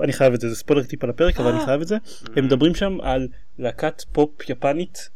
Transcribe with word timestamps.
אני 0.00 0.12
חייב 0.12 0.34
את 0.34 0.40
זה, 0.40 0.48
זה 0.48 0.56
ספוילר 0.56 0.82
טיפה 0.82 1.06
לפרק 1.06 1.40
אבל 1.40 1.50
אני 1.52 1.64
חייב 1.64 1.80
את 1.80 1.88
זה. 1.88 1.96
הם 2.36 2.44
מדברים 2.44 2.74
שם 2.74 3.00
על 3.00 3.28
להקת 3.58 4.02
פופ 4.12 4.50
יפנית 4.50 5.10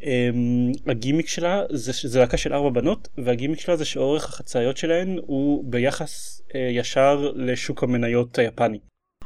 שהגימיק 0.00 1.28
שלה 1.28 1.62
זה, 1.70 2.08
זה 2.08 2.20
להקה 2.20 2.36
של 2.36 2.52
ארבע 2.52 2.70
בנות 2.70 3.08
והגימיק 3.18 3.60
שלה 3.60 3.76
זה 3.76 3.84
שאורך 3.84 4.24
החצאיות 4.24 4.76
שלהן 4.76 5.18
הוא 5.22 5.64
ביחס 5.66 6.42
אה, 6.54 6.60
ישר 6.60 7.32
לשוק 7.34 7.82
המניות 7.82 8.38
היפני. 8.38 8.78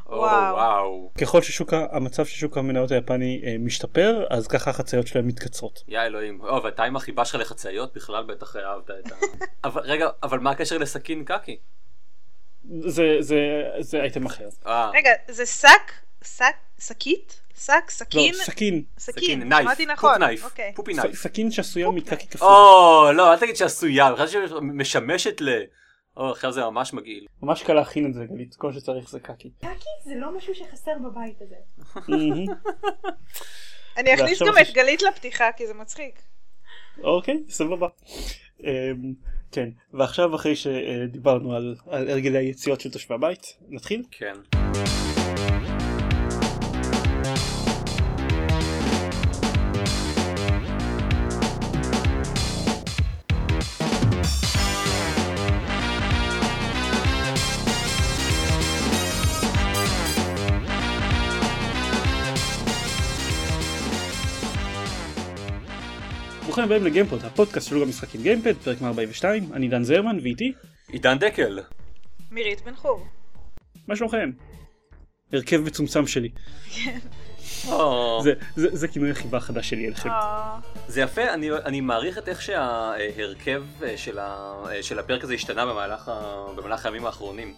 וואו. 0.06 1.12
ככל 1.20 1.42
ששוק 1.42 1.72
המצב 1.72 2.24
של 2.24 2.36
שוק 2.36 2.58
המניות 2.58 2.90
היפני 2.90 3.42
אה, 3.44 3.56
משתפר 3.58 4.24
אז 4.30 4.48
ככה 4.48 4.70
החצאיות 4.70 5.06
שלהם 5.06 5.26
מתקצרות. 5.26 5.82
יא 5.88 6.00
אלוהים. 6.00 6.40
או, 6.40 6.62
ואתה 6.64 6.84
עם 6.84 6.96
החיבה 6.96 7.24
שלך 7.24 7.40
לחצאיות 7.40 7.94
בכלל 7.94 8.24
בטח 8.24 8.56
אהבת 8.56 8.90
את 8.90 9.12
ה... 9.12 9.14
אבל 9.68 9.82
רגע, 9.84 10.08
אבל 10.22 10.38
מה 10.38 10.50
הקשר 10.50 10.78
לסכין 10.78 11.24
קקי? 11.24 11.58
זה 12.70 13.16
זה 13.20 13.36
זה 13.80 14.00
אייטם 14.00 14.26
אחר. 14.26 14.48
אה, 14.66 14.90
רגע, 14.94 15.10
זה 15.28 15.46
שק? 15.46 15.92
שק? 16.24 16.56
שקית? 16.80 17.40
שק? 17.58 17.90
סכין? 17.90 18.34
לא, 18.34 18.44
סכין. 18.44 18.82
סכין. 18.98 19.42
נייף. 19.48 19.62
שמעתי 19.62 19.86
נכון. 19.86 20.22
אוקיי. 20.42 20.72
פופי 20.74 20.94
ס- 20.94 20.98
נייף. 20.98 21.14
סכין 21.14 21.50
שעשויה 21.50 21.90
מקקי 21.90 22.26
קפוא. 22.26 22.48
או, 22.48 23.12
לא, 23.12 23.32
אל 23.32 23.38
תגיד 23.38 23.56
שעשויה, 23.56 24.08
אני 24.08 24.16
חושב 24.16 24.48
שמשמשת 24.48 25.40
ל... 25.40 25.48
או, 26.16 26.30
עכשיו 26.30 26.52
זה 26.52 26.60
ממש 26.60 26.92
מגעיל. 26.92 27.26
ממש 27.42 27.62
קל 27.62 27.72
להכין 27.72 28.06
את 28.06 28.14
זה 28.14 28.24
גלית 28.24 28.54
כל 28.54 28.72
שצריך 28.72 29.10
זה 29.10 29.20
קקי. 29.20 29.50
קקי 29.58 29.88
זה 30.04 30.14
לא 30.16 30.36
משהו 30.36 30.54
שחסר 30.54 30.92
בבית 31.04 31.36
הזה. 31.42 31.56
אני 33.96 34.14
אכניס 34.14 34.42
גם 34.42 34.54
את 34.62 34.74
גלית 34.74 35.02
לפתיחה 35.02 35.52
כי 35.56 35.66
זה 35.66 35.74
מצחיק. 35.74 36.22
אוקיי 37.02 37.42
סבבה. 37.48 37.88
כן 39.52 39.68
ועכשיו 39.92 40.34
אחרי 40.34 40.56
שדיברנו 40.56 41.54
על 41.54 41.76
על 41.86 42.10
הרגלי 42.10 42.38
היציאות 42.38 42.80
של 42.80 42.90
תושבי 42.90 43.14
הבית 43.14 43.58
נתחיל. 43.68 44.02
כן. 44.10 44.34
ברוכים 66.52 66.64
הבאים 66.64 66.84
לגיימפוד 66.84 67.24
הפודקאסט 67.24 67.68
של 67.68 67.80
גם 67.80 67.88
משחקים 67.88 68.22
גיימפד 68.22 68.54
פרק 68.56 68.80
142 68.80 69.52
אני 69.52 69.68
דן 69.68 69.82
זרמן 69.82 70.18
ואיתי 70.22 70.52
עידן 70.88 71.18
דקל. 71.18 71.58
מירית 72.30 72.60
בן 72.64 72.74
חור. 72.76 73.06
מה 73.88 73.96
שלומכם? 73.96 74.30
הרכב 75.32 75.56
מצומצם 75.56 76.06
שלי 76.06 76.28
או, 77.68 78.20
זה 78.22 78.32
זה 78.56 78.68
זה 78.72 78.88
כינוי 78.88 79.10
החיבה 79.10 79.38
החדש 79.38 79.70
שלי 79.70 79.86
אליכם. 79.86 80.10
אה, 80.10 80.58
זה 80.88 81.00
יפה, 81.00 81.34
אני, 81.34 81.50
אני 81.52 81.80
מעריך 81.80 82.18
את 82.18 82.28
איך 82.28 82.42
שההרכב 82.42 83.62
אה, 83.82 83.96
של, 83.96 84.18
ה, 84.18 84.54
אה, 84.70 84.82
של 84.82 84.98
הפרק 84.98 85.24
הזה 85.24 85.34
השתנה 85.34 85.66
במהלך, 85.66 86.08
ה, 86.08 86.46
במהלך 86.56 86.86
הימים 86.86 87.06
האחרונים. 87.06 87.54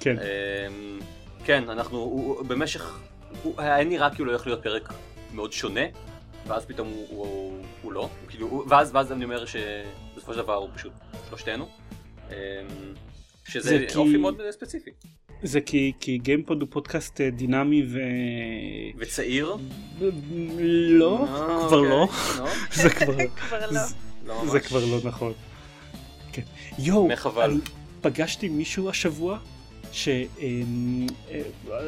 כן 0.00 0.16
אמ, 0.18 0.98
כן, 1.44 1.70
אנחנו, 1.70 1.98
הוא, 1.98 2.36
הוא- 2.36 2.46
במשך, 2.46 2.98
הוא 3.42 3.54
היה 3.58 3.84
נראה 3.84 4.10
כאילו 4.14 4.30
הולך 4.30 4.46
להיות 4.46 4.62
פרק 4.62 4.92
מאוד 5.32 5.52
שונה, 5.52 5.84
ואז 6.46 6.64
פתאום 6.64 6.88
הוא, 6.88 7.06
הוא, 7.10 7.52
הוא 7.82 7.92
לא, 7.92 8.08
כאילו, 8.28 8.46
הוא- 8.48 8.64
ואז, 8.68 8.90
ואז 8.94 9.12
אני 9.12 9.24
אומר 9.24 9.44
שבסופו 9.46 10.32
של 10.34 10.38
דבר 10.38 10.54
הוא 10.54 10.68
פשוט 10.74 10.92
שלושתנו, 11.28 11.68
אמ, 12.30 12.34
שזה 13.48 13.68
זה 13.68 13.86
כי- 13.88 13.98
אופי 13.98 14.16
מאוד 14.16 14.40
ספציפי. 14.50 14.90
זה 15.42 15.60
כי 15.60 15.92
כי 16.00 16.18
גיימפוד 16.18 16.60
הוא 16.60 16.68
פודקאסט 16.72 17.20
אה, 17.20 17.30
דינמי 17.30 17.82
ו... 17.86 17.98
וצעיר? 18.98 19.56
לא 20.90 21.26
אה, 21.28 21.68
כבר 21.68 21.78
אוקיי, 21.78 21.90
לא 21.90 22.08
לא, 22.38 22.46
זה 22.74 22.90
כבר 22.90 23.14
כבר 23.36 23.60
לא. 23.70 23.72
זה- 23.72 23.94
לא. 24.26 24.42
זה 24.46 24.60
כבר 24.60 24.84
לא 24.84 24.98
נכון. 25.04 25.32
כן. 26.32 26.42
יואו, 26.78 27.08
פגשתי 28.00 28.48
מישהו 28.48 28.88
השבוע 28.90 29.38
ש... 29.92 30.08
אמ, 30.38 31.06
אה, 31.30 31.40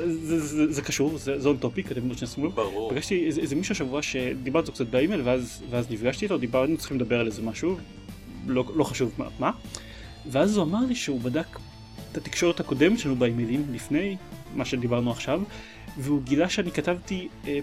זה- 0.06 0.72
זה 0.72 0.82
קשור, 0.82 1.18
זה 1.18 1.48
on 1.48 1.56
topic, 1.56 1.92
אתם 1.92 2.08
עוד 2.08 2.18
שנייה 2.18 2.50
ברור. 2.50 2.90
פגשתי 2.90 3.26
איזה, 3.26 3.40
איזה 3.40 3.56
מישהו 3.56 3.72
השבוע 3.72 4.02
שדיברתי 4.02 4.62
איתו 4.66 4.72
קצת 4.72 4.86
באימייל 4.86 5.20
ואז, 5.24 5.62
ואז 5.70 5.90
נפגשתי 5.90 6.24
איתו, 6.24 6.38
דיברנו, 6.38 6.76
צריכים 6.76 6.96
לדבר 6.96 7.20
על 7.20 7.26
איזה 7.26 7.42
משהו, 7.42 7.76
לא, 8.46 8.64
לא 8.76 8.84
חשוב 8.84 9.12
מה, 9.18 9.26
מה, 9.38 9.50
ואז 10.30 10.56
הוא 10.56 10.64
אמר 10.64 10.80
לי 10.88 10.94
שהוא 10.94 11.20
בדק 11.20 11.46
את 12.12 12.16
התקשורת 12.16 12.60
הקודמת 12.60 12.98
שלנו 12.98 13.16
באימיילים 13.16 13.64
לפני 13.72 14.16
מה 14.54 14.64
שדיברנו 14.64 15.10
עכשיו, 15.10 15.42
והוא 15.98 16.22
גילה 16.22 16.48
שאני 16.48 16.70
כתבתי 16.70 17.28
אה, 17.48 17.58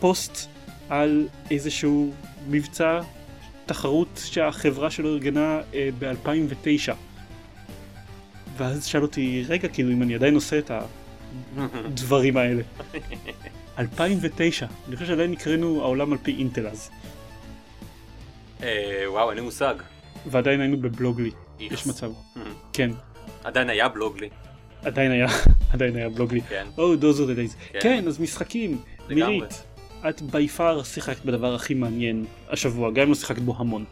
פוסט 0.00 0.46
על 0.88 1.28
איזשהו 1.50 2.12
מבצע 2.48 3.00
תחרות 3.66 4.20
שהחברה 4.24 4.90
שלו 4.90 5.08
ארגנה 5.08 5.60
אה, 5.74 5.88
ב-2009. 5.98 6.92
ואז 8.60 8.84
שאל 8.86 9.02
אותי, 9.02 9.44
רגע, 9.48 9.68
כאילו 9.68 9.92
אם 9.92 10.02
אני 10.02 10.14
עדיין 10.14 10.34
עושה 10.34 10.58
את 10.58 10.70
הדברים 11.56 12.36
האלה. 12.36 12.62
2009, 13.78 14.66
אני 14.88 14.96
חושב 14.96 15.08
שעדיין 15.08 15.30
נקראנו 15.30 15.80
העולם 15.82 16.12
על 16.12 16.18
פי 16.22 16.34
אינטל 16.38 16.66
אז, 16.66 16.90
אה, 18.62 19.04
וואו, 19.06 19.28
אין 19.30 19.38
לי 19.38 19.44
מושג. 19.44 19.74
ועדיין 20.26 20.60
היינו 20.60 20.76
בבלוגלי. 20.76 21.30
יש 21.60 21.86
מצב, 21.86 22.10
Hmm. 22.36 22.38
כן, 22.72 22.90
עדיין 23.44 23.70
היה 23.70 23.88
בלוג 23.88 24.18
לי. 24.18 24.28
עדיין 24.82 25.10
היה, 25.10 25.26
עדיין 25.74 25.96
היה 25.96 26.08
בלוגלי. 26.08 26.40
כן. 26.40 26.66
Oh, 26.76 26.80
those 27.00 27.16
are 27.18 27.26
the 27.26 27.38
days. 27.38 27.72
כן. 27.72 27.78
כן, 27.82 28.04
אז 28.08 28.20
משחקים, 28.20 28.80
לגמרי. 29.08 29.34
מירית, 29.36 29.62
את 30.08 30.22
בי 30.22 30.48
פאר 30.48 30.82
שיחקת 30.82 31.24
בדבר 31.24 31.54
הכי 31.54 31.74
מעניין 31.74 32.24
השבוע, 32.48 32.90
גם 32.90 33.02
אם 33.02 33.08
לא 33.08 33.14
שיחקת 33.14 33.42
בו 33.42 33.54
המון. 33.58 33.84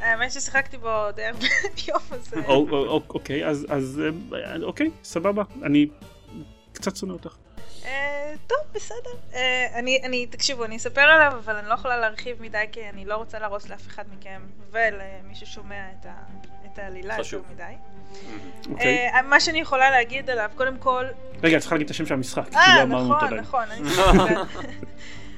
האמת 0.00 0.32
ששיחקתי 0.32 0.76
בו 0.76 1.10
די 1.14 1.24
הרבה 1.24 1.46
יום 1.88 2.00
הזה. 2.10 2.36
או- 2.46 2.66
או- 2.70 2.86
או- 2.86 3.02
אוקיי, 3.08 3.46
אז 3.46 3.66
אז, 3.68 4.02
אה, 4.32 4.56
אוקיי, 4.62 4.90
סבבה, 5.04 5.42
אני 5.62 5.86
קצת 6.72 6.96
שונא 6.96 7.12
אותך. 7.12 7.34
אה, 7.84 8.32
טוב, 8.46 8.58
בסדר. 8.74 9.10
אה, 9.34 9.66
אני, 9.74 10.00
אני, 10.04 10.26
תקשיבו, 10.26 10.64
אני 10.64 10.76
אספר 10.76 11.00
עליו, 11.00 11.32
אבל 11.44 11.56
אני 11.56 11.68
לא 11.68 11.74
יכולה 11.74 11.96
להרחיב 11.96 12.42
מדי, 12.42 12.64
כי 12.72 12.88
אני 12.88 13.04
לא 13.04 13.14
רוצה 13.16 13.38
להרוס 13.38 13.68
לאף 13.68 13.86
אחד 13.86 14.04
מכם 14.18 14.40
ולמי 14.70 15.34
ששומע 15.34 15.84
את, 16.00 16.06
העלילה 16.78 17.16
יותר. 17.18 17.40
מדי. 17.52 17.62
אוקיי. 18.70 19.08
אה, 19.08 19.22
מה 19.22 19.40
שאני 19.40 19.60
יכולה 19.60 19.90
להגיד 19.90 20.30
עליו, 20.30 20.50
קודם 20.56 20.78
כל, 20.78 21.04
רגע, 21.42 21.56
את 21.56 21.60
צריכה 21.60 21.74
להגיד 21.74 21.84
את 21.84 21.90
השם 21.90 22.06
של 22.06 22.14
המשחק, 22.14 22.48
כי 22.48 22.54
לא 22.54 22.60
אה, 22.60 22.82
אמרנו 22.82 23.14
אותו 23.14 23.26
נכון, 23.26 23.26
עדיין. 23.26 23.40
נכון, 23.40 23.64
אני 23.70 23.90
שיחקתי 23.90 24.34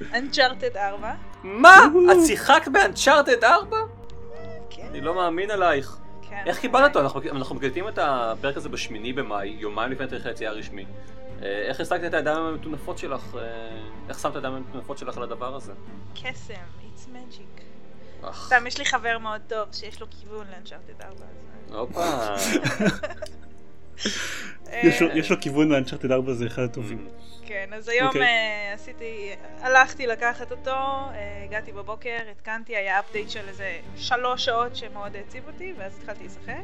Uncharted 0.19 0.77
4. 0.77 1.13
מה? 1.43 1.79
את 2.13 2.27
שיחקת 2.27 2.69
באנצ'ארטד 2.69 3.45
4? 3.45 3.77
כן, 4.77 4.87
אני 4.91 5.01
לא 5.01 5.15
מאמין 5.15 5.51
עלייך. 5.51 5.97
כן. 6.29 6.43
איך 6.47 6.59
קיבלת 6.61 6.85
אותו? 6.97 7.01
אנחנו- 7.01 7.21
אנחנו 7.33 7.55
מקליטים 7.55 7.89
את 7.89 7.99
הפרק 8.03 8.57
הזה 8.57 8.69
בשמיני 8.69 9.13
במאי, 9.13 9.49
יומיים 9.49 9.93
לפני 9.93 10.07
תאריך 10.07 10.27
היציאה 10.27 10.51
הרשמי. 10.51 10.85
אה, 11.43 11.63
איך 11.69 11.81
השגת 11.81 12.05
את 12.09 12.15
הידיים 12.15 12.43
המטונפות 12.43 12.99
שלך? 12.99 13.35
אה, 13.39 13.41
איך 14.09 14.19
שמת 14.19 14.31
את 14.31 14.37
הידיים 14.37 14.55
המטונפות 14.55 14.99
שלך 14.99 15.17
על 15.17 15.23
הדבר 15.23 15.55
הזה? 15.57 15.73
קסם, 16.15 16.55
it's 16.55 17.07
magic. 17.15 17.63
סתם, 18.47 18.67
יש 18.67 18.79
לי 18.79 18.85
חבר 18.85 19.19
מאוד 19.19 19.41
טוב 19.49 19.69
שיש 19.73 20.01
לו 20.01 20.07
כיוון 20.11 20.47
ל-Uncharted 20.47 21.05
4. 21.05 21.15
אז, 21.69 21.75
הופה. 21.75 22.05
יש 25.15 25.31
לו- 25.31 25.41
כיוון 25.41 25.69
לאנצ'ארטד 25.69 26.13
4 26.13 26.33
זה 26.33 26.47
אחד 26.47 26.63
הטובים. 26.63 27.09
כן, 27.47 27.71
אז 27.73 27.89
היום 27.89 28.07
אוקיי. 28.07 28.23
אה, 28.23 28.73
עשיתי, 28.75 29.31
הלכתי 29.61 30.07
לקחת 30.07 30.51
אותו, 30.51 30.71
אה, 30.71 31.45
הגעתי 31.45 31.73
בבוקר, 31.73 32.19
התקנתי, 32.31 32.77
היה 32.77 33.01
אפדייט 33.01 33.31
של 33.31 33.49
איזה 33.49 33.79
שלוש 33.97 34.45
שעות 34.45 34.77
שמאוד 34.77 35.17
העציב 35.17 35.47
אותי, 35.47 35.73
ואז 35.79 35.99
התחלתי 35.99 36.25
לשחק. 36.25 36.63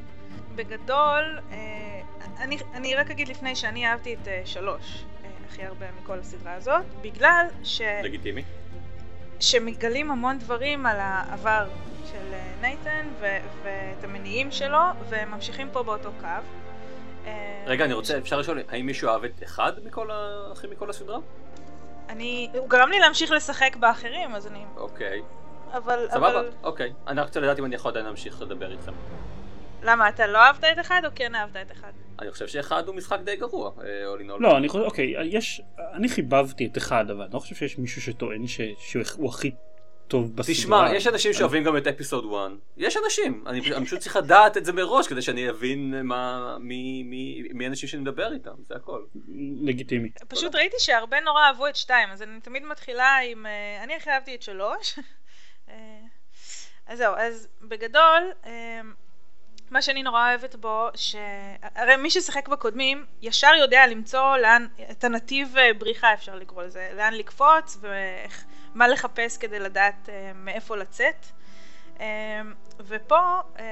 בגדול, 0.55 1.39
אה, 1.53 2.01
אני, 2.39 2.59
אני 2.75 2.95
רק 2.95 3.11
אגיד 3.11 3.29
לפני 3.29 3.57
שאני 3.57 3.87
אהבתי 3.87 4.15
את 4.15 4.29
שלוש 4.45 5.05
הכי 5.49 5.63
הרבה 5.63 5.87
מכל 6.03 6.19
הסדרה 6.19 6.53
הזאת, 6.55 6.85
בגלל 7.03 7.47
ש... 7.65 7.81
לגיטימי. 8.03 8.43
שמגלים 9.41 10.11
המון 10.11 10.39
דברים 10.39 10.87
על 10.87 10.97
העבר 11.01 11.69
של 12.13 12.35
נייתן 12.61 13.07
ו- 13.21 13.39
ואת 13.63 14.05
המניעים 14.05 14.51
שלו, 14.51 14.79
והם 15.09 15.31
ממשיכים 15.31 15.69
פה 15.73 15.83
באותו 15.83 16.11
קו. 16.21 16.27
אה, 17.29 17.65
רגע, 17.67 17.85
אני 17.85 17.93
רוצה, 17.95 18.19
אפשר 18.19 18.39
לשאול, 18.39 18.59
האם 18.69 18.87
מישהו 18.87 19.09
אהב 19.09 19.25
את 19.25 19.43
אחד 19.43 19.73
מכל 19.85 20.11
ה... 20.11 20.49
הכי 20.53 20.67
מכל 20.67 20.91
הסדרה? 20.91 21.19
אני... 22.09 22.51
הוא 22.59 22.69
גרם 22.69 22.91
לי 22.91 22.99
להמשיך 22.99 23.31
לשחק 23.31 23.77
באחרים, 23.77 24.35
אז 24.35 24.47
אני... 24.47 24.65
אוקיי. 24.77 25.23
אבל... 25.73 26.07
סבבה, 26.11 26.31
אבל... 26.31 26.51
אוקיי. 26.63 26.93
אני 27.07 27.21
רק 27.21 27.27
רוצה 27.27 27.41
לדעת 27.41 27.59
אם 27.59 27.65
אני 27.65 27.75
יכול 27.75 27.91
עדיין 27.91 28.07
להמשיך 28.07 28.43
לדבר 28.43 28.73
איתכם. 28.73 28.93
למה, 29.83 30.09
אתה 30.09 30.27
לא 30.27 30.39
אהבת 30.39 30.65
את 30.65 30.81
אחד 30.81 31.03
או 31.05 31.11
כן 31.15 31.35
אהבת 31.35 31.57
את 31.57 31.73
אחד? 31.73 31.91
אני 32.21 32.31
חושב 32.31 32.47
שאחד 32.47 32.89
הוא 32.89 32.95
משחק 32.95 33.19
די 33.25 33.37
גרוע, 33.37 33.71
אה, 33.81 33.85
in 34.19 34.31
all. 34.31 34.41
לא, 34.43 34.57
אני 34.57 34.69
חושב, 34.69 34.85
אוקיי, 34.85 35.15
יש, 35.25 35.63
אני 35.93 36.09
חיבבתי 36.09 36.67
את 36.67 36.79
אחד, 36.79 37.11
אבל 37.11 37.23
אני 37.23 37.31
לא 37.35 37.39
חושב 37.39 37.55
שיש 37.55 37.79
מישהו 37.79 38.03
שטוען 38.03 38.47
ש- 38.47 38.61
שהוא 38.79 39.29
הכי 39.29 39.51
טוב 40.09 40.37
בסדרה. 40.37 40.55
תשמע, 40.55 40.95
יש 40.95 41.07
אנשים 41.07 41.33
שאוהבים 41.33 41.65
גם 41.65 41.77
את 41.77 41.87
אפיסוד 41.87 42.25
1. 42.25 42.51
יש 42.77 42.97
אנשים, 43.05 43.45
אני 43.47 43.61
פשוט- 43.85 43.99
צריך 44.01 44.17
לדעת 44.17 44.57
את 44.57 44.65
זה 44.65 44.73
מראש 44.73 45.09
כדי 45.09 45.23
שאני 45.23 45.51
אבין 45.51 46.03
מה, 46.03 46.57
מי, 46.61 47.03
מי, 47.03 47.43
מי 47.55 47.65
האנשים 47.65 47.89
שאני 47.89 48.03
מדבר 48.03 48.33
איתם, 48.33 48.51
זה 48.63 48.75
הכל. 48.75 49.01
לגיטימי. 49.63 50.11
פשוט 50.29 50.55
ראיתי 50.55 50.77
שהרבה 50.79 51.21
נורא 51.21 51.43
אהבו 51.43 51.67
את 51.67 51.77
שתיים, 51.77 52.09
אז 52.11 52.23
אני 52.23 52.41
תמיד 52.41 52.63
מתחילה 52.65 53.17
עם... 53.19 53.47
אה, 53.47 53.85
אני 53.85 53.95
הכי 53.95 54.11
אהבתי 54.11 54.35
את 54.35 54.43
שלוש. 54.43 54.99
אה, 55.71 55.75
אז 56.87 56.99
זהו, 56.99 57.15
אז 57.15 57.49
בגדול, 57.63 58.33
אה, 58.47 58.81
מה 59.71 59.83
שאני 59.83 60.03
נורא 60.03 60.29
אוהבת 60.29 60.55
בו, 60.55 60.89
שהרי 60.95 61.97
מי 61.97 62.11
ששיחק 62.11 62.49
בקודמים, 62.49 63.05
ישר 63.23 63.53
יודע 63.61 63.87
למצוא 63.87 64.37
לאן, 64.37 64.67
את 64.91 65.05
הנתיב 65.05 65.55
בריחה 65.79 66.15
אפשר 66.15 66.35
לקרוא 66.35 66.63
לזה, 66.63 66.91
לאן 66.97 67.15
לקפוץ 67.15 67.79
ומה 68.79 68.89
לחפש 68.89 69.39
כדי 69.39 69.59
לדעת 69.59 70.09
אה, 70.09 70.33
מאיפה 70.35 70.77
לצאת. 70.77 71.27
אה, 72.01 72.41
ופה 72.81 73.19
אה, 73.59 73.65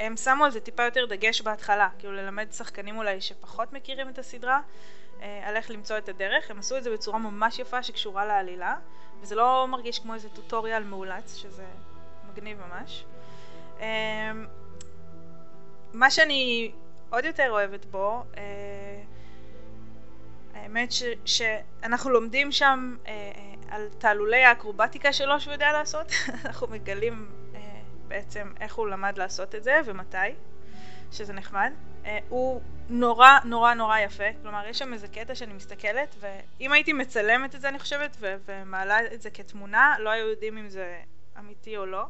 הם 0.00 0.16
שמו 0.16 0.44
על 0.44 0.50
זה 0.50 0.60
טיפה 0.60 0.82
יותר 0.82 1.06
דגש 1.06 1.40
בהתחלה, 1.40 1.88
כאילו 1.98 2.12
ללמד 2.12 2.52
שחקנים 2.52 2.96
אולי 2.96 3.20
שפחות 3.20 3.72
מכירים 3.72 4.08
את 4.08 4.18
הסדרה, 4.18 4.60
אה, 5.22 5.40
על 5.44 5.56
איך 5.56 5.70
למצוא 5.70 5.98
את 5.98 6.08
הדרך. 6.08 6.50
הם 6.50 6.58
עשו 6.58 6.76
את 6.76 6.82
זה 6.82 6.90
בצורה 6.90 7.18
ממש 7.18 7.58
יפה 7.58 7.82
שקשורה 7.82 8.26
לעלילה, 8.26 8.76
וזה 9.20 9.34
לא 9.34 9.66
מרגיש 9.68 9.98
כמו 9.98 10.14
איזה 10.14 10.28
טוטוריאל 10.28 10.84
מאולץ, 10.84 11.36
שזה 11.36 11.64
מגניב 12.30 12.58
ממש. 12.68 13.04
אה, 13.80 14.32
מה 15.92 16.10
שאני 16.10 16.72
עוד 17.10 17.24
יותר 17.24 17.50
אוהבת 17.50 17.84
בו, 17.84 18.24
אה, 18.36 19.02
האמת 20.54 20.92
ש, 20.92 21.02
שאנחנו 21.24 22.10
לומדים 22.10 22.52
שם 22.52 22.96
אה, 23.06 23.12
על 23.70 23.88
תעלולי 23.98 24.44
האקרובטיקה 24.44 25.12
שלו 25.12 25.40
שהוא 25.40 25.52
יודע 25.52 25.72
לעשות, 25.72 26.12
אנחנו 26.44 26.66
מגלים 26.66 27.30
אה, 27.54 27.60
בעצם 28.08 28.52
איך 28.60 28.74
הוא 28.74 28.88
למד 28.88 29.18
לעשות 29.18 29.54
את 29.54 29.64
זה 29.64 29.80
ומתי, 29.84 30.16
שזה 31.12 31.32
נחמד. 31.32 31.72
אה, 32.04 32.18
הוא 32.28 32.60
נורא 32.88 33.38
נורא 33.44 33.74
נורא 33.74 33.98
יפה, 33.98 34.24
כלומר 34.42 34.66
יש 34.66 34.78
שם 34.78 34.92
איזה 34.92 35.08
קטע 35.08 35.34
שאני 35.34 35.52
מסתכלת, 35.52 36.16
ואם 36.20 36.72
הייתי 36.72 36.92
מצלמת 36.92 37.54
את 37.54 37.60
זה 37.60 37.68
אני 37.68 37.78
חושבת, 37.78 38.16
ו- 38.20 38.36
ומעלה 38.46 39.14
את 39.14 39.22
זה 39.22 39.30
כתמונה, 39.30 39.94
לא 39.98 40.10
היו 40.10 40.28
יודעים 40.28 40.58
אם 40.58 40.68
זה 40.68 41.00
אמיתי 41.38 41.76
או 41.76 41.86
לא. 41.86 42.04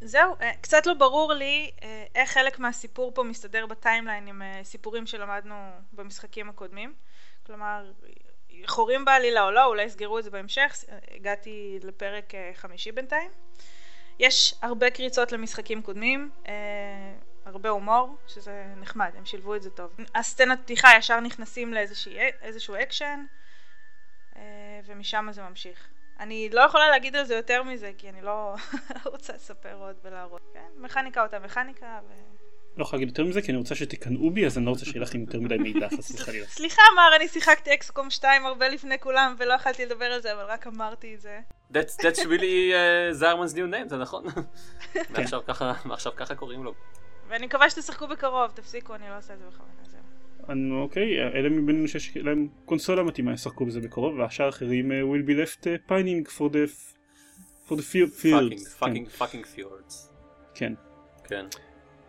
זהו, 0.00 0.36
אה, 0.40 0.52
קצת 0.60 0.86
לא 0.86 0.94
ברור 0.94 1.32
לי 1.32 1.70
איך 2.14 2.30
חלק 2.30 2.58
מהסיפור 2.58 3.12
פה 3.14 3.22
מסתדר 3.22 3.66
בטיימליין 3.66 4.26
עם 4.26 4.42
סיפורים 4.62 5.06
שלמדנו 5.06 5.54
במשחקים 5.92 6.48
הקודמים. 6.48 6.94
כלומר, 7.46 7.92
חורים 8.66 9.04
בעלילה 9.04 9.44
או 9.44 9.50
לא, 9.50 9.64
אולי 9.64 9.82
יסגרו 9.84 10.18
את 10.18 10.24
זה 10.24 10.30
בהמשך, 10.30 10.84
הגעתי 11.14 11.78
לפרק 11.82 12.34
אה, 12.34 12.50
חמישי 12.54 12.92
בינתיים. 12.92 13.30
יש 14.18 14.54
הרבה 14.62 14.90
קריצות 14.90 15.32
למשחקים 15.32 15.82
קודמים, 15.82 16.30
אה, 16.48 16.52
הרבה 17.44 17.68
הומור, 17.68 18.16
שזה 18.26 18.64
נחמד, 18.76 19.10
הם 19.18 19.24
שילבו 19.24 19.54
את 19.54 19.62
זה 19.62 19.70
טוב. 19.70 19.96
הסצנת 20.14 20.60
פתיחה 20.62 20.88
ישר 20.98 21.20
נכנסים 21.20 21.74
לאיזשהו 21.74 22.74
אקשן, 22.82 23.24
אה, 24.36 24.42
ומשם 24.86 25.28
זה 25.30 25.42
ממשיך. 25.42 25.88
אני 26.20 26.48
לא 26.52 26.60
יכולה 26.60 26.90
להגיד 26.90 27.16
על 27.16 27.24
זה 27.24 27.34
יותר 27.34 27.62
מזה, 27.62 27.92
כי 27.98 28.08
אני 28.08 28.22
לא 28.22 28.54
רוצה 29.12 29.32
לספר 29.32 29.74
עוד 29.74 29.96
ולהראות. 30.02 30.42
כן, 30.54 30.68
מכניקה 30.76 31.22
אותה 31.22 31.38
מכניקה, 31.38 32.00
ו... 32.08 32.35
לא 32.76 32.82
יכול 32.82 32.96
להגיד 32.96 33.08
יותר 33.08 33.24
מזה 33.24 33.42
כי 33.42 33.50
אני 33.50 33.58
רוצה 33.58 33.74
שתקנאו 33.74 34.30
בי 34.30 34.46
אז 34.46 34.58
אני 34.58 34.66
לא 34.66 34.70
רוצה 34.70 34.84
שיהיה 34.84 35.00
לכם 35.00 35.20
יותר 35.20 35.40
מדי 35.40 35.56
מידע 35.56 35.88
חס 35.88 36.10
וחלילה. 36.14 36.46
סליחה 36.46 36.82
מר, 36.96 37.16
אני 37.16 37.28
שיחקתי 37.28 37.74
XCOM 37.74 38.10
2 38.10 38.46
הרבה 38.46 38.68
לפני 38.68 38.98
כולם, 38.98 39.34
ולא 39.38 39.54
יכלתי 39.54 39.86
לדבר 39.86 40.04
על 40.04 40.22
זה, 40.22 40.32
אבל 40.32 40.44
רק 40.44 40.66
אמרתי 40.66 41.14
את 41.14 41.20
זה. 41.20 41.38
That's, 41.72 42.00
that's 42.00 42.18
really 42.18 42.72
uh, 42.72 43.14
זרמנ's 43.14 43.54
new 43.54 43.72
name, 43.72 43.88
זה 43.88 43.96
נכון. 43.96 44.24
מעכשיו 45.14 45.40
ככה, 45.46 45.72
מעכשיו 45.84 46.12
ככה 46.16 46.34
קוראים 46.34 46.64
לו. 46.64 46.74
ואני 47.28 47.46
מקווה 47.46 47.70
שתשחקו 47.70 48.08
בקרוב, 48.08 48.50
תפסיקו, 48.54 48.94
אני 48.94 49.08
לא 49.08 49.18
עושה 49.18 49.34
את 49.34 49.38
זה 49.38 49.44
בכוונה, 49.46 49.76
אוקיי, 50.82 51.22
אלה 51.22 51.48
מבינינו 51.48 51.88
שיש 51.88 52.16
להם 52.16 52.48
קונסולה 52.64 53.02
מתאימה 53.02 53.32
ישחקו 53.32 53.66
בזה 53.66 53.80
בקרוב 53.80 54.18
והשאר 54.18 54.46
האחרים 54.46 54.92
אה, 54.92 55.00
will 55.00 55.28
be 55.28 55.32
left 55.32 55.60
uh, 55.62 55.90
pining 55.90 56.30
for 56.38 56.52
the 56.52 56.70
for 57.68 57.74
the. 57.74 57.82
fucking, 57.82 58.58
fields. 58.58 58.78
fucking, 58.78 59.08
fucking 59.08 59.46
fjords. 59.46 60.12
כן. 60.54 60.72
כן. 61.24 61.46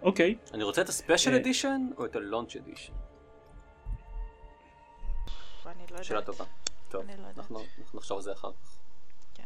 אוקיי. 0.01 0.35
אני 0.53 0.63
רוצה 0.63 0.81
את 0.81 0.89
ה 0.89 0.94
special 0.94 1.31
אה. 1.31 1.37
edition 1.37 1.89
או 1.97 2.05
את 2.05 2.15
ה 2.15 2.21
launch 2.21 2.55
edition? 2.55 2.93
לא 5.65 5.71
יודעת. 5.91 6.03
שאלה 6.03 6.21
טובה. 6.21 6.45
טוב, 6.89 7.03
אני 7.09 7.21
לא. 7.21 7.27
אנחנו 7.37 7.59
נחשוב 7.93 8.17
על 8.17 8.23
זה 8.23 8.31
אחר 8.31 8.51
כך. 8.51 8.75
כן. 9.33 9.43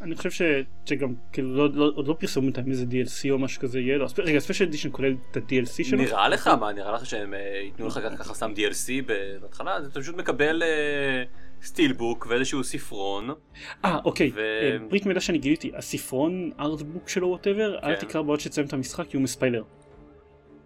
אני 0.00 0.16
חושב 0.16 0.30
ש... 0.30 0.42
שגם 0.86 1.14
כאילו 1.32 1.56
לא, 1.56 1.70
לא, 1.72 1.92
עוד 1.94 2.08
לא 2.08 2.16
פרסמו 2.18 2.42
בינתיים 2.42 2.70
איזה 2.70 2.84
DLC 2.90 3.30
או 3.30 3.38
משהו 3.38 3.62
כזה 3.62 3.80
יהיה 3.80 3.98
לו. 3.98 4.06
רגע 4.18 4.38
special 4.38 4.64
edition 4.64 4.88
כולל 4.92 5.16
את 5.30 5.36
ה-DLC 5.36 5.84
שלו? 5.84 5.98
נראה 5.98 6.28
לך 6.28 6.46
מה? 6.46 6.72
נראה 6.72 6.92
לך 6.92 7.06
שהם 7.06 7.34
אה, 7.34 7.60
ייתנו 7.64 7.86
לך 7.86 8.00
ככה 8.18 8.34
סתם 8.34 8.52
DLC 8.56 9.06
בהתחלה? 9.40 9.78
אתה 9.78 10.00
פשוט 10.00 10.16
מקבל 10.16 10.62
steelbook 11.62 12.26
ואיזשהו 12.30 12.64
ספרון. 12.64 13.30
אה 13.84 13.98
אוקיי. 14.04 14.30
ו- 14.34 14.38
אה, 14.40 14.78
ברית 14.88 15.06
מידע 15.06 15.20
שאני 15.20 15.38
גיליתי 15.38 15.72
הספרון 15.76 16.50
artbook 16.60 17.08
שלו 17.08 17.28
whatever 17.28 17.78
אל 17.82 17.94
כן. 17.96 18.00
תקרא 18.06 18.22
בעוד 18.22 18.40
שתסיים 18.40 18.66
את 18.66 18.72
המשחק 18.72 19.06
כי 19.08 19.16
הוא 19.16 19.22
מספיילר. 19.24 19.62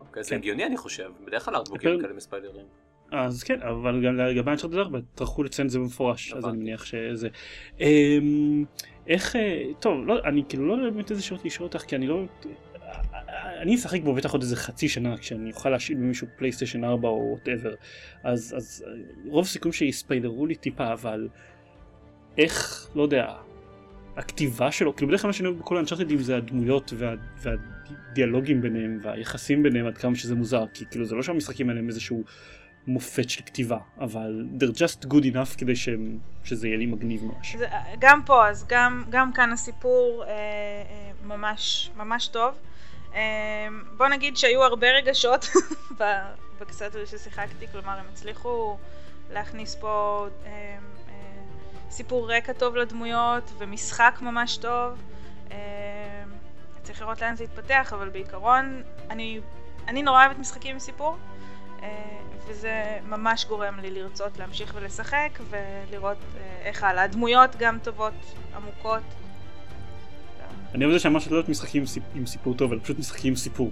אוקיי, 0.01 0.23
זה 0.25 0.31
כן. 0.31 0.37
הגיוני 0.37 0.67
אני 0.67 0.77
חושב. 0.77 1.11
בדרך 1.27 1.45
כלל 1.45 1.57
ארטבוקים 1.57 1.91
יותר- 1.91 2.03
כאלה 2.03 2.15
מספיילרים. 2.17 2.65
אז 3.13 3.43
כן 3.43 3.63
אבל 3.63 4.05
גם 4.07 4.17
לגבי 4.17 4.51
Uncharted 4.51 4.75
4 4.79 4.99
טרחו 5.15 5.43
לציין 5.43 5.67
את 5.67 5.73
זה 5.73 5.79
במפורש 5.79 6.33
אז 6.33 6.39
הבנתי. 6.39 6.49
אני 6.57 6.59
מניח 6.65 6.85
שזה. 6.85 7.29
אמ, 7.81 8.65
איך 9.07 9.37
אה, 9.37 9.63
טוב 9.81 10.07
לא 10.07 10.19
אני 10.25 10.43
כאילו 10.49 10.67
לא 10.77 10.91
באמת 10.91 11.11
איזה 11.11 11.23
שאלות 11.23 11.45
לשאול 11.45 11.67
אותך 11.67 11.79
כי 11.83 11.97
אני 11.97 12.07
לא. 12.07 12.23
אני 13.63 13.75
אשחק 13.75 14.01
בו 14.03 14.15
בטח 14.15 14.33
עוד 14.33 14.43
איזה 14.43 14.57
חצי 14.57 14.89
שנה 14.89 15.17
כשאני 15.19 15.51
אוכל 15.51 15.69
להשאיל 15.69 15.99
ממישהו 15.99 16.27
פלייסטיישן 16.37 16.85
4 16.85 17.09
או 17.09 17.31
whatever 17.31 17.75
אז 18.23 18.55
אז 18.57 18.85
אה, 18.87 18.93
רוב 19.31 19.47
סיכום 19.47 19.73
שיספיילרו 19.73 20.47
לי 20.47 20.55
טיפה 20.55 20.93
אבל 20.93 21.29
איך 22.39 22.89
לא 22.95 23.03
יודע 23.03 23.35
הכתיבה 24.17 24.73
שלו 24.73 24.97
כאילו 24.97 25.09
בדרך 25.09 25.21
כלל 25.21 25.29
מה 25.29 25.33
שאני 25.33 25.49
אוהב 25.49 25.59
בכל 25.59 25.77
האנצ'ארטדים 25.77 26.19
זה 26.19 26.37
הדמויות 26.37 26.93
וה, 26.97 27.15
והדיאלוגים 27.39 28.63
ביניהם 28.63 28.99
והיחסים 29.03 29.63
ביניהם 29.63 29.87
עד 29.87 29.99
כמה 29.99 30.15
שזה 30.15 30.35
מוזר 30.35 30.65
כי 30.75 30.85
כאילו 30.91 31.05
זה 31.05 31.15
לא 31.15 31.23
שהמשחקים 31.23 31.69
האלה 31.69 31.81
הם 31.81 31.89
איזשהו 31.89 32.25
מופת 32.87 33.31
של 33.31 33.43
כתיבה 33.47 33.79
אבל 34.01 34.45
they're 34.59 34.77
just 34.77 35.07
good 35.07 35.25
enough 35.33 35.59
כדי 35.59 35.77
שהם, 35.77 36.19
שזה 36.45 36.69
יהיה 36.69 36.79
לי 36.79 36.87
מגניב 36.87 37.25
ממש. 37.25 37.57
זה, 37.57 37.67
גם 37.99 38.23
פה, 38.27 38.49
אז 38.49 38.67
גם, 38.69 39.05
גם 39.11 39.33
כאן 39.33 39.53
הסיפור 39.53 40.25
אה, 40.27 40.31
אה, 40.31 41.11
ממש, 41.25 41.91
ממש 41.97 42.29
טוב. 42.29 42.55
אה, 43.15 43.69
בוא 43.97 44.09
נגיד 44.09 44.37
שהיו 44.37 44.65
הרבה 44.65 44.87
רגשות 44.91 45.47
ב- 46.01 46.33
בקצת 46.61 46.95
הזה 46.95 47.07
ששיחקתי, 47.07 47.67
כלומר 47.73 47.99
הם 47.99 48.05
הצליחו 48.13 48.77
להכניס 49.33 49.75
פה 49.75 50.27
אה, 50.47 50.51
אה, 50.51 50.79
סיפור 51.91 52.33
רקע 52.33 52.53
טוב 52.53 52.77
לדמויות 52.77 53.53
ומשחק 53.59 54.19
ממש 54.23 54.57
טוב. 54.57 55.03
אה, 55.51 55.57
צריך 56.83 57.03
לראות 57.03 57.21
לאן 57.21 57.37
זה 57.37 57.45
יתפתח, 57.45 57.93
אבל 57.97 58.09
בעיקרון 58.09 58.83
אני, 59.11 59.41
אני 59.89 60.03
נורא 60.03 60.25
אוהבת 60.25 60.39
משחקים 60.39 60.73
עם 60.73 60.79
סיפור. 60.79 61.17
אה, 61.83 61.89
וזה 62.47 62.99
ממש 63.03 63.45
גורם 63.45 63.79
לי 63.81 63.91
לרצות 63.91 64.39
להמשיך 64.39 64.73
ולשחק 64.75 65.39
ולראות 65.51 66.17
אה, 66.37 66.61
איך 66.65 66.85
הלאה. 66.85 67.03
הדמויות 67.03 67.57
גם 67.57 67.79
טובות, 67.83 68.15
עמוקות. 68.57 69.03
אני 70.75 70.85
אוהב 70.85 70.95
את 70.95 71.01
זה 71.01 71.03
שאמרת 71.03 71.23
שאת 71.23 71.31
לא 71.31 71.37
יודעת 71.37 71.49
משחקים 71.49 71.83
עם, 71.83 71.87
סיפ... 71.87 72.03
עם 72.15 72.27
סיפור 72.27 72.55
טוב 72.55 72.73
אלא 72.73 72.81
פשוט 72.81 72.99
משחקים 72.99 73.33
עם 73.33 73.37
סיפור. 73.37 73.71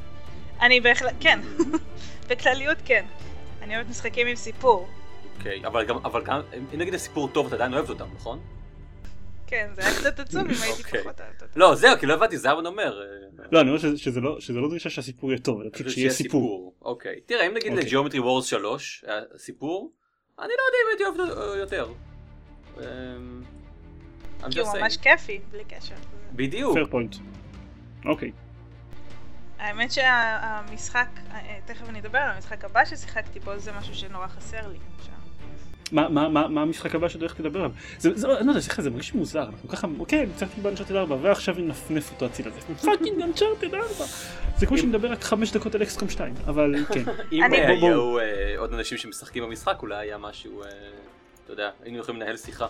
אני 0.61 0.81
בהחלט, 0.81 1.15
כן, 1.21 1.41
בכלליות 2.29 2.79
כן. 2.85 3.05
אני 3.63 3.77
אוהבת 3.77 3.91
משחקים 3.91 4.27
עם 4.27 4.37
סיפור. 4.37 4.89
אוקיי, 5.37 5.67
אבל 5.67 5.85
גם, 5.85 5.97
אבל 5.97 6.25
גם, 6.25 6.41
אם 6.75 6.79
נגיד 6.79 6.95
הסיפור 6.95 7.29
טוב 7.29 7.47
אתה 7.47 7.55
עדיין 7.55 7.75
אוהבת 7.75 7.89
אותם, 7.91 8.07
נכון? 8.15 8.41
כן, 9.47 9.71
זה 9.75 9.83
היה 9.83 9.95
קצת 9.99 10.21
עצוב 10.21 10.41
אם 10.41 10.49
הייתי 10.63 10.83
אוקיי. 10.83 11.01
פחות 11.03 11.21
אוהבת 11.21 11.43
אותה. 11.43 11.61
לא, 11.61 11.75
זהו, 11.75 11.99
כי 11.99 12.07
לא 12.07 12.15
הבנתי, 12.15 12.39
זה 12.39 12.51
אהבן 12.51 12.67
אומר. 12.67 13.01
אה, 13.03 13.45
לא 13.53 13.61
אני 13.61 13.69
אומר 13.69 13.97
שזה, 13.97 14.21
לא, 14.21 14.41
שזה 14.41 14.59
לא 14.59 14.69
דרישה 14.69 14.91
שהסיפור 14.91 15.31
יהיה 15.31 15.41
טוב 15.41 15.61
אלא 15.61 15.71
פשוט 15.73 15.89
שיהיה 15.89 16.11
סיפור. 16.11 16.75
אוקיי. 16.83 17.21
תראה, 17.27 17.47
אם 17.47 17.55
נגיד 17.55 17.73
אוקיי. 17.73 17.85
לג'יאומטרי 17.85 18.21
וורס 18.21 18.47
3, 18.47 19.05
היה 19.07 19.21
סיפור, 19.37 19.93
אני 20.39 20.49
לא 20.49 20.63
יודע 20.69 20.79
אם 20.85 21.15
הייתי 21.15 21.33
אוהב 21.41 21.59
יותר. 21.59 21.93
כי 24.51 24.61
הוא 24.61 24.69
ממש. 24.79 24.97
כיפי, 24.97 25.41
בלי 25.51 25.65
קשר. 25.65 25.95
בדיוק. 26.33 26.75
fair 26.75 26.87
point. 26.91 27.17
אוקיי. 28.05 28.33
האמת 29.59 29.93
שהמשחק, 29.93 31.09
אה, 31.33 31.59
תכף 31.65 31.89
אני 31.89 32.01
אדבר 32.01 32.19
על 32.19 32.31
המשחק 32.31 32.65
הבא 32.65 32.85
ששיחקתי 32.85 33.41
בו, 33.41 33.59
זה 33.59 33.73
משהו 33.73 33.95
שנורא 33.95 34.27
חסר 34.27 34.69
לי. 34.69 34.79
מה, 35.93 36.09
מה, 36.09 36.29
מה, 36.29 36.49
מה 36.49 36.63
המשחק 36.63 36.95
הבא 36.95 37.09
שאתה 37.09 37.25
הולך 37.25 37.41
לדבר 37.41 37.59
עליו? 37.59 37.71
זה, 37.99 38.11
זה, 38.15 38.27
אני 38.27 38.47
לא 38.47 38.51
יודע, 38.51 38.61
סליחה, 38.61 38.83
זה 38.83 38.91
מרגיש 38.91 39.15
מוזר, 39.15 39.43
אנחנו 39.43 39.69
ככה, 39.69 39.87
אוקיי, 39.99 40.27
ניצחתי 40.27 40.61
ב 40.61 40.65
Uncharted 40.65 40.97
4 40.97 41.17
ועכשיו 41.21 41.55
ננפנף 41.59 42.11
אותו 42.11 42.27
הצידה 42.27 42.51
הזה. 42.51 42.75
fucking 42.87 43.23
Uncharted 43.23 43.75
4! 43.75 43.85
זה 44.57 44.67
כמו 44.67 44.79
שנדבר 44.79 45.13
רק 45.13 45.25
5 45.25 45.53
דקות 45.53 45.75
על 45.75 45.83
XCOM 45.83 46.09
2, 46.09 46.35
אבל 46.47 46.75
כן. 46.95 47.03
אם 47.33 47.53
היו 47.53 48.19
אה, 48.19 48.25
עוד 48.59 48.73
אנשים 48.73 48.99
שמשחקים 48.99 49.43
במשחק, 49.43 49.79
אולי 49.83 49.97
היה 49.97 50.19
משהו, 50.19 50.63
אה, 50.63 50.69
אתה 51.45 51.53
יודע, 51.53 51.71
היינו 51.83 51.99
יכולים 51.99 52.21
לנהל 52.21 52.37
שיחה. 52.37 52.67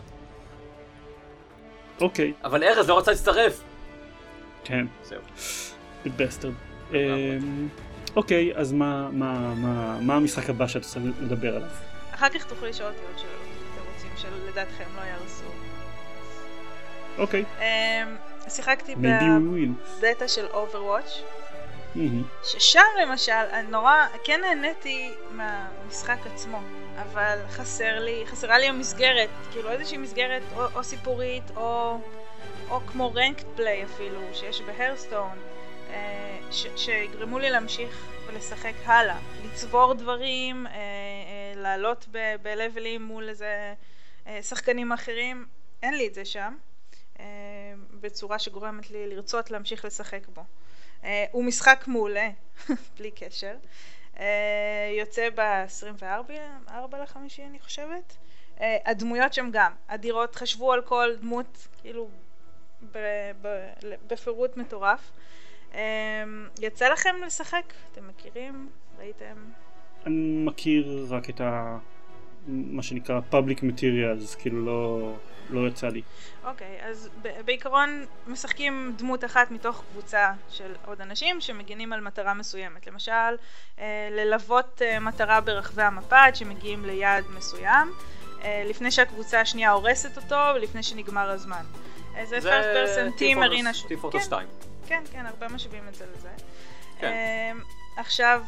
אוקיי, 2.02 2.32
אבל 2.44 2.64
ארז 2.64 2.88
לא 2.88 2.98
רצה 2.98 3.10
להצטרף. 3.10 3.60
כן, 4.64 4.86
זהו. 5.04 5.20
בסטרד. 6.16 6.52
אוקיי, 8.16 8.52
אז 8.56 8.72
מה- 8.72 9.08
מה- 9.12 9.54
מה 9.54 9.98
מה 10.00 10.14
המשחק 10.14 10.50
הבא 10.50 10.66
שאת 10.66 10.84
רוצה 10.84 11.00
לדבר 11.20 11.56
עליו? 11.56 11.68
אחר 12.14 12.28
כך 12.28 12.44
תוכלו 12.44 12.68
לשאול 12.68 12.88
אותי 12.88 12.98
עוד 13.08 13.18
שאלות, 13.18 13.32
אם 13.46 13.66
אתם 13.74 13.92
רוצים 13.94 14.10
שלדעתכם 14.16 14.84
לא 14.96 15.00
יהרסו. 15.00 15.44
אוקיי, 17.18 17.44
אמ, 17.60 17.64
שיחקתי. 18.48 18.94
בבטא 18.94 20.26
של 20.26 20.46
Overwatch. 20.46 21.41
ששם 22.44 22.80
למשל, 23.02 23.32
אני 23.32 23.68
נורא, 23.68 24.06
כן 24.24 24.40
נהניתי 24.40 25.10
מהמשחק 25.30 26.18
עצמו, 26.34 26.60
אבל 26.96 27.38
חסר 27.48 27.98
לי, 27.98 28.22
חסרה 28.26 28.58
לי 28.58 28.66
המסגרת, 28.66 29.28
כאילו 29.52 29.70
איזושהי 29.70 29.98
מסגרת 29.98 30.42
או, 30.56 30.64
או 30.74 30.84
סיפורית, 30.84 31.50
או, 31.56 31.98
או 32.70 32.80
כמו 32.80 33.12
רנקד 33.14 33.44
פליי 33.56 33.84
אפילו, 33.84 34.20
שיש 34.32 34.60
בהרסטון, 34.60 35.38
אה, 35.90 36.38
ש, 36.50 36.66
שיגרמו 36.76 37.38
לי 37.38 37.50
להמשיך 37.50 38.06
ולשחק 38.26 38.74
הלאה, 38.84 39.18
לצבור 39.44 39.94
דברים, 39.94 40.66
אה, 40.66 40.72
אה, 40.72 41.52
לעלות 41.56 42.08
בלבלים 42.42 43.02
מול 43.02 43.28
איזה 43.28 43.74
שחקנים 44.42 44.92
אחרים, 44.92 45.46
אין 45.82 45.94
לי 45.94 46.08
את 46.08 46.14
זה 46.14 46.24
שם, 46.24 46.56
בצורה 48.00 48.38
שגורמת 48.38 48.90
לי 48.90 49.06
לרצות 49.06 49.50
להמשיך 49.50 49.84
לשחק 49.84 50.28
בו. 50.28 50.42
אה, 51.04 51.24
הוא 51.32 51.44
משחק 51.44 51.84
מעולה, 51.86 52.28
בלי 52.98 53.10
קשר. 53.10 53.54
אה, 54.20 54.92
יוצא 54.98 55.28
ב-24 55.34 56.96
לחמישי 57.02 57.42
אני 57.44 57.58
חושבת. 57.60 58.16
אה, 58.60 58.76
הדמויות 58.86 59.32
שם 59.32 59.50
גם 59.52 59.72
אדירות, 59.86 60.34
חשבו 60.36 60.72
על 60.72 60.82
כל 60.82 61.10
דמות 61.20 61.68
כאילו 61.80 62.08
בפירוט 64.06 64.56
מטורף. 64.56 65.12
יצא 66.60 66.88
לכם 66.88 67.14
לשחק? 67.26 67.72
אתם 67.92 68.08
מכירים? 68.08 68.68
ראיתם? 68.98 69.34
אני 70.06 70.44
מכיר 70.44 71.06
רק 71.10 71.30
את 71.30 71.40
ה... 71.40 71.78
מה 72.46 72.82
שנקרא 72.82 73.20
public 73.32 73.58
materials, 73.58 74.38
כאילו 74.38 74.64
לא, 74.64 75.12
לא 75.50 75.68
יצא 75.68 75.88
לי. 75.88 76.02
אוקיי, 76.44 76.78
אז 76.82 77.08
ב- 77.22 77.40
בעיקרון 77.44 78.04
משחקים 78.26 78.94
דמות 78.96 79.24
אחת 79.24 79.50
מתוך 79.50 79.82
קבוצה 79.92 80.32
של 80.50 80.74
עוד 80.86 81.00
אנשים 81.00 81.40
שמגינים 81.40 81.92
על 81.92 82.00
מטרה 82.00 82.34
מסוימת. 82.34 82.86
למשל, 82.86 83.12
אה, 83.78 84.08
ללוות 84.10 84.82
אה, 84.82 85.00
מטרה 85.00 85.40
ברחבי 85.40 85.82
המפה 85.82 86.24
עד 86.24 86.36
שמגיעים 86.36 86.84
ליעד 86.84 87.24
מסוים, 87.36 87.92
אה, 88.44 88.64
לפני 88.66 88.90
שהקבוצה 88.90 89.40
השנייה 89.40 89.70
הורסת 89.70 90.16
אותו 90.16 90.36
ולפני 90.54 90.82
שנגמר 90.82 91.30
הזמן. 91.30 91.64
זה 92.24 92.38
first 92.38 92.76
person 92.76 93.20
team 93.20 93.42
ארינה 93.42 93.74
ש... 93.74 93.82
טים 93.82 93.98
פורטו 93.98 94.18
כן, 94.18 94.24
2. 94.24 94.48
כן, 94.86 95.02
כן, 95.12 95.26
הרבה 95.26 95.48
משווים 95.48 95.82
את 95.88 95.94
זה 95.94 96.04
לזה. 96.16 96.28
כן. 96.98 97.56
עכשיו, 97.96 98.42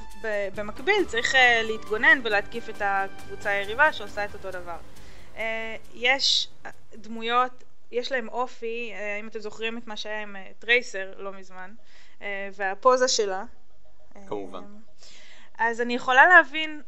במקביל, 0.54 1.04
צריך 1.06 1.34
אה, 1.34 1.62
להתגונן 1.62 2.20
ולהתקיף 2.24 2.68
את 2.68 2.82
הקבוצה 2.84 3.50
היריבה 3.50 3.92
שעושה 3.92 4.24
את 4.24 4.34
אותו 4.34 4.50
דבר. 4.50 4.76
אה, 5.36 5.76
יש 5.94 6.48
אה, 6.66 6.70
דמויות, 6.94 7.64
יש 7.90 8.12
להם 8.12 8.28
אופי, 8.28 8.92
אם 9.20 9.28
אתם 9.28 9.38
זוכרים 9.38 9.78
את 9.78 9.86
מה 9.86 9.96
שהיה 9.96 10.22
עם 10.22 10.36
טרייסר 10.58 11.14
לא 11.16 11.32
מזמן, 11.32 11.74
והפוזה 12.54 13.08
שלה. 13.08 13.44
כמובן. 14.28 14.64
אז 15.58 15.80
אני 15.80 15.94
יכולה 15.94 16.26
להבין, 16.26 16.82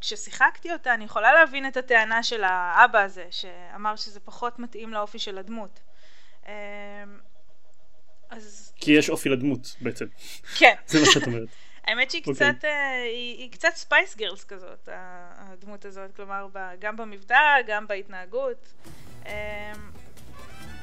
כששיחקתי 0.00 0.72
אותה, 0.72 0.94
אני 0.94 1.04
יכולה 1.04 1.32
להבין 1.32 1.66
את 1.66 1.76
הטענה 1.76 2.22
של 2.22 2.44
האבא 2.44 2.98
הזה, 2.98 3.26
שאמר 3.30 3.96
שזה 3.96 4.20
פחות 4.20 4.58
מתאים 4.58 4.92
לאופי 4.92 5.18
של 5.18 5.38
הדמות. 5.38 5.80
אז 8.32 8.72
כי 8.76 8.92
יש 8.92 9.10
אופי 9.10 9.28
לדמות 9.28 9.76
בעצם, 9.80 10.06
כן. 10.58 10.74
זה 10.86 11.00
מה 11.00 11.06
שאת 11.06 11.26
אומרת. 11.26 11.48
האמת 11.84 12.10
שהיא 12.10 12.22
אוקיי. 12.26 12.34
קצת, 12.34 12.64
אה, 12.64 13.02
היא, 13.02 13.38
היא 13.38 13.50
קצת 13.50 13.72
Spice 13.74 14.16
Girls 14.16 14.44
כזאת, 14.44 14.88
הדמות 15.36 15.84
הזאת, 15.84 16.16
כלומר, 16.16 16.46
גם 16.78 16.96
במבטא, 16.96 17.56
גם 17.66 17.86
בהתנהגות. 17.86 18.68
אה, 19.26 19.72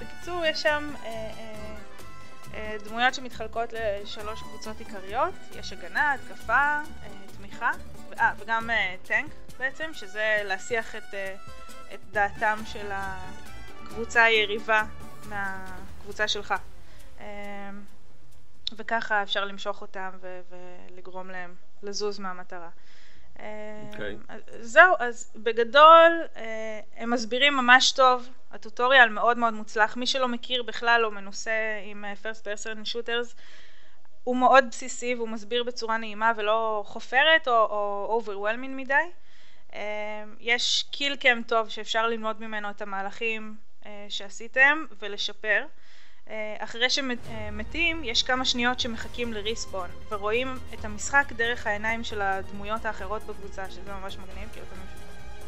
בקיצור, 0.02 0.46
יש 0.46 0.62
שם 0.62 0.94
אה, 1.06 1.32
אה, 2.54 2.76
דמויות 2.84 3.14
שמתחלקות 3.14 3.74
לשלוש 3.74 4.42
קבוצות 4.42 4.80
עיקריות, 4.80 5.34
יש 5.60 5.74
הגנה, 5.74 6.14
התקפה, 6.14 6.80
תמיכה, 7.38 7.72
ו- 8.10 8.14
וגם 8.40 8.70
טנק 9.06 9.32
בעצם, 9.58 9.90
שזה 9.94 10.42
להסיח 10.44 10.96
את, 10.96 11.14
את 11.94 12.00
דעתם 12.12 12.60
של 12.66 12.88
הקבוצה 12.92 14.24
היריבה 14.24 14.84
מהקבוצה 15.30 16.28
שלך. 16.28 16.54
אה, 17.20 17.70
וככה 18.76 19.24
אפשר 19.24 19.46
למשוך 19.46 19.82
אותם 19.82 20.10
ולגרום 20.50 21.30
להם 21.30 21.56
לזוז 21.84 22.20
מהמטרה. 22.20 22.70
אוקיי. 23.36 24.18
אה, 24.30 24.36
אז- 24.36 24.42
זהו, 24.62 24.96
אז 25.00 25.32
בגדול 25.36 26.22
אה, 26.36 26.80
הם 26.96 27.10
מסבירים 27.10 27.54
ממש 27.54 27.92
טוב, 27.92 28.30
הטוטוריאל 28.52 29.10
מאוד 29.10 29.38
מאוד 29.38 29.54
מוצלח, 29.54 29.98
מי 29.98 30.08
שלא 30.08 30.28
מכיר 30.28 30.64
בכלל 30.64 31.06
או 31.06 31.12
מנוסה 31.12 31.52
עם 31.86 32.06
אה, 32.06 32.14
first 32.24 32.44
person 32.44 32.78
shooters, 32.94 33.36
הוא 34.24 34.38
מאוד 34.38 34.66
בסיסי 34.72 35.16
והוא 35.16 35.30
מסביר 35.30 35.64
בצורה 35.64 35.98
נעימה 35.98 36.32
ולא 36.36 36.84
חופרת 36.86 37.48
או, 37.48 37.54
או 37.54 38.22
overwhelming 38.26 38.70
מדי. 38.70 38.94
אה, 39.74 39.80
יש 40.40 40.86
קיל 40.92 41.16
קאם 41.16 41.42
טוב 41.48 41.70
שאפשר 41.70 42.08
ללמוד 42.08 42.42
ממנו 42.42 42.70
את 42.70 42.82
המהלכים 42.82 43.56
אה, 43.86 44.06
שעשיתם 44.10 44.86
ולשפר. 45.00 45.66
אה, 46.30 46.56
אחרי 46.60 46.90
שמתים, 46.90 48.04
יש 48.04 48.24
כמה 48.24 48.46
שניות 48.46 48.80
שמחכים 48.80 49.34
לריספון, 49.34 49.90
ורואים 50.10 50.58
את 50.74 50.86
המשחק 50.86 51.26
דרך 51.36 51.68
העיניים 51.68 52.04
של 52.04 52.22
הדמויות 52.22 52.86
האחרות 52.86 53.24
בקבוצה, 53.24 53.70
שזה 53.70 53.94
ממש 54.02 54.18
מגניב, 54.18 54.50
כאילו 54.54 54.66
זה 54.70 54.76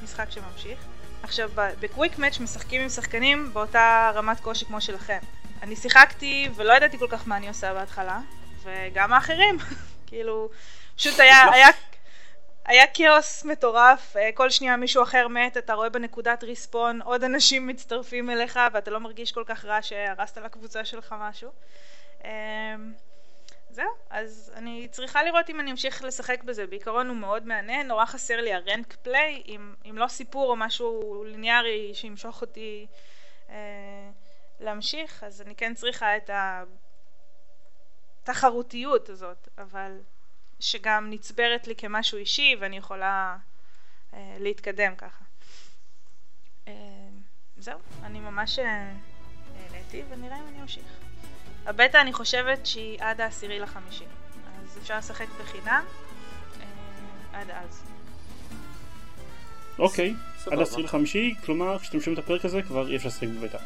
משחק 0.03 0.31
שממשיך. 0.31 0.79
עכשיו, 1.23 1.49
בקוויק 1.55 2.17
מאץ' 2.17 2.39
משחקים 2.39 2.81
עם 2.81 2.89
שחקנים 2.89 3.53
באותה 3.53 4.11
רמת 4.15 4.39
קושי 4.39 4.65
כמו 4.65 4.81
שלכם. 4.81 5.19
אני 5.61 5.75
שיחקתי 5.75 6.49
ולא 6.55 6.73
ידעתי 6.73 6.97
כל 6.97 7.07
כך 7.09 7.27
מה 7.27 7.37
אני 7.37 7.47
עושה 7.47 7.73
בהתחלה, 7.73 8.19
וגם 8.63 9.13
האחרים, 9.13 9.57
כאילו, 10.07 10.49
פשוט 10.95 11.19
היה, 11.19 11.51
היה, 11.51 11.67
היה 12.65 12.83
כאוס 12.93 13.45
מטורף, 13.45 14.17
אה, 14.17 14.29
כל 14.33 14.49
שנייה 14.49 14.77
מישהו 14.77 15.03
אחר 15.03 15.27
מת, 15.27 15.57
אתה 15.57 15.73
רואה 15.73 15.89
בנקודת 15.89 16.43
ריספון 16.43 17.01
עוד 17.01 17.23
אנשים 17.23 17.67
מצטרפים 17.67 18.29
אליך 18.29 18.59
ואתה 18.73 18.91
לא 18.91 18.99
מרגיש 18.99 19.31
כל 19.31 19.43
כך 19.45 19.65
רע 19.65 19.81
שהרסת 19.81 20.37
לקבוצה 20.37 20.85
שלך 20.85 21.15
משהו. 21.19 21.49
אמ, 22.23 22.29
זהו, 23.69 23.89
אז 24.09 24.51
אני 24.55 24.87
צריכה 24.91 25.23
לראות 25.23 25.49
אם 25.49 25.59
אני 25.59 25.71
אמשיך 25.71 26.03
לשחק 26.03 26.43
בזה, 26.43 26.67
בעיקרון 26.67 27.07
הוא 27.07 27.15
מאוד 27.15 27.47
מעניין, 27.47 27.87
נורא 27.87 28.05
חסר 28.05 28.41
לי 28.41 28.53
הרנק 28.53 28.95
פליי, 29.01 29.43
אם, 29.47 29.73
אם 29.89 29.97
לא 29.97 30.07
סיפור 30.07 30.49
או 30.49 30.55
משהו 30.55 31.23
ליניארי 31.27 31.91
שימשוך 31.93 32.41
אותי 32.41 32.87
אה, 33.49 33.55
להמשיך, 34.59 35.23
אז 35.23 35.41
אני 35.41 35.55
כן 35.55 35.73
צריכה 35.73 36.17
את 36.17 36.29
התחרותיות 38.23 39.09
הזאת, 39.09 39.49
אבל 39.57 39.97
שגם 40.61 41.09
נצברת 41.09 41.67
לי 41.67 41.75
כמשהו 41.75 42.17
אישי 42.17 42.55
ואני 42.59 42.77
יכולה 42.77 43.37
אה, 44.13 44.35
להתקדם 44.39 44.95
ככה. 44.95 45.23
אה, 46.67 46.73
זהו, 47.57 47.79
אני 48.03 48.19
ממש 48.19 48.59
אה, 48.59 48.93
נהניתי 49.53 50.03
ונראה 50.09 50.37
אם 50.39 50.47
אני 50.47 50.61
אמשיך. 50.61 50.85
הבטא 51.65 52.01
אני 52.01 52.13
חושבת 52.13 52.65
שהיא 52.65 52.97
עד 53.01 53.21
העשירי 53.21 53.59
לחמישי, 53.59 54.05
אז 54.63 54.77
אפשר 54.77 54.97
לשחק 54.97 55.27
בחינם 55.41 55.85
אה, 56.61 57.39
עד 57.39 57.51
אז. 57.51 57.83
אוקיי, 59.79 60.13
סבבה. 60.37 60.55
עד 60.55 60.61
עשרים 60.61 60.85
לחמישי, 60.85 61.33
כלומר 61.45 61.79
כשאתם 61.79 62.01
שומעים 62.01 62.19
את 62.19 62.23
הפרק 62.23 62.45
הזה 62.45 62.61
כבר 62.61 62.87
אי 62.87 62.95
אפשר 62.95 63.07
לשחק 63.07 63.27
בביתה. 63.27 63.57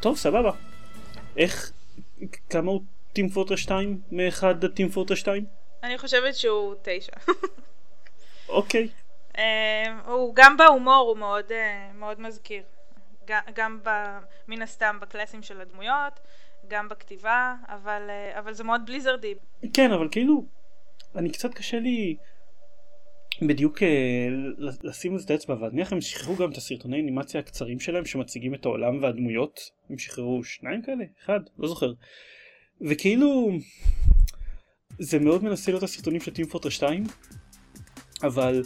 טוב, 0.00 0.16
סבבה. 0.16 0.50
איך, 1.36 1.72
כמה 2.50 2.70
הוא 2.70 2.82
טים 3.12 3.28
פורטר 3.28 3.56
2 3.56 4.00
מאחד 4.12 4.64
עד 4.64 4.70
טים 4.70 4.88
פורטר 4.88 5.14
2? 5.14 5.44
אני 5.82 5.98
חושבת 5.98 6.34
שהוא 6.34 6.74
תשע. 6.82 7.12
אוקיי, 8.48 8.88
אה, 9.38 10.00
הוא 10.06 10.34
גם 10.34 10.56
בהומור 10.56 11.08
הוא 11.08 11.16
מאוד, 11.16 11.52
אה, 11.52 11.90
מאוד 11.94 12.20
מזכיר. 12.20 12.62
גם, 13.26 13.40
גם 13.54 13.78
ב, 13.82 13.88
מן 14.48 14.62
הסתם 14.62 14.98
בקלאסים 15.00 15.42
של 15.42 15.60
הדמויות, 15.60 16.20
גם 16.68 16.88
בכתיבה, 16.88 17.54
אבל, 17.68 18.02
אה, 18.10 18.38
אבל 18.38 18.52
זה 18.52 18.64
מאוד 18.64 18.80
בליזרדי. 18.86 19.34
כן, 19.72 19.92
אבל 19.92 20.08
כאילו, 20.10 20.44
אני 21.16 21.30
קצת 21.30 21.54
קשה 21.54 21.78
לי 21.78 22.16
בדיוק 23.42 23.82
אה, 23.82 23.88
לשים 24.82 25.16
את 25.24 25.30
האצבע, 25.30 25.54
אבל 25.54 25.68
נניח 25.72 25.92
הם 25.92 26.00
שחררו 26.00 26.36
גם 26.36 26.52
את 26.52 26.56
הסרטוני 26.56 27.00
אנימציה 27.00 27.40
הקצרים 27.40 27.80
שלהם 27.80 28.04
שמציגים 28.04 28.54
את 28.54 28.66
העולם 28.66 29.02
והדמויות, 29.02 29.60
הם 29.90 29.98
שחררו 29.98 30.44
שניים 30.44 30.82
כאלה? 30.82 31.04
אחד? 31.24 31.40
לא 31.58 31.68
זוכר. 31.68 31.92
וכאילו, 32.80 33.50
זה 35.00 35.18
מאוד 35.18 35.44
מנסה 35.44 35.70
להיות 35.70 35.82
הסרטונים 35.82 36.20
של 36.20 36.30
טים 36.30 36.46
פורטר 36.46 36.68
2, 36.68 37.04
אבל 38.22 38.62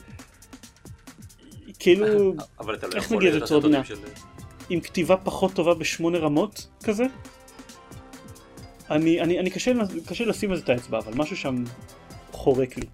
כאילו, 1.79 2.35
אבל 2.61 2.75
אתה 2.75 2.87
לא 2.87 2.95
איך 2.95 3.13
נגיד 3.13 3.29
את 3.29 3.35
זה 3.35 3.41
בצורה 3.41 3.65
אותם 3.65 3.85
של... 3.85 3.99
עם 4.71 4.81
כתיבה 4.81 5.17
פחות 5.17 5.53
טובה 5.53 5.75
בשמונה 5.75 6.19
רמות 6.19 6.67
כזה. 6.85 7.05
אני, 8.91 9.21
אני, 9.21 9.41
אני 9.41 9.51
קשה, 9.51 9.73
קשה 10.07 10.25
לשים 10.25 10.51
על 10.51 10.57
זה 10.57 10.63
את 10.63 10.69
האצבע, 10.69 10.99
אבל 10.99 11.13
משהו 11.17 11.37
שם 11.37 11.65
חורק 12.33 12.77
לי. 12.77 12.87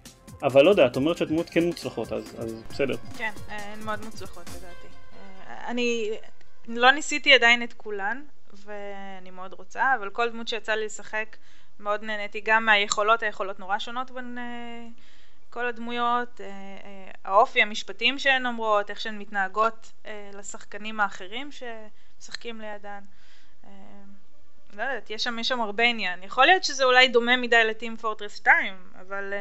אבל 0.43 0.65
לא 0.65 0.69
יודע, 0.69 0.85
את 0.85 0.95
אומרת 0.95 1.17
שהדמות 1.17 1.49
כן 1.49 1.63
מוצלחות, 1.63 2.11
אז, 2.11 2.35
אז 2.37 2.63
בסדר. 2.69 2.95
כן, 3.17 3.31
הן 3.47 3.83
מאוד 3.83 4.05
מוצלחות 4.05 4.43
לדעתי. 4.49 4.87
אה, 5.47 5.67
אני 5.67 6.11
לא 6.67 6.91
ניסיתי 6.91 7.33
עדיין 7.33 7.63
את 7.63 7.73
כולן, 7.73 8.21
ואני 8.65 9.31
מאוד 9.31 9.53
רוצה, 9.53 9.95
אבל 9.99 10.09
כל 10.09 10.29
דמות 10.29 10.47
שיצא 10.47 10.73
לי 10.73 10.85
לשחק, 10.85 11.37
מאוד 11.81 12.03
נהניתי 12.03 12.41
גם 12.43 12.65
מהיכולות, 12.65 13.23
היכולות 13.23 13.59
נורא 13.59 13.79
שונות 13.79 14.11
בין 14.11 14.37
אה, 14.37 14.87
כל 15.49 15.67
הדמויות, 15.67 16.41
האופי, 17.25 17.61
המשפטים 17.61 18.19
שהן 18.19 18.45
אומרות, 18.45 18.89
איך 18.89 19.01
שהן 19.01 19.17
מתנהגות 19.17 19.91
לשחקנים 20.33 20.99
האחרים 20.99 21.49
שמשחקים 21.51 22.61
לידן. 22.61 23.03
לא 24.73 24.81
יודעת, 24.81 25.09
יש 25.09 25.23
שם, 25.23 25.39
יש 25.39 25.47
שם 25.47 25.61
הרבה 25.61 25.83
עניין. 25.83 26.23
יכול 26.23 26.45
להיות 26.45 26.63
שזה 26.63 26.83
אולי 26.83 27.07
דומה 27.07 27.37
מדי 27.37 27.63
לטים 27.65 27.97
פורטרס 27.97 28.35
2, 28.35 28.73
אבל 29.01 29.33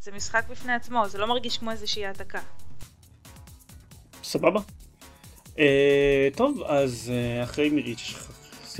זה 0.00 0.12
משחק 0.12 0.44
בפני 0.48 0.72
עצמו, 0.72 1.08
זה 1.08 1.18
לא 1.18 1.26
מרגיש 1.26 1.58
כמו 1.58 1.70
איזושהי 1.70 2.06
העתקה. 2.06 2.40
סבבה. 4.22 4.60
Uh, 5.46 5.60
טוב, 6.36 6.62
אז 6.62 7.12
uh, 7.12 7.44
אחרי 7.44 7.70
מירית 7.70 7.98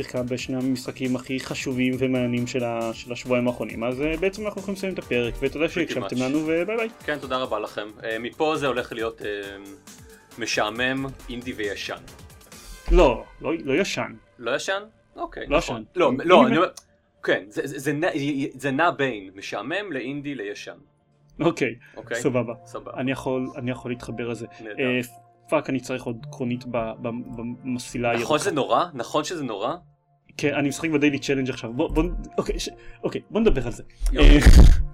שיחקה 0.02 0.22
בשני 0.22 0.56
המשחקים 0.56 1.16
הכי 1.16 1.40
חשובים 1.40 1.94
ומעניינים 1.98 2.46
של, 2.46 2.64
ה, 2.64 2.94
של 2.94 3.12
השבועיים 3.12 3.48
האחרונים, 3.48 3.84
אז 3.84 4.00
uh, 4.00 4.20
בעצם 4.20 4.46
אנחנו 4.46 4.60
יכולים 4.60 4.76
לסיים 4.76 4.94
את 4.94 4.98
הפרק, 4.98 5.34
ותודה 5.40 5.68
שהקשבתם 5.68 6.16
לנו 6.16 6.38
וביי 6.38 6.64
ביי. 6.64 6.88
כן, 7.04 7.18
תודה 7.18 7.36
רבה 7.36 7.58
לכם. 7.58 7.88
Uh, 7.98 8.04
מפה 8.20 8.56
זה 8.56 8.66
הולך 8.66 8.92
להיות 8.92 9.20
uh, 9.20 9.24
משעמם, 10.38 11.06
אינדי 11.28 11.52
וישן. 11.52 11.96
לא, 12.92 13.24
לא, 13.40 13.52
לא 13.64 13.72
ישן. 13.72 14.12
לא 14.38 14.56
ישן? 14.56 14.82
אוקיי, 15.16 15.46
לא 15.46 15.58
נכון. 15.58 15.84
לא, 15.96 16.12
לא, 16.24 16.46
אני 16.46 16.56
אומר, 16.56 16.68
כן, 17.22 17.44
זה 18.44 18.70
נע 18.72 18.90
בין 18.90 19.30
משעמם 19.34 19.92
לאינדי 19.92 20.34
לישן. 20.34 20.76
אוקיי, 21.40 21.74
אוקיי? 21.96 22.20
סבבה. 22.20 22.54
סבבה. 22.66 22.92
אני 22.96 23.12
יכול, 23.12 23.46
אני 23.56 23.70
יכול 23.70 23.90
להתחבר 23.90 24.28
לזה. 24.28 24.46
נהדר. 24.60 24.82
אה, 24.82 25.00
fuck, 25.48 25.70
אני 25.70 25.80
צריך 25.80 26.04
עוד 26.04 26.26
קרונית 26.32 26.64
במסילה 26.64 28.08
נכון 28.08 28.20
הירוקה. 28.20 28.38
שזה 28.38 28.50
נורא? 28.50 28.84
נכון 28.94 29.24
שזה 29.24 29.44
נורא? 29.44 29.74
כן, 30.36 30.54
אני 30.54 30.68
משחק 30.68 30.90
ב 30.90 30.95
daily 30.95 31.18
challenge 31.18 31.50
עכשיו. 31.50 31.72
בוא, 31.72 31.88
בוא, 31.90 32.04
אוקיי, 32.38 32.58
ש... 32.60 32.68
אוקיי, 33.04 33.20
בוא 33.30 33.40
נדבר 33.40 33.66
על 33.66 33.72
זה. 33.72 33.82
אה, 34.18 34.38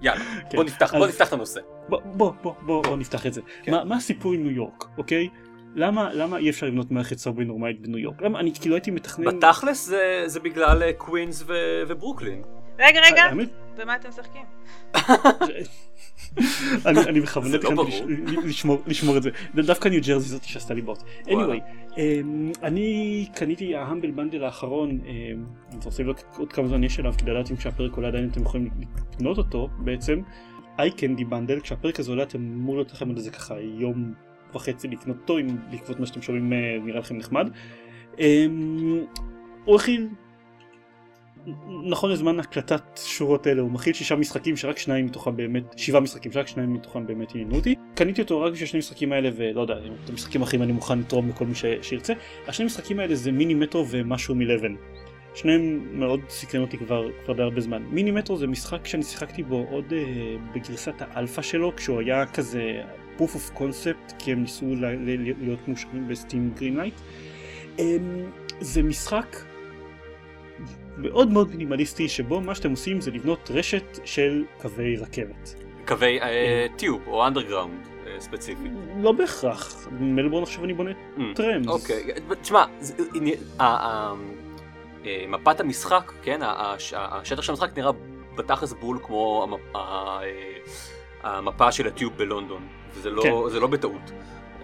יאללה, 0.01 0.19
כן, 0.49 0.55
בוא 0.57 0.63
נפתח, 0.63 0.93
בוא 0.95 1.05
אז- 1.05 1.09
נפתח 1.11 1.27
את 1.27 1.33
הנושא. 1.33 1.59
בוא, 1.89 2.01
בוא, 2.05 2.31
בוא, 2.43 2.53
בוא, 2.61 2.83
בוא 2.83 2.97
נפתח 2.97 3.25
את 3.27 3.33
זה. 3.33 3.41
כן. 3.63 3.71
מה, 3.71 3.83
מה 3.83 3.95
הסיפור 3.95 4.33
עם 4.33 4.43
ניו 4.43 4.51
יורק, 4.51 4.85
אוקיי? 4.97 5.27
למה, 5.75 6.13
למה 6.13 6.37
אי 6.37 6.49
אפשר 6.49 6.65
לבנות 6.67 6.91
מערכת 6.91 7.17
subway 7.17 7.45
נורמלית 7.45 7.81
בניו 7.81 7.97
יורק? 7.97 8.21
למה 8.21 8.39
אני 8.39 8.51
כאילו 8.61 8.75
הייתי 8.75 8.91
מתכנן... 8.91 9.25
בתכלס 9.37 9.85
זה- 9.85 10.23
זה 10.25 10.39
בגלל 10.39 10.83
אה, 10.83 10.93
קווינס 10.93 11.43
ו- 11.47 11.53
וברוקלין. 11.87 12.41
רגע, 12.79 12.99
רגע, 13.11 13.23
האמת, 13.23 13.49
במה 13.77 13.95
אתם 13.95 14.09
משחקים? 14.09 14.45
אני, 16.85 16.99
אני 16.99 17.21
בכוונה 17.21 17.57
לא 17.57 17.57
תכננתי 17.57 18.01
לשמור, 18.43 18.81
לשמור 18.87 19.17
את 19.17 19.23
זה. 19.23 19.29
דווקא 19.55 19.87
ניו 19.89 20.01
ג'רזי 20.07 20.29
זאתי 20.29 20.47
שעשתה 20.47 20.73
לי 20.73 20.81
בוט. 20.81 21.03
anyway, 21.25 21.61
אמ, 21.97 22.51
אני 22.63 23.25
קניתי 23.35 23.75
ה 23.75 23.80
Humble 23.80 24.11
Bundle 24.11 24.43
האחרון, 24.43 24.89
אמ, 24.89 25.45
אני 25.69 25.79
רוצה 25.85 26.03
לבדוק 26.03 26.19
עוד 26.37 26.53
כמה 26.53 26.67
זמן 26.67 26.83
יש 26.83 26.99
אליו 26.99 27.13
כדי 27.17 27.31
לדעת 27.31 27.51
אם 27.51 27.55
כשהפרק 27.55 27.93
עולה 27.95 28.07
עדיין 28.07 28.29
אתם 28.31 28.41
יכולים 28.41 28.69
לקנות 29.11 29.37
אותו 29.37 29.69
בעצם. 29.77 30.21
איי 30.79 30.91
קנדי 30.91 31.25
בנדל, 31.25 31.59
כשהפרק 31.59 31.99
הזה 31.99 32.11
עולה 32.11 32.23
אתם 32.23 32.37
אמור 32.37 32.75
להיות 32.75 32.91
לכם 32.91 33.07
עוד 33.07 33.17
איזה 33.17 33.31
ככה 33.31 33.55
יום 33.59 34.13
וחצי 34.53 34.87
לקנות 34.87 35.17
אותו, 35.21 35.39
אם 35.39 35.47
בעקבות 35.71 35.99
מה 35.99 36.05
שאתם 36.05 36.21
שומעים 36.21 36.53
אה, 36.53 36.77
נראה 36.83 36.99
לכם 36.99 37.17
נחמד. 37.17 37.49
אמ, 38.19 39.03
הוא 39.65 39.75
הכיל 39.75 40.07
נכון 41.83 42.11
לזמן 42.11 42.39
הקלטת 42.39 42.99
שורות 43.05 43.47
אלה 43.47 43.61
הוא 43.61 43.71
מכיל 43.71 43.93
שישה 43.93 44.15
משחקים 44.15 44.57
שרק 44.57 44.77
שניים 44.77 45.05
מתוכם 45.05 45.35
באמת 45.35 45.63
שבעה 45.77 46.01
משחקים 46.01 46.31
שרק 46.31 46.47
שניים 46.47 46.73
מתוכם 46.73 47.07
באמת 47.07 47.31
עניינו 47.31 47.55
אותי. 47.55 47.75
קניתי 47.95 48.21
אותו 48.21 48.41
רק 48.41 48.51
בשביל 48.51 48.67
שני 48.67 48.77
המשחקים 48.77 49.11
האלה 49.11 49.29
ולא 49.35 49.61
יודע 49.61 49.73
את 50.03 50.09
המשחקים 50.09 50.41
האחרים 50.41 50.63
אני 50.63 50.71
מוכן 50.71 50.99
לתרום 50.99 51.29
לכל 51.29 51.45
מי 51.45 51.55
ש... 51.55 51.65
שירצה. 51.81 52.13
השני 52.47 52.63
המשחקים 52.63 52.99
האלה 52.99 53.15
זה 53.15 53.31
מיני 53.31 53.53
מטרו 53.53 53.85
ומשהו 53.89 54.35
מלבן. 54.35 54.75
שניהם 55.35 55.87
מאוד 55.99 56.19
סקרן 56.29 56.61
אותי 56.61 56.77
כבר 56.77 57.07
כבר 57.25 57.33
די 57.33 57.41
הרבה 57.41 57.61
זמן. 57.61 57.83
מיני 57.83 58.11
מטרו 58.11 58.37
זה 58.37 58.47
משחק 58.47 58.85
שאני 58.85 59.03
שיחקתי 59.03 59.43
בו 59.43 59.65
עוד 59.69 59.93
אה, 59.93 60.03
בגרסת 60.55 60.93
האלפא 60.99 61.41
שלו 61.41 61.75
כשהוא 61.75 61.99
היה 61.99 62.25
כזה 62.25 62.81
proof 63.17 63.35
of 63.35 63.59
concept 63.59 64.13
כי 64.19 64.31
הם 64.31 64.41
ניסו 64.41 64.75
ל- 64.75 64.85
ל- 64.85 65.43
להיות 65.43 65.67
מאושרים 65.67 66.07
ב 66.07 66.14
Steam 66.14 66.51
Greenlight 66.55 66.93
זה 68.61 68.83
משחק 68.83 69.35
מאוד 70.97 71.31
מאוד 71.31 71.49
מינימליסטי 71.49 72.09
שבו 72.09 72.41
מה 72.41 72.55
שאתם 72.55 72.71
עושים 72.71 73.01
זה 73.01 73.11
לבנות 73.11 73.51
רשת 73.53 73.99
של 74.05 74.43
קווי 74.61 74.95
רכבת. 74.97 75.55
קווי 75.87 76.21
אה, 76.21 76.27
כן. 76.69 76.75
tube 76.77 77.01
או 77.07 77.27
underground 77.27 77.73
אה, 78.07 78.15
ספציפית. 78.19 78.71
לא 78.97 79.11
בהכרח, 79.11 79.87
מלבורן 79.99 80.43
עכשיו 80.43 80.63
אני 80.63 80.73
בונה 80.73 80.91
Mm, 81.17 81.21
trams. 81.35 81.67
אוקיי, 81.67 82.03
תשמע, 82.41 82.65
אה, 83.59 84.13
מפת 85.27 85.59
המשחק, 85.59 86.11
כן, 86.21 86.39
השטח 86.95 87.41
של 87.41 87.51
המשחק 87.51 87.77
נראה 87.77 87.91
בתכלס 88.35 88.73
בול 88.73 88.99
כמו 89.03 89.47
המפה 91.23 91.71
של 91.71 91.87
הטיוב 91.87 92.13
בלונדון, 92.17 92.67
וזה 92.93 93.09
לא- 93.09 93.23
כן. 93.23 93.59
לא 93.59 93.67
בטעות. 93.67 94.11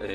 אה, 0.02 0.08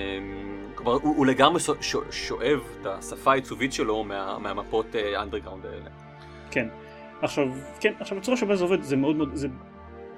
כלומר, 0.75 0.91
הוא 0.93 1.15
הוא 1.17 1.25
לגמרי 1.25 1.59
שו- 1.59 1.81
שו- 1.81 2.11
שואב 2.11 2.59
את 2.81 2.85
השפה 2.85 3.31
העיצובית 3.31 3.73
שלו 3.73 4.03
מה- 4.03 4.37
מהמפות 4.39 4.85
אנדרגראונד 5.21 5.65
האלה. 5.65 5.89
כן. 6.51 6.67
עכשיו, 7.21 7.47
כן, 7.79 7.93
עכשיו 7.99 8.17
הצורה 8.17 8.37
שבה 8.37 8.55
זה 8.55 8.63
עובד 8.63 8.81
זה 8.81 8.95
מאוד 8.95 9.15
מאוד, 9.15 9.29
זה 9.33 9.47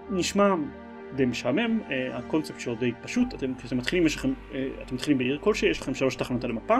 נשמע 0.09 0.55
די 1.15 1.25
משעמם, 1.25 1.79
אה, 1.91 2.17
הקונספט 2.17 2.59
שלו 2.59 2.75
די 2.75 2.91
פשוט, 3.01 3.33
אתם 3.33 3.55
כשאתם 3.55 3.77
מתחילים 3.77 4.05
יש 4.05 4.15
לכם, 4.15 4.33
אה, 4.53 4.67
אתם 4.81 4.95
מתחילים 4.95 5.17
בעיר 5.17 5.37
כלשהי, 5.41 5.69
יש 5.69 5.81
לכם 5.81 5.93
שלוש 5.93 6.15
תחנות 6.15 6.43
על 6.43 6.51
המפה, 6.51 6.77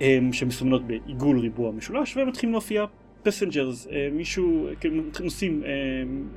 אה, 0.00 0.18
שמסומנות 0.32 0.86
בעיגול 0.86 1.38
ריבוע 1.38 1.72
משולש, 1.72 2.16
ומתחילים 2.16 2.52
להופיע 2.52 2.84
passengers, 3.22 3.88
מישהו, 4.12 4.68
כאילו 4.80 5.02
נוסעים, 5.20 5.62
אה, 5.64 5.70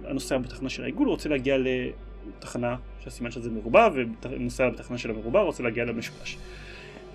הנוסע 0.10 0.38
בתחנה 0.38 0.70
של 0.70 0.84
העיגול 0.84 1.08
רוצה 1.08 1.30
להגיע 1.30 1.58
לתחנה 2.38 2.76
שהסימן 3.00 3.32
של 3.32 3.42
זה 3.42 3.52
מרובע, 3.52 3.90
ונוסע 4.24 4.70
בתחנה 4.70 4.98
של 4.98 5.10
המרובע 5.10 5.42
רוצה 5.42 5.64
להגיע 5.64 5.86
למשולש. 5.86 6.38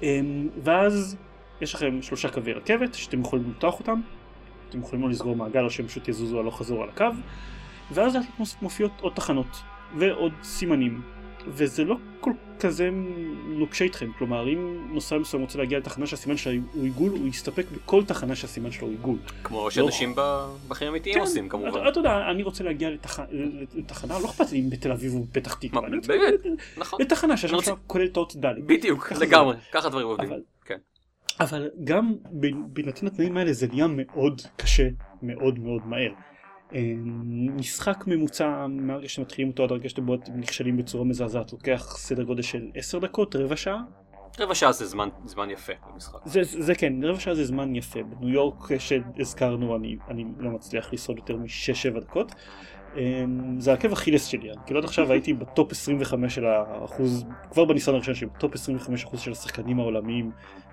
אה, 0.02 0.20
ואז 0.62 1.16
יש 1.60 1.74
לכם 1.74 2.02
שלושה 2.02 2.28
קווי 2.28 2.52
רכבת 2.52 2.94
שאתם 2.94 3.20
יכולים 3.20 3.44
למתוח 3.44 3.78
אותם, 3.78 4.00
אתם 4.68 4.80
יכולים 4.80 5.04
או 5.04 5.08
לסגור 5.08 5.36
מעגל 5.36 5.64
או 5.64 5.70
שהם 5.70 5.86
פשוט 5.86 6.08
יזוזו 6.08 6.40
הלוך 6.40 6.58
חזור 6.58 6.82
על 6.82 6.88
הקו, 6.88 7.04
ואז 7.90 8.18
מופיעות 8.62 8.92
עוד 9.00 9.12
תחנות 9.12 9.46
ועוד 9.98 10.32
סימנים, 10.42 11.02
וזה 11.48 11.84
לא 11.84 11.96
כל 12.20 12.30
כזה 12.60 12.90
נוקשה 13.48 13.84
איתכם, 13.84 14.10
כלומר 14.18 14.48
אם 14.48 14.88
נוסע 14.92 15.18
מסוים 15.18 15.42
רוצה 15.42 15.58
להגיע 15.58 15.78
לתחנה 15.78 16.06
שהסימן 16.06 16.36
שלה 16.36 16.52
הוא 16.72 16.84
עיגול, 16.84 17.10
הוא 17.10 17.28
יסתפק 17.28 17.66
בכל 17.72 18.04
תחנה 18.04 18.36
שהסימן 18.36 18.70
שלו 18.70 18.86
הוא 18.86 18.90
עיגול. 18.90 19.18
כמו 19.42 19.70
שאנשים 19.70 20.14
ב- 20.16 20.46
בחיים 20.68 20.88
האמיתיים 20.88 21.18
עושים 21.18 21.48
כמובן. 21.48 21.88
אתה, 21.88 21.98
יודע, 22.00 22.30
אני 22.30 22.42
רוצה 22.42 22.64
להגיע 22.64 22.90
לתח... 22.90 23.20
לתחנה, 23.74 24.18
לא 24.18 24.26
אכפת 24.26 24.52
לי 24.52 24.60
אם 24.60 24.70
בתל 24.70 24.92
אביב 24.92 25.14
או 25.14 25.22
בפתח 25.22 25.54
תקווה, 25.54 25.86
אני 25.86 25.96
רוצה 25.96 26.12
נכון. 26.76 27.00
לתחנה 27.02 27.36
שהשם 27.36 27.54
רוצה- 27.54 27.66
שלה 27.66 27.74
כולל 27.86 28.06
את 28.06 28.16
האות 28.16 28.36
ד'. 28.36 28.54
בדיוק. 28.66 29.12
לגמרי, 29.12 29.56
ככה 29.72 29.88
דברים 29.88 30.06
עובדים. 30.06 30.28
אבל- 31.40 31.70
גם 31.84 32.14
בהינתן 32.72 33.06
התנאים 33.06 33.36
האלה 33.36 33.52
זה 33.52 33.66
נהיה 33.66 33.86
מאוד 33.88 34.42
קשה 34.56 34.88
מאוד 35.22 35.58
מאוד 35.58 35.86
מהר. 35.86 36.12
אה, 36.74 36.92
משחק 37.56 38.04
ממוצע 38.06 38.66
מהרגע 38.66 39.08
שאתם 39.08 39.22
מתחילים 39.22 39.50
אותו 39.50 39.64
עד 39.64 39.70
הרגע 39.70 39.88
שאתם 39.88 40.06
נכשלים 40.34 40.76
בצורה 40.76 41.04
מזעזעת 41.04 41.52
לוקח 41.52 41.96
סדר 41.98 42.22
גודל 42.22 42.42
של 42.42 42.70
10 42.74 42.98
דקות 42.98 43.36
רבע 43.36 43.56
שעה 43.56 43.82
רבע 44.40 44.54
שעה 44.54 44.72
זה 44.72 44.86
זמן, 44.86 45.08
זמן 45.24 45.50
יפה 45.50 45.72
במשחק. 45.92 46.18
זה, 46.24 46.40
זה 46.42 46.74
כן 46.74 47.04
רבע 47.04 47.20
שעה 47.20 47.34
זה 47.34 47.44
זמן 47.44 47.76
יפה 47.76 48.02
בניו 48.02 48.28
יורק 48.28 48.72
אה, 48.72 48.78
שהזכרנו 48.78 49.76
אני, 49.76 49.96
אני 50.08 50.24
לא 50.38 50.50
מצליח 50.50 50.92
לשרוד 50.92 51.18
יותר 51.18 51.36
מ-6-7 51.36 52.00
דקות 52.00 52.32
אה, 52.96 53.24
זה 53.58 53.72
עקב 53.72 53.92
אכילס 53.92 54.26
שלי 54.26 54.50
אני 54.50 54.58
כאילו 54.66 54.78
עד 54.80 54.84
עכשיו 54.84 55.12
הייתי 55.12 55.32
ב 55.32 55.42
top 55.42 55.72
25 55.72 56.34
של 56.34 56.46
האחוז 56.46 57.24
כבר 57.50 57.64
בניסיון 57.64 57.96
הראשון 57.96 58.14
שלי 58.14 58.26
ב 58.26 58.33
top 58.33 58.54
25 58.54 59.04
אחוז 59.04 59.20
של 59.20 59.32
השחקנים 59.32 59.80
העולמיים 59.80 60.30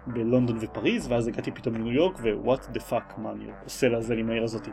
בלונדון 0.08 0.58
ופריז 0.62 1.12
ואז 1.12 1.28
הגעתי 1.28 1.52
פתאום 1.52 1.76
לניו 1.76 1.92
יורק 1.92 2.20
ו 2.20 2.29
what 2.29 2.66
the 2.70 2.80
fuck 2.80 3.14
מה 3.18 3.32
אני 3.32 3.46
עושה 3.64 3.88
לעזאזל 3.88 4.18
עם 4.18 4.30
העיר 4.30 4.44
הזאתי. 4.44 4.72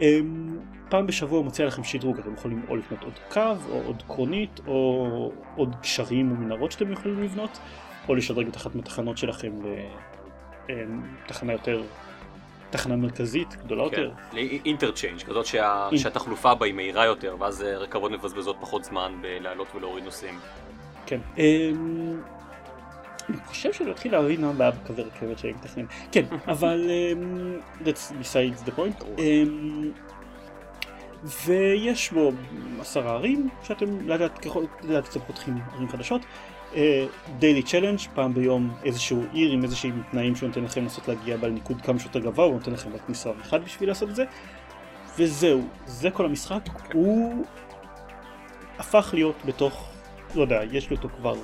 אמ, 0.00 0.58
פעם 0.88 1.06
בשבוע 1.06 1.38
הוא 1.38 1.46
מציע 1.46 1.66
לכם 1.66 1.84
שדרוג 1.84 2.18
אתם 2.18 2.34
יכולים 2.34 2.62
או 2.68 2.76
לקנות 2.76 3.02
עוד 3.04 3.12
קו 3.28 3.40
או 3.70 3.82
עוד 3.86 4.02
קרונית 4.06 4.60
או 4.66 5.32
עוד 5.56 5.76
גשרים 5.82 6.30
או 6.30 6.36
מנהרות 6.36 6.72
שאתם 6.72 6.92
יכולים 6.92 7.22
לבנות 7.22 7.58
או 8.08 8.14
לשדרג 8.14 8.46
את 8.46 8.56
אחת 8.56 8.74
מהתחנות 8.74 9.18
שלכם 9.18 9.52
לתחנה 10.68 11.52
יותר 11.52 11.82
תחנה 12.70 12.96
מרכזית 12.96 13.56
גדולה 13.64 13.82
יותר. 13.82 14.10
interchange 14.64 15.22
כזאת 15.22 15.46
שה- 15.46 15.88
אינ- 15.92 15.98
שהתחלופה 15.98 16.54
בה 16.54 16.66
היא 16.66 16.74
מהירה 16.74 17.04
יותר 17.04 17.36
ואז 17.38 17.62
אה, 17.62 17.78
רכבות 17.78 18.10
מבזבזות 18.12 18.56
פחות 18.60 18.84
זמן 18.84 19.12
בלעלות 19.20 19.66
ולהוריד 19.74 20.04
נוסעים. 20.04 20.38
כן. 21.06 21.18
אמ, 23.30 23.34
אני 23.34 23.44
חושב 23.46 23.70
להבין 24.04 24.40
מה 24.40 24.50
הבעיה 24.50 24.70
בקווי 24.70 25.04
רכבת 25.04 25.38
שהם 25.38 25.54
מתכננים. 25.54 25.86
כן, 26.12 26.24
אבל 26.52 26.90
um, 26.90 27.84
that's 27.84 28.12
besides 28.22 28.68
the 28.68 28.72
point. 28.78 29.02
Um, 29.02 30.00
ויש 31.44 32.12
בו 32.12 32.32
עשרה 32.80 33.12
ערים 33.12 33.48
שאתם 33.62 34.08
לאט 34.08 34.20
לאט 34.20 34.46
ככל 34.46 34.64
לאט 34.82 35.08
אתם 35.08 35.20
פותחים 35.20 35.58
ערים 35.74 35.88
חדשות. 35.88 36.20
דיילי 37.38 37.60
uh, 37.60 37.66
צ'לנג' 37.66 37.98
פעם 38.14 38.34
ביום 38.34 38.74
איזשהו 38.84 39.24
עיר 39.32 39.52
עם 39.52 39.64
איזשהם 39.64 40.02
תנאים 40.10 40.36
שהוא 40.36 40.48
נותן 40.48 40.64
לכם 40.64 40.82
לנסות 40.82 41.08
להגיע 41.08 41.36
בעל 41.36 41.50
ניקוד 41.50 41.82
כמה 41.82 41.98
שיותר 41.98 42.18
גבוה, 42.18 42.44
הוא 42.44 42.54
נותן 42.54 42.72
לכם 42.72 42.94
רק 42.94 43.08
משרד 43.08 43.34
אחד 43.40 43.64
בשביל 43.64 43.88
לעשות 43.88 44.10
את 44.10 44.16
זה. 44.16 44.24
וזהו, 45.18 45.62
זה 45.86 46.10
כל 46.10 46.24
המשחק, 46.24 46.68
כן. 46.68 46.98
הוא 46.98 47.44
הפך 48.78 49.10
להיות 49.12 49.36
בתוך, 49.44 49.88
לא 50.34 50.42
יודע, 50.42 50.60
יש 50.72 50.90
לי 50.90 50.96
אותו 50.96 51.08
כבר 51.08 51.34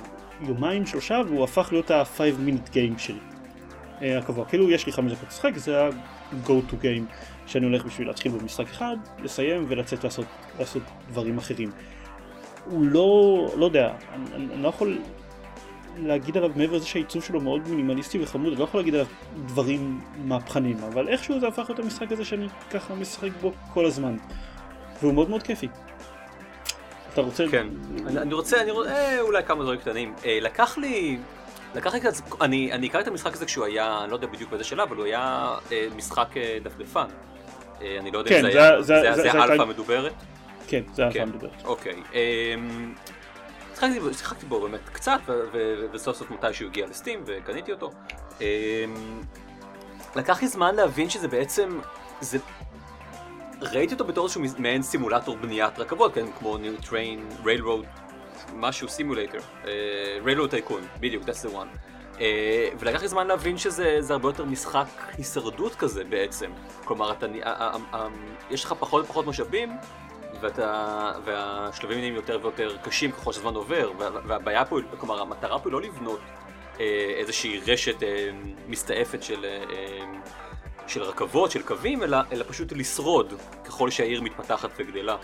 יומיים 0.41 0.85
שלושה 0.85 1.21
והוא 1.27 1.43
הפך 1.43 1.69
להיות 1.71 1.91
ה-5 1.91 2.19
minute 2.19 2.69
game 2.69 2.99
שלי. 2.99 3.19
אה, 4.01 4.17
הקבוע, 4.17 4.45
כאילו 4.45 4.71
יש 4.71 4.85
לי 4.85 4.91
5 4.91 5.11
דקות 5.11 5.27
לשחק, 5.27 5.57
זה 5.57 5.83
ה-go 5.83 6.71
to 6.71 6.73
game 6.73 7.13
שאני 7.47 7.65
הולך 7.65 7.85
בשביל 7.85 8.07
להתחיל 8.07 8.31
במשחק 8.31 8.65
אחד, 8.69 8.97
לסיים 9.23 9.65
ולצאת 9.67 10.03
לעשות, 10.03 10.25
לעשות 10.59 10.83
דברים 11.09 11.37
אחרים. 11.37 11.71
הוא 12.65 12.85
לא, 12.85 13.47
לא 13.57 13.65
יודע, 13.65 13.93
אני, 14.13 14.35
אני 14.35 14.53
אני 14.53 14.63
לא 14.63 14.67
יכול 14.69 14.99
להגיד 15.97 16.37
עליו 16.37 16.51
מעבר 16.55 16.75
לזה 16.75 16.85
שהעיצוב 16.85 17.23
שלו 17.23 17.41
מאוד 17.41 17.67
מינימליסטי 17.69 18.23
וחמוד, 18.23 18.51
אני 18.51 18.59
לא 18.59 18.63
יכול 18.63 18.79
להגיד 18.79 18.93
עליו 18.93 19.07
דברים 19.45 20.01
מהפכניים, 20.23 20.77
אבל 20.77 21.07
איכשהו 21.07 21.39
זה 21.39 21.47
הפך 21.47 21.69
להיות 21.69 21.79
המשחק 21.79 22.11
הזה 22.11 22.25
שאני 22.25 22.47
ככה 22.71 22.95
משחק 22.95 23.29
בו 23.41 23.51
כל 23.73 23.85
הזמן. 23.85 24.17
והוא 25.01 25.13
מאוד 25.13 25.29
מאוד 25.29 25.43
כיפי. 25.43 25.67
אתה 27.13 27.21
רוצה... 27.21 27.45
כן. 27.51 27.67
אני, 28.07 28.17
אני 28.17 28.33
רוצה, 28.33 28.61
אני 28.61 28.71
רוצה, 28.71 28.89
אה, 28.91 29.19
אולי 29.21 29.43
כמה 29.43 29.63
דברים 29.63 29.79
קטנים. 29.79 30.13
אה, 30.25 30.37
לקח 30.41 30.77
לי, 30.77 31.17
לקח 31.75 31.93
לי 31.93 31.99
קצת, 31.99 32.23
אני, 32.41 32.73
אני 32.73 32.87
הכרתי 32.87 33.03
את 33.03 33.07
המשחק 33.07 33.33
הזה 33.33 33.45
כשהוא 33.45 33.65
היה, 33.65 33.99
אני 34.03 34.09
לא 34.11 34.15
יודע 34.15 34.27
בדיוק 34.27 34.49
באיזה 34.49 34.63
שלב, 34.63 34.87
אבל 34.87 34.97
הוא 34.97 35.05
היה 35.05 35.55
אה, 35.71 35.87
משחק 35.95 36.37
אה, 36.37 36.57
דפדפן. 36.63 37.05
אה, 37.81 37.97
אני 37.99 38.11
לא 38.11 38.17
יודע 38.17 38.29
כן, 38.29 38.35
אם 38.37 38.41
זה 38.41 38.51
זה- 38.51 38.59
היה, 38.69 38.81
זה- 38.81 38.87
זה, 39.01 39.01
זה- 39.15 39.23
זה, 39.23 39.31
זה 39.31 39.43
אלפא 39.43 39.63
מדוברת. 39.63 40.13
כן, 40.67 40.81
זה 40.93 41.01
היה 41.03 41.11
כן. 41.11 41.19
פעם 41.19 41.29
מדברת. 41.29 41.51
אוקיי. 41.65 41.93
אמ, 42.13 42.93
שיחקתי 43.75 43.99
בו- 43.99 44.13
שיחקתי 44.13 44.45
בו 44.45 44.59
באמת 44.61 44.89
קצת, 44.93 45.19
וסוף 45.93 46.17
סוף 46.17 46.31
מתי 46.31 46.53
שהוא 46.53 46.69
הגיע 46.69 46.87
ל 46.87 46.93
Steam 46.93 47.23
וקניתי 47.25 47.71
אותו. 47.71 47.91
אמ, 48.41 48.45
לקח 50.15 50.41
לי 50.41 50.47
זמן 50.47 50.75
להבין 50.75 51.09
שזה 51.09 51.27
בעצם, 51.27 51.79
זה... 52.21 52.37
ראיתי 53.61 53.93
אותו 53.93 54.05
בתור 54.05 54.23
איזשהו 54.25 54.41
מעין 54.57 54.81
סימולטור 54.83 55.37
בניית 55.37 55.79
רכבות, 55.79 56.13
כן? 56.13 56.25
כמו 56.39 56.57
New 56.57 56.85
Train, 56.85 57.43
Railroad, 57.45 57.85
משהו 58.53 58.89
סימולטור. 58.89 59.39
Railroad 60.25 60.47
טייקון, 60.49 60.81
בדיוק, 60.99 61.23
that's 61.23 61.45
the 61.47 61.55
one. 61.55 61.77
אה, 62.21 62.69
ולקח 62.79 63.01
לי 63.01 63.07
זמן 63.07 63.27
להבין 63.27 63.57
שזה 63.57 63.97
זה 63.99 64.13
הרבה 64.13 64.29
יותר 64.29 64.45
משחק 64.45 64.85
הישרדות 65.17 65.75
כזה 65.75 66.03
בעצם. 66.03 66.51
כלומר, 66.85 67.11
אתה, 67.11 67.25
ה- 67.43 67.49
ה- 67.75 67.95
ה- 67.95 68.07
יש 68.49 68.65
לך 68.65 68.73
פחות 68.79 69.03
ופחות 69.05 69.27
משאבים, 69.27 69.77
ואתה, 70.41 71.11
והשלבים 71.25 71.97
נהיים 71.97 72.15
יותר 72.15 72.39
ויותר 72.41 72.77
קשים 72.83 73.11
ככל 73.11 73.33
שהזמן 73.33 73.55
עובר, 73.55 73.91
וה- 73.97 74.09
והבעיה 74.27 74.65
פה, 74.65 74.79
כלומר 74.97 75.21
המטרה 75.21 75.59
פה 75.59 75.69
היא 75.69 75.73
לא 75.73 75.81
לבנות 75.81 76.19
אה, 76.79 76.85
איזושהי 77.17 77.59
רשת 77.67 78.03
אה, 78.03 78.29
מסתעפת 78.67 79.23
של, 79.23 79.45
אה, 79.45 79.63
אה, 79.69 80.05
של 80.91 81.03
רכבות, 81.03 81.51
של 81.51 81.61
קווים, 81.61 82.03
אלא, 82.03 82.17
אלא 82.31 82.45
פשוט 82.47 82.71
לשרוד 82.71 83.33
ככל 83.65 83.89
שהעיר 83.89 84.21
מתפתחת 84.21 84.69
וגדלה. 84.77 85.15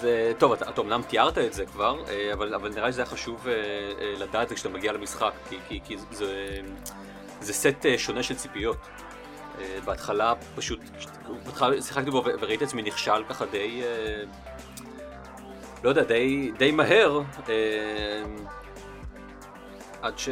וטוב, 0.00 0.52
אתה, 0.52 0.68
אתה 0.68 0.80
אמנם 0.80 1.02
תיארת 1.08 1.38
את 1.38 1.52
זה 1.52 1.66
כבר, 1.66 2.04
אה, 2.08 2.32
אבל, 2.32 2.54
אבל 2.54 2.68
נראה 2.68 2.92
שזה 2.92 3.00
היה 3.00 3.10
חשוב 3.10 3.48
אה, 3.48 3.52
אה, 3.54 4.14
לדעת 4.18 4.42
את 4.42 4.48
זה 4.48 4.54
כשאתה 4.54 4.68
מגיע 4.68 4.92
למשחק, 4.92 5.32
כי, 5.48 5.56
כי, 5.68 5.80
כי 5.84 5.96
זה, 6.10 6.60
זה 7.40 7.52
סט 7.52 7.86
שונה 7.96 8.22
של 8.22 8.34
ציפיות. 8.34 8.76
בהתחלה 9.84 10.34
פשוט, 10.54 10.80
בהתחלה 11.44 11.82
שיחקתי 11.82 12.10
בו 12.10 12.24
וראיתי 12.24 12.64
את 12.64 12.68
עצמי 12.68 12.82
נכשל 12.82 13.24
ככה 13.28 13.46
די, 13.46 13.82
לא 15.84 15.88
יודע, 15.88 16.02
די, 16.02 16.52
די 16.58 16.70
מהר, 16.70 17.20
עד, 20.02 20.18
ש... 20.18 20.28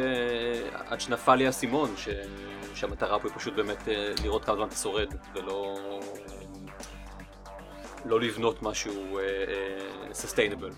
עד 0.87 1.01
שנפל 1.01 1.35
לי 1.35 1.45
האסימון, 1.45 1.93
ש... 1.97 2.09
שהמטרה 2.75 3.19
פה 3.19 3.27
היא 3.27 3.37
פשוט 3.37 3.53
באמת 3.53 3.87
אה, 3.87 4.11
לראות 4.23 4.45
כמה 4.45 4.55
זמן 4.55 4.67
אתה 4.67 4.75
שורד, 4.75 5.07
ולא 5.35 5.75
לא 8.05 8.19
לבנות 8.19 8.63
משהו 8.63 9.19
סוסטיינבל. 10.13 10.69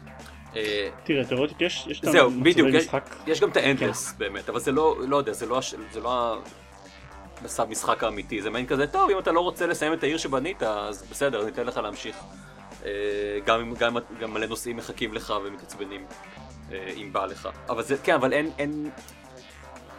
תראה, 1.04 1.26
תיאורטית 1.28 1.62
יש, 1.62 1.88
יש 1.88 2.00
את 2.00 2.12
זהו, 2.12 2.26
המצבי 2.28 2.52
בדיוק, 2.52 2.68
יש- 2.74 2.84
משחק. 2.84 3.16
יש 3.28 3.42
גם 3.42 3.50
את 3.50 3.58
האנדלס 3.58 4.14
באמת, 4.18 4.50
אבל 4.50 4.60
זה 4.60 4.72
לא, 4.72 4.98
לא 5.08 5.18
יודע, 5.18 5.34
זה 5.34 5.46
לא, 5.46 5.58
הש- 5.58 5.76
זה 5.92 6.00
לא 6.00 6.38
המשחק 7.58 8.04
האמיתי, 8.04 8.42
זה 8.42 8.50
מעין 8.50 8.68
כזה, 8.68 8.88
טוב, 8.88 9.10
אם 9.10 9.20
אתה 9.20 9.32
לא 9.32 9.40
רוצה 9.40 9.68
לסיים 9.68 9.94
את 9.94 10.04
העיר 10.04 10.18
שבנית, 10.18 10.64
אז 10.64 11.04
בסדר, 11.12 11.46
ניתן 11.46 11.66
לך 11.66 11.78
להמשיך. 11.78 12.16
אה, 12.86 12.90
גם 13.46 13.74
גם, 13.74 13.98
גם 14.20 14.34
מלא 14.34 14.46
נושאים 14.46 14.78
מחכים 14.78 15.14
לך 15.14 15.34
ומתעצבנים, 15.46 16.06
אה, 16.06 16.49
אם 16.72 17.14
בא 17.14 17.26
לך. 17.26 17.50
אבל 17.70 17.84
זה, 17.84 17.96
כן, 18.04 18.14
אבל 18.14 18.34
אין, 18.34 18.52
אין... 18.58 18.90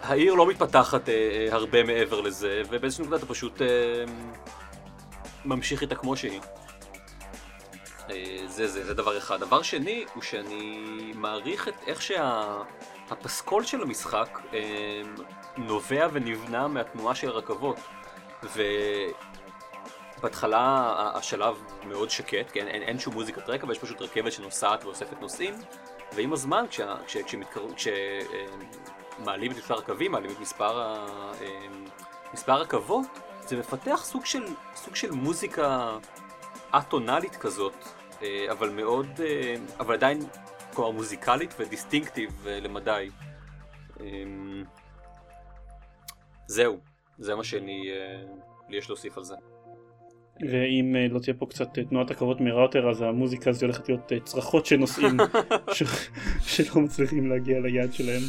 העיר 0.02 0.34
לא 0.34 0.46
מתפתחת 0.46 1.08
אה, 1.08 1.14
אה, 1.14 1.48
הרבה 1.54 1.82
מעבר 1.84 2.20
לזה, 2.20 2.62
ובאיזושהי 2.70 3.02
נקודה 3.04 3.16
אתה 3.16 3.26
פשוט 3.26 3.62
אה, 3.62 3.66
ממשיך 5.44 5.82
איתה 5.82 5.94
כמו 5.94 6.16
שהיא. 6.16 6.40
אה, 8.10 8.36
זה 8.46 8.66
זה, 8.66 8.84
זה 8.86 8.94
דבר 8.94 9.18
אחד. 9.18 9.40
דבר 9.40 9.62
שני, 9.62 10.04
הוא 10.14 10.22
שאני 10.22 10.82
מעריך 11.14 11.68
את 11.68 11.74
איך 11.86 12.02
שהפסקול 12.02 13.64
של 13.64 13.82
המשחק 13.82 14.38
אה, 14.54 15.02
נובע 15.56 16.08
ונבנה 16.12 16.68
מהתנועה 16.68 17.14
של 17.14 17.28
הרכבות. 17.28 17.76
ובהתחלה 20.18 20.58
ה- 20.60 21.18
השלב 21.18 21.54
מאוד 21.84 22.10
שקט, 22.10 22.46
כן? 22.52 22.66
אין, 22.68 22.82
אין 22.82 22.98
שום 22.98 23.14
מוזיקת 23.14 23.48
רקע 23.48 23.66
ויש 23.66 23.78
פשוט 23.78 24.02
רכבת 24.02 24.32
שנוסעת 24.32 24.84
ואוספת 24.84 25.20
נוסעים. 25.20 25.54
ועם 26.14 26.32
הזמן, 26.32 26.64
כשה, 26.70 26.96
כש, 27.06 27.16
כשמתקר... 27.16 27.74
כש, 27.74 27.88
אה, 27.88 28.46
את 29.52 29.56
מספר 29.56 29.78
הקווים, 29.78 30.12
מעלים 30.12 30.30
את 30.30 30.40
מספר, 30.40 30.80
ה... 30.80 31.06
אה, 31.40 31.66
מספר 32.34 32.52
הרכבות, 32.52 33.06
זה 33.46 33.56
מפתח 33.56 34.00
סוג 34.04 34.24
של, 34.24 34.44
סוג 34.74 34.96
של 34.96 35.10
מוזיקה 35.10 35.98
א-טונאלית 36.72 37.36
כזאת, 37.36 37.74
אה, 38.22 38.46
אבל 38.50 38.70
מאוד, 38.70 39.06
אבל 39.78 39.94
עדיין, 39.94 40.18
כלומר 40.74 40.90
מוזיקלית 40.90 41.54
ודיסטינקטיב 41.58 42.46
למדי. 42.46 43.10
זהו, 46.46 46.80
זה 47.18 47.34
מה 47.34 47.44
שאני, 47.44 47.90
לי 48.68 48.78
יש 48.78 48.88
להוסיף 48.88 49.18
על 49.18 49.24
זה. 49.24 49.34
ואם 50.48 50.96
אה, 50.96 51.06
לא 51.10 51.18
תהיה 51.18 51.34
פה 51.34 51.46
קצת 51.46 51.78
אה, 51.78 51.84
תנועת 51.84 52.10
רכבות 52.10 52.40
מהירה 52.40 52.62
יותר 52.62 52.90
אז 52.90 53.02
המוזיקה 53.02 53.50
הזו 53.50 53.66
הולכת 53.66 53.88
להיות 53.88 54.12
אה, 54.12 54.20
צרחות 54.20 54.66
של 54.66 54.76
נוסעים 54.76 55.16
ש- 55.74 56.08
שלא 56.40 56.82
מצליחים 56.82 57.30
להגיע 57.30 57.60
ליעד 57.60 57.92
שלהם. 57.92 58.20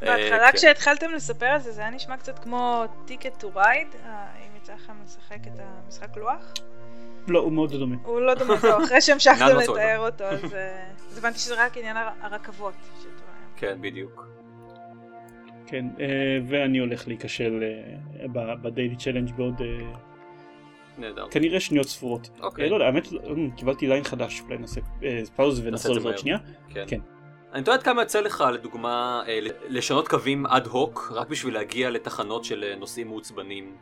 בהתחלה 0.00 0.50
כן. 0.52 0.56
כשהתחלתם 0.56 1.10
לספר 1.14 1.46
על 1.46 1.60
זה, 1.60 1.72
זה 1.72 1.80
היה 1.80 1.90
נשמע 1.90 2.16
קצת 2.16 2.38
כמו 2.38 2.84
Ticket 3.08 3.42
to 3.42 3.56
Ride, 3.56 3.58
אה, 4.06 4.26
אם 4.38 4.56
יצא 4.62 4.72
לכם 4.74 4.92
לשחק 5.04 5.46
את 5.46 5.60
המשחק 5.60 6.16
לוח. 6.16 6.52
לא, 7.28 7.38
הוא 7.40 7.52
מאוד 7.52 7.72
דומה. 7.72 7.96
הוא 8.04 8.20
לא 8.20 8.34
דומה 8.34 8.54
טוב, 8.60 8.82
אחרי 8.82 9.00
שהמשכתם 9.00 9.46
צודק. 9.64 9.68
לתאר 9.68 9.98
אותו, 10.06 10.24
אז 10.24 10.54
הבנתי 11.18 11.38
שזה 11.38 11.64
רק 11.64 11.76
עניין 11.76 11.96
הר- 11.96 12.10
הרכבות. 12.20 12.74
כן, 13.56 13.78
בדיוק. 13.80 14.26
כן, 15.66 15.86
ואני 16.48 16.78
הולך 16.78 17.08
להיכשל 17.08 17.62
ב- 18.32 18.54
ב 18.62 18.68
daily 18.68 18.96
challenge 18.96 19.30
בעוד 19.36 19.54
נהדר. 20.98 21.26
כנראה 21.30 21.60
שניות 21.60 21.86
ספורות. 21.86 22.28
אוקיי. 22.40 22.64
אה, 22.64 22.70
לא 22.70 22.74
יודע, 22.76 22.86
האמת, 22.86 23.06
אה, 23.12 23.18
קיבלתי 23.56 23.86
line 23.86 24.04
חדש, 24.04 24.40
אולי 24.40 24.58
נעשה 24.58 24.80
אה, 25.02 25.20
pause 25.36 25.60
ונחזור 25.64 25.96
לזה 25.96 26.08
עוד. 26.08 26.18
שנייה. 26.18 26.38
כן. 26.74 26.84
כן. 26.88 27.00
אני 27.52 27.62
תוהה 27.64 27.76
עד 27.76 27.82
כמה 27.82 28.02
יוצא 28.02 28.20
לך, 28.20 28.44
לדוגמה, 28.54 29.22
אה, 29.28 29.38
לשנות 29.68 30.08
קווים 30.08 30.46
אד 30.46 30.66
הוק, 30.66 31.12
רק 31.14 31.28
בשביל 31.28 31.54
להגיע 31.54 31.90
לתחנות 31.90 32.44
של 32.44 32.74
נוסעים 32.78 33.08
מעוצבנים. 33.08 33.76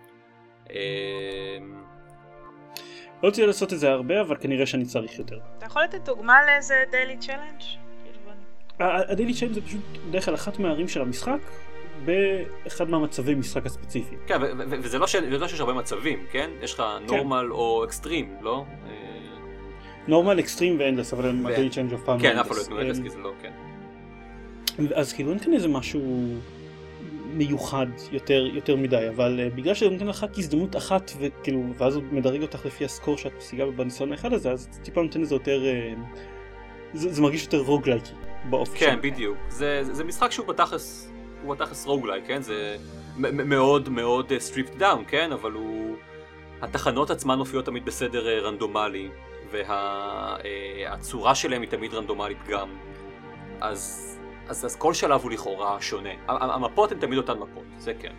אה, 0.70 0.76
לא 3.22 3.28
רציתי 3.28 3.46
לעשות 3.46 3.72
את 3.72 3.78
זה 3.78 3.90
הרבה, 3.90 4.20
אבל 4.20 4.36
כנראה 4.40 4.66
שאני 4.66 4.84
צריך 4.84 5.18
יותר. 5.18 5.38
אתה 5.58 5.66
יכול 5.66 5.82
לתת 5.82 6.04
דוגמה 6.04 6.34
לאיזה 6.46 6.74
daily 6.90 7.16
challenge? 7.18 7.62
אני- 8.80 8.88
ה 9.08 9.13
daily 9.13 9.34
challenge 9.34 9.52
זה 9.52 9.60
פשוט 9.62 9.80
בדרך 10.08 10.24
כלל 10.24 10.34
אחת 10.34 10.58
מהערים 10.58 10.88
של 10.88 11.00
המשחק, 11.02 11.38
באחד 12.04 12.90
מהמצבי 12.90 13.34
משחק 13.34 13.66
הספציפי. 13.66 14.16
כן, 14.26 14.36
וזה 14.68 14.98
לא 14.98 15.06
ש- 15.06 15.16
לא 15.16 15.48
שיש 15.48 15.60
הרבה 15.60 15.72
מצבים, 15.72 16.24
כן? 16.30 16.50
יש 16.62 16.74
לך 16.74 16.82
normal 17.08 17.46
או 17.50 17.84
אקסטרים, 17.84 18.34
לא? 18.40 18.64
normal, 20.08 20.40
extreme 20.40 20.76
ו 20.78 20.82
endless, 20.82 21.12
אבל 21.12 21.28
הם 21.28 21.46
ה 21.46 21.50
daily 21.50 21.70
challenge 21.70 21.94
אף 21.94 22.02
פעם 22.04 22.18
כן, 22.18 22.38
אף 22.38 22.52
אחד 22.52 22.56
לא. 22.56 22.62
יתנו 22.62 22.98
אה, 22.98 23.02
כי 23.02 23.10
זה 23.10 23.18
לא, 23.18 23.32
כן. 23.42 23.52
אז 24.94 25.12
כאילו 25.12 25.30
אין 25.30 25.38
כאן 25.38 25.52
איזה 25.52 25.68
משהו 25.68 26.28
מיוחד 27.32 27.86
יותר 28.12 28.46
יותר 28.52 28.76
מדי 28.76 29.08
אבל 29.08 29.40
uh, 29.40 29.56
בגלל 29.56 29.74
שזה 29.74 29.90
נותן 29.90 30.06
לך 30.06 30.26
הזדמנות 30.38 30.76
אחת 30.76 31.10
וכאילו 31.20 31.62
ואז 31.78 31.96
הוא 31.96 32.04
מדרג 32.12 32.42
אותך 32.42 32.66
לפי 32.66 32.84
ה 32.84 32.90
score 32.90 33.18
שאת 33.18 33.32
משיגה 33.38 33.66
בניסיון 33.66 34.12
האחד 34.12 34.32
הזה 34.32 34.50
אז 34.50 34.68
טיפה 34.82 35.02
נותן 35.02 35.20
לזה 35.20 35.34
יותר 35.34 35.62
uh, 35.62 36.18
זה, 36.92 37.12
זה 37.12 37.22
מרגיש 37.22 37.44
יותר 37.44 37.60
roguelike 37.60 38.05
י 38.05 38.10
באופי 38.50 38.78
כן, 38.78 38.92
שלו. 38.92 39.02
בדיוק. 39.02 39.36
זה, 39.48 39.80
זה, 39.82 39.94
זה 39.94 40.04
משחק 40.04 40.30
שהוא 40.32 40.46
בתכלס, 40.46 41.12
הוא 41.42 41.54
בתכלס 41.54 41.86
roguelike, 41.86 42.26
כן? 42.26 42.42
זה 42.42 42.76
מאוד 43.16 43.88
מאוד 43.88 44.32
stripped 44.38 44.74
down, 44.76 45.04
כן? 45.08 45.32
אבל 45.32 45.52
הוא... 45.52 45.96
התחנות 46.62 47.10
עצמן 47.10 47.38
מופיעות 47.38 47.64
תמיד 47.64 47.84
בסדר 47.84 48.28
אה, 48.28 48.40
רנדומלי, 48.40 49.08
והצורה 49.50 51.34
שלהם 51.34 51.62
היא 51.62 51.70
תמיד 51.70 51.94
רנדומלית 51.94 52.38
גם. 52.48 52.68
אז, 53.60 54.12
אז, 54.48 54.64
אז 54.64 54.76
כל 54.76 54.94
שלב 54.94 55.20
הוא 55.20 55.30
לכאורה 55.30 55.80
שונה. 55.80 56.10
המפות 56.28 56.92
הן 56.92 56.98
תמיד 56.98 57.18
אותן 57.18 57.38
מפות, 57.38 57.64
זה 57.78 57.94
כן. 57.94 58.12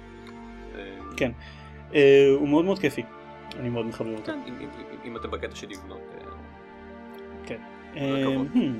כן. 1.18 1.32
אה, 1.94 2.28
הוא 2.40 2.50
מאוד 2.50 2.66
מאוד 2.66 2.80
כיפי. 2.80 3.04
אני 3.60 3.70
מאוד 3.70 3.86
מחבב 3.86 4.08
אותו. 4.08 4.24
כן, 4.24 4.40
אם, 4.48 4.54
אם, 4.60 4.70
אם, 4.80 4.98
אם 5.06 5.18
אתם 5.18 5.32
בקטע 5.32 5.56
של 5.56 5.68
לבנות. 5.70 6.17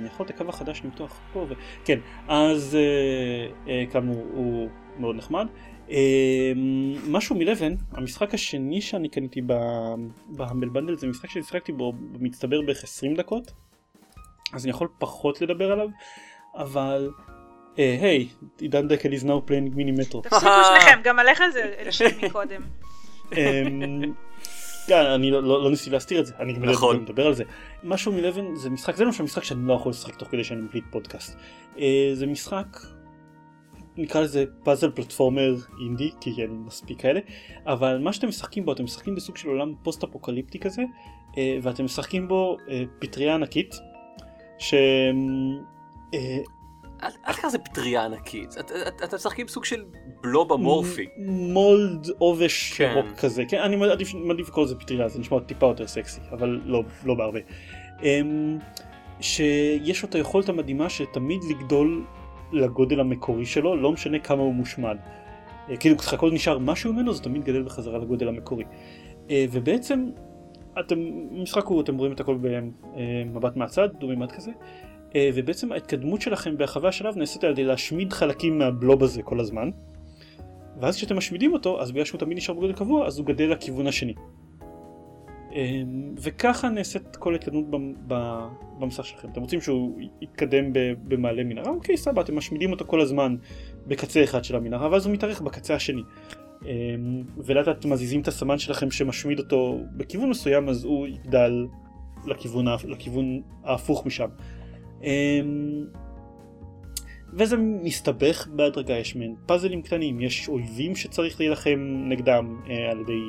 יכול 0.06 0.26
את 0.26 0.30
הקו 0.30 0.50
החדש 0.50 0.82
למתוח 0.84 1.20
פה 1.34 1.46
ו... 1.50 1.54
כן, 1.86 2.00
אז 2.28 2.78
אה, 2.80 3.72
אה, 3.74 3.86
כאמור 3.92 4.26
הוא 4.34 4.70
מאוד 5.00 5.16
נחמד. 5.16 5.48
אה, 5.92 6.52
משהו 7.08 7.36
מלבן, 7.36 7.76
המשחק 7.92 8.34
השני 8.34 8.82
שאני 8.82 9.10
קניתי 9.10 9.42
בהמבל 10.28 10.70
בנדל 10.70 10.96
זה 10.96 11.08
משחק 11.08 11.30
ששיחקתי 11.30 11.72
בו 11.72 11.94
במצטבר 11.94 12.62
בערך 12.62 12.84
20 12.84 13.16
דקות, 13.16 13.52
אז 14.54 14.66
אני 14.66 14.70
יכול 14.70 14.88
פחות 15.00 15.42
לדבר 15.42 15.72
עליו, 15.72 15.90
אבל 16.56 17.10
אה, 17.80 17.98
היי, 18.02 18.28
עידן 18.60 18.88
דקל 18.88 19.10
is 19.10 19.24
now 19.24 19.50
playing 19.50 19.76
מיני 19.76 19.92
מטרו. 19.92 20.22
תפסיקו 20.22 20.52
שניכם, 20.70 21.00
גם 21.04 21.20
עליך 21.20 21.44
זה 21.54 21.74
השם 21.88 22.06
מקודם. 22.24 22.62
כן, 24.88 25.06
אני 25.06 25.32
לא- 25.32 25.44
לא 25.44 25.64
לא 25.64 25.70
ניסיתי 25.70 25.90
להסתיר 25.90 26.20
את 26.20 26.26
זה, 26.26 26.34
אני 26.40 26.54
גם 26.54 26.64
לא 26.64 26.72
נכון. 26.72 26.96
יודע 26.96 27.10
לדבר 27.10 27.28
על 27.28 27.34
זה. 27.34 27.44
משהו 27.84 28.12
מלבן 28.12 28.56
זה 28.56 28.70
משחק, 28.70 28.96
זה 28.96 29.04
למשל 29.06 29.24
משחק 29.24 29.44
שאני 29.44 29.68
לא 29.68 29.74
יכול 29.74 29.90
לשחק 29.90 30.16
תוך 30.16 30.28
כדי 30.28 30.44
שאני 30.44 30.62
מקליט 30.62 30.84
פודקאסט. 30.92 31.38
אה, 31.80 32.10
זה 32.14 32.26
משחק, 32.28 32.78
נקרא 33.98 34.22
לזה 34.22 34.46
פאזל 34.64 34.92
פלטפורמר 34.92 35.56
אינדי, 35.82 36.12
כי 36.22 36.42
אין 36.42 36.52
מספיק 36.52 37.02
כאלה, 37.02 37.20
אבל 37.66 37.98
מה 37.98 38.14
שאתם 38.14 38.28
משחקים 38.28 38.66
בו, 38.66 38.72
אתם 38.74 38.84
משחקים 38.84 39.16
בסוג 39.16 39.38
של 39.38 39.48
עולם 39.48 39.74
פוסט 39.84 40.04
אפוקליפטי 40.04 40.60
כזה, 40.60 40.82
אה, 41.38 41.58
ואתם 41.62 41.86
משחקים 41.86 42.28
בו 42.28 42.58
אה, 42.70 42.84
פטריה 43.00 43.36
ענקית, 43.36 43.76
ש... 44.60 44.74
אה, 46.14 46.38
אל 47.04 47.34
תקרא 47.34 47.48
לזה 47.50 47.58
פטריה 47.58 48.06
ענקית, 48.06 48.56
את- 48.60 48.72
את- 48.88 49.04
אתם 49.04 49.16
משחקים 49.16 49.48
סוג 49.48 49.66
של 49.66 49.84
בלוב 50.24 50.54
אמורפי. 50.54 51.06
מולד 51.28 52.08
עובש 52.18 52.74
כן. 52.74 52.92
ירוק 52.98 53.20
כזה 53.20 53.44
כן 53.50 53.58
אני 53.58 53.76
מעדיף 53.76 54.14
לקרוא 54.48 54.66
לזה 54.66 54.76
פטריה 54.76 55.08
זה 55.08 55.20
נשמע 55.20 55.40
טיפה 55.40 55.66
יותר 55.66 55.88
סקסי 55.88 56.22
אבל 56.32 56.62
לא 56.66 56.84
לא 57.06 57.14
בהרבה. 57.14 57.40
אמ, 58.04 58.58
שיש 59.22 60.04
לו 60.04 60.10
את 60.10 60.16
היכולת 60.16 60.50
המדהימה 60.50 60.90
שתמיד 60.90 61.42
לגדול 61.50 62.06
לגודל 62.52 63.00
המקורי 63.00 63.46
שלו 63.46 63.76
לא 63.76 63.92
משנה 63.92 64.20
כמה 64.20 64.42
הוא 64.42 64.54
מושמד. 64.54 64.98
אה, 65.70 65.78
כאילו 65.78 65.96
הכל 66.14 66.32
נשאר 66.32 66.58
משהו 66.60 66.94
ממנו 66.94 67.14
זה 67.14 67.24
תמיד 67.24 67.44
גדל 67.44 67.64
בחזרה 67.64 67.98
לגודל 67.98 68.28
המקורי. 68.28 68.64
אה, 69.30 69.46
ובעצם 69.52 70.10
אתם 70.80 71.00
משחק 71.32 71.66
הוא 71.66 71.82
אתם 71.82 71.98
רואים 71.98 72.14
את 72.14 72.20
הכל 72.20 72.38
במבט 72.42 73.56
מהצד 73.56 73.90
דו-מימד 74.00 74.32
כזה. 74.32 74.52
אה, 75.16 75.30
ובעצם 75.34 75.72
ההתקדמות 75.72 76.22
שלכם 76.22 76.58
ברחבי 76.58 76.88
השלב 76.88 77.18
נעשית 77.18 77.44
על 77.44 77.52
ידי 77.52 77.64
להשמיד 77.64 78.14
חלקים 78.14 78.60
מהבלוב 78.60 79.04
הזה 79.04 79.22
כל 79.22 79.40
הזמן. 79.40 79.70
ואז 80.82 80.96
כשאתם 80.96 81.18
משמידים 81.18 81.54
אותו, 81.54 81.82
אז 81.82 81.92
בגלל 81.92 82.06
שהוא 82.06 82.20
תמיד 82.20 82.38
נשאר 82.38 82.54
בגודל 82.54 82.74
קבוע, 82.74 83.08
אז 83.08 83.20
הוא 83.20 83.26
גדל 83.26 83.52
לכיוון 83.52 83.88
השני. 83.88 84.14
אמ, 85.52 86.16
וככה 86.22 86.70
נעשית 86.70 87.16
כל 87.16 87.36
התקדמות 87.36 87.70
במ- 87.70 87.94
ב- 88.08 88.48
במסך 88.80 89.06
שלכם. 89.06 89.28
אתם 89.32 89.42
רוצים 89.42 89.62
שהוא 89.62 90.00
יתקדם 90.22 90.66
במעלה 91.08 91.44
מנהרה? 91.44 91.70
אוקיי, 91.70 91.98
סבבה, 91.98 92.22
אתם 92.22 92.38
משמידים 92.38 92.72
אותו 92.72 92.86
כל 92.86 93.02
הזמן 93.02 93.36
בקצה 93.88 94.24
אחד 94.24 94.44
של 94.44 94.56
המנהרה, 94.56 94.92
ואז 94.92 95.06
הוא 95.06 95.14
מתארך 95.14 95.42
בקצה 95.42 95.76
השני. 95.76 96.02
אמ, 96.66 97.24
ולאט 97.38 97.68
לאט 97.68 97.86
מזיזים 97.86 98.22
את 98.22 98.28
הסמן 98.28 98.58
שלכם 98.58 98.92
שמשמיד 98.92 99.40
אותו 99.40 99.80
בכיוון 99.98 100.30
מסוים, 100.30 100.70
אז 100.70 100.84
הוא 100.84 101.08
יגדל 101.08 101.68
לכיוון, 102.26 102.66
לכיוון 102.88 103.42
ההפוך 103.64 104.06
משם. 104.06 104.28
אמ, 105.04 105.86
וזה 107.34 107.58
מסתבך 107.58 108.48
בהדרגה, 108.48 108.98
יש 108.98 109.16
מעין 109.16 109.36
פאזלים 109.46 109.82
קטנים, 109.82 110.22
יש 110.22 110.50
אויבים 110.50 110.96
שצריך 110.96 111.40
להילחם 111.40 111.80
נגדם 112.10 112.62
אה, 112.70 112.92
על 112.92 113.00
ידי 113.00 113.22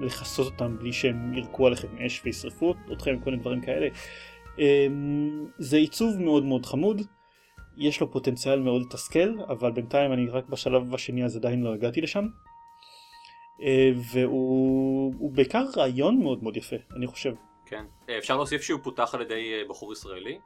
לכסות 0.00 0.52
אותם 0.52 0.76
בלי 0.78 0.92
שהם 0.92 1.34
ירקו 1.34 1.66
עליכם 1.66 1.88
אש 2.06 2.20
וישרפו 2.24 2.74
אתכם, 2.92 3.20
כל 3.20 3.30
מיני 3.30 3.42
דברים 3.42 3.60
כאלה. 3.60 3.88
אה, 4.58 4.86
זה 5.58 5.76
עיצוב 5.76 6.20
מאוד 6.20 6.44
מאוד 6.44 6.66
חמוד, 6.66 7.02
יש 7.76 8.00
לו 8.00 8.10
פוטנציאל 8.10 8.60
מאוד 8.60 8.82
לתסכל, 8.82 9.40
אבל 9.48 9.72
בינתיים 9.72 10.12
אני 10.12 10.26
רק 10.26 10.48
בשלב 10.48 10.94
השני 10.94 11.24
אז 11.24 11.36
עדיין 11.36 11.62
לא 11.62 11.74
הגעתי 11.74 12.00
לשם. 12.00 12.26
אה, 13.62 13.90
והוא 14.12 15.14
הוא 15.18 15.32
בעיקר 15.32 15.64
רעיון 15.76 16.22
מאוד 16.22 16.42
מאוד 16.42 16.56
יפה, 16.56 16.76
אני 16.96 17.06
חושב. 17.06 17.34
כן. 17.66 17.84
אה, 18.08 18.18
אפשר 18.18 18.36
להוסיף 18.36 18.62
שהוא 18.62 18.80
פותח 18.82 19.14
על 19.14 19.22
ידי 19.22 19.64
בחור 19.68 19.92
ישראלי. 19.92 20.38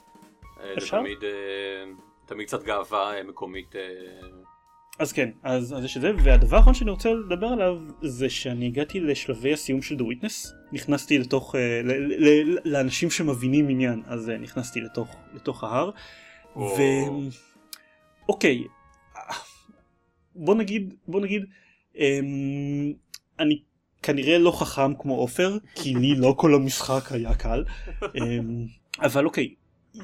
אה? 0.60 0.74
זה 0.80 0.88
תמיד, 0.90 1.24
אה, 1.24 1.92
תמיד 2.26 2.46
קצת 2.46 2.62
גאווה 2.62 3.16
אה, 3.16 3.22
מקומית. 3.22 3.74
אז 4.98 5.12
כן, 5.12 5.30
אז, 5.42 5.74
אז 5.78 5.84
יש 5.84 5.96
את 5.96 6.02
זה, 6.02 6.10
והדבר 6.24 6.56
האחרון 6.56 6.74
שאני 6.74 6.90
רוצה 6.90 7.12
לדבר 7.12 7.46
עליו 7.46 7.78
זה 8.02 8.30
שאני 8.30 8.66
הגעתי 8.66 9.00
לשלבי 9.00 9.52
הסיום 9.52 9.82
של 9.82 9.94
The 9.96 9.98
Witness, 10.02 10.48
נכנסתי 10.72 11.18
לתוך, 11.18 11.54
ל, 11.54 11.92
ל, 11.92 12.28
ל, 12.28 12.58
לאנשים 12.64 13.10
שמבינים 13.10 13.68
עניין, 13.68 14.02
אז 14.06 14.28
נכנסתי 14.28 14.80
לתוך, 14.80 15.16
לתוך 15.34 15.64
ההר, 15.64 15.90
או- 16.56 16.76
ו... 16.78 16.82
אוקיי, 18.28 18.64
בוא 20.34 20.54
נגיד, 20.54 20.94
בוא 21.08 21.20
נגיד, 21.20 21.44
אמ, 21.96 22.92
אני 23.38 23.62
כנראה 24.02 24.38
לא 24.38 24.50
חכם 24.50 24.94
כמו 24.94 25.14
עופר, 25.14 25.58
כי 25.74 25.94
לי 25.94 26.14
לא 26.14 26.34
כל 26.38 26.54
המשחק 26.54 27.12
היה 27.12 27.34
קל, 27.34 27.64
אמ, 28.16 28.66
אבל 29.00 29.26
אוקיי, 29.26 29.54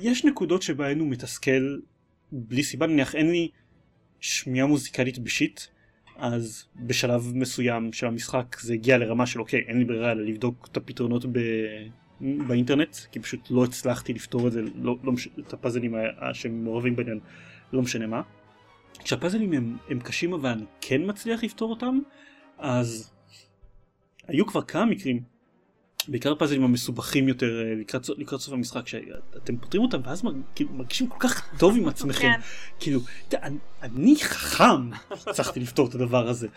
יש 0.00 0.24
נקודות 0.24 0.62
שבהן 0.62 0.98
הוא 0.98 1.08
מתסכל 1.08 1.78
בלי 2.32 2.62
סיבה, 2.62 2.86
נניח 2.86 3.14
אין 3.14 3.30
לי 3.30 3.48
שמיעה 4.20 4.66
מוזיקלית 4.66 5.18
בשיט, 5.18 5.60
אז 6.16 6.64
בשלב 6.76 7.32
מסוים 7.34 7.92
של 7.92 8.06
המשחק 8.06 8.56
זה 8.60 8.74
הגיע 8.74 8.98
לרמה 8.98 9.26
של 9.26 9.40
אוקיי, 9.40 9.60
אין 9.68 9.78
לי 9.78 9.84
ברירה 9.84 10.12
אלא 10.12 10.22
לבדוק 10.22 10.68
את 10.72 10.76
הפתרונות 10.76 11.26
ב... 11.32 11.38
באינטרנט, 12.20 12.96
כי 13.12 13.20
פשוט 13.20 13.50
לא 13.50 13.64
הצלחתי 13.64 14.12
לפתור 14.12 14.46
את 14.46 14.52
זה, 14.52 14.62
לא, 14.74 14.96
לא 15.02 15.12
מש... 15.12 15.28
את 15.38 15.52
הפאזלים 15.52 15.94
ה- 15.94 16.34
שהם 16.34 16.64
מעורבים 16.64 16.96
בעניין, 16.96 17.20
לא 17.72 17.82
משנה 17.82 18.06
מה. 18.06 18.22
כשהפאזלים 18.98 19.52
הם, 19.52 19.76
הם 19.90 20.00
קשים 20.00 20.32
אבל 20.32 20.48
אני 20.48 20.64
כן 20.80 21.00
מצליח 21.10 21.44
לפתור 21.44 21.70
אותם, 21.70 21.98
אז 22.58 23.12
היו 24.28 24.46
כבר 24.46 24.62
כמה 24.62 24.84
מקרים, 24.84 25.22
בעיקר 26.08 26.32
הפאזלים 26.32 26.64
המסובכים 26.64 27.28
יותר 27.28 27.62
אה, 27.62 27.74
לקראת, 27.74 28.08
לקראת 28.16 28.40
סוף 28.40 28.54
המשחק, 28.54 28.88
שאתם 28.88 29.56
פותרים 29.56 29.82
אותם 29.82 30.00
ואז 30.04 30.22
כאילו, 30.54 30.70
מרגישים 30.72 31.06
כל 31.06 31.16
כך 31.20 31.58
טוב 31.58 31.76
עם 31.76 31.88
עצמכם. 31.88 32.20
כן. 32.20 32.40
כאילו, 32.80 33.00
אני, 33.34 33.56
אני 33.82 34.16
חכם, 34.20 34.90
הצלחתי 35.10 35.60
לפתור 35.60 35.88
את 35.88 35.94
הדבר 35.94 36.28
הזה. 36.28 36.48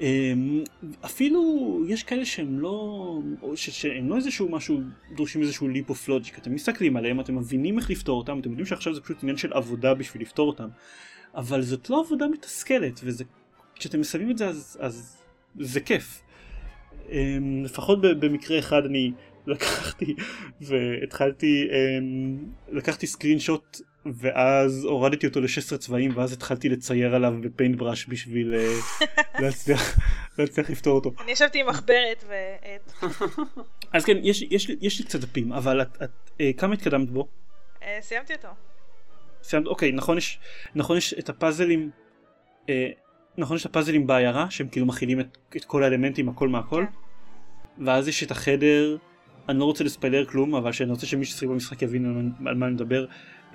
אמ, 0.00 0.62
אפילו 1.04 1.40
יש 1.88 2.02
כאלה 2.02 2.24
שהם 2.24 2.60
לא, 2.60 3.20
ש- 3.54 3.70
שהם 3.82 4.08
לא 4.08 4.16
איזשהו 4.16 4.48
משהו, 4.48 4.80
דורשים 5.16 5.42
איזשהו 5.42 5.68
leap 5.68 5.90
of 5.90 6.08
logic, 6.08 6.38
אתם 6.38 6.54
מסתכלים 6.54 6.96
עליהם, 6.96 7.20
אתם 7.20 7.36
מבינים 7.36 7.78
איך 7.78 7.90
לפתור 7.90 8.18
אותם, 8.18 8.38
אתם 8.38 8.48
יודעים 8.48 8.66
שעכשיו 8.66 8.94
זה 8.94 9.00
פשוט 9.00 9.22
עניין 9.22 9.36
של 9.36 9.52
עבודה 9.52 9.94
בשביל 9.94 10.22
לפתור 10.22 10.48
אותם, 10.48 10.68
אבל 11.34 11.62
זאת 11.62 11.90
לא 11.90 12.00
עבודה 12.00 12.28
מתסכלת, 12.28 13.00
וזה, 13.04 13.24
כשאתם 13.74 14.00
מסיימים 14.00 14.30
את 14.30 14.38
זה 14.38 14.48
אז, 14.48 14.78
אז 14.80 15.16
זה 15.60 15.80
כיף. 15.80 16.20
אמ, 17.10 17.64
לפחות 17.64 18.00
במקרה 18.00 18.58
אחד 18.58 18.84
אני 18.84 19.12
לקחתי 19.46 20.14
והתחלתי, 20.60 21.68
אמ, 21.72 22.38
לקחתי 22.68 23.06
סקרין 23.06 23.38
שוט 23.38 23.80
ואז 24.06 24.84
הורדתי 24.84 25.26
אותו 25.26 25.40
ל-16 25.40 25.76
צבעים 25.78 26.16
ואז 26.16 26.32
התחלתי 26.32 26.68
לצייר 26.68 27.14
עליו 27.14 27.34
בפיינט 27.40 27.78
בראש 27.78 28.06
בשביל 28.08 28.54
אה, 28.54 28.74
להצליח, 29.42 29.98
להצליח 30.38 30.70
לפתור 30.70 30.94
אותו. 30.94 31.12
אני 31.20 31.32
ישבתי 31.32 31.60
עם 31.60 31.66
מחברת 31.66 32.24
ועט. 32.28 33.12
אז 33.92 34.04
כן, 34.04 34.16
יש, 34.22 34.42
יש, 34.42 34.70
יש 34.80 34.98
לי 34.98 35.04
קצת 35.04 35.20
דפים, 35.20 35.52
אבל 35.52 35.82
את, 35.82 36.02
את 36.02 36.30
אה, 36.40 36.50
כמה 36.56 36.74
התקדמת 36.74 37.10
בו? 37.10 37.28
אה, 37.82 37.98
סיימתי 38.00 38.34
אותו. 38.34 38.48
סיימת, 39.42 39.66
אוקיי, 39.66 39.92
נכון 39.92 40.18
יש, 40.18 40.38
נכון 40.74 40.96
יש 40.96 41.14
את 41.14 41.28
הפאזלים, 41.28 41.90
נכון 43.38 43.56
יש 43.56 43.66
את 43.66 43.70
הפאזלים 43.70 44.06
בעיירה 44.06 44.50
שהם 44.50 44.68
כאילו 44.68 44.86
מכילים 44.86 45.20
את, 45.20 45.38
את 45.56 45.64
כל 45.64 45.82
האלמנטים 45.82 46.28
הכל 46.28 46.48
מהכל, 46.48 46.84
ואז 47.84 48.08
יש 48.08 48.22
את 48.22 48.30
החדר, 48.30 48.96
אני 49.48 49.58
לא 49.58 49.64
רוצה 49.64 49.84
לספיילר 49.84 50.24
כלום, 50.24 50.54
אבל 50.54 50.72
שאני 50.72 50.90
רוצה 50.90 51.06
שמי 51.06 51.24
ששיחק 51.24 51.46
במשחק 51.46 51.82
יבין 51.82 52.32
על, 52.46 52.54
מה- 52.54 52.66
אני 52.66 52.74
מדבר, 52.74 53.06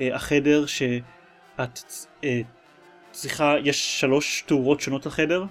אה, 0.01 0.15
החדר 0.15 0.65
שאת 0.65 1.79
אה, 2.23 2.41
צריכה, 3.11 3.55
יש 3.63 3.99
שלוש 3.99 4.41
תאורות 4.47 4.81
שונות 4.81 5.05
לחדר, 5.05 5.45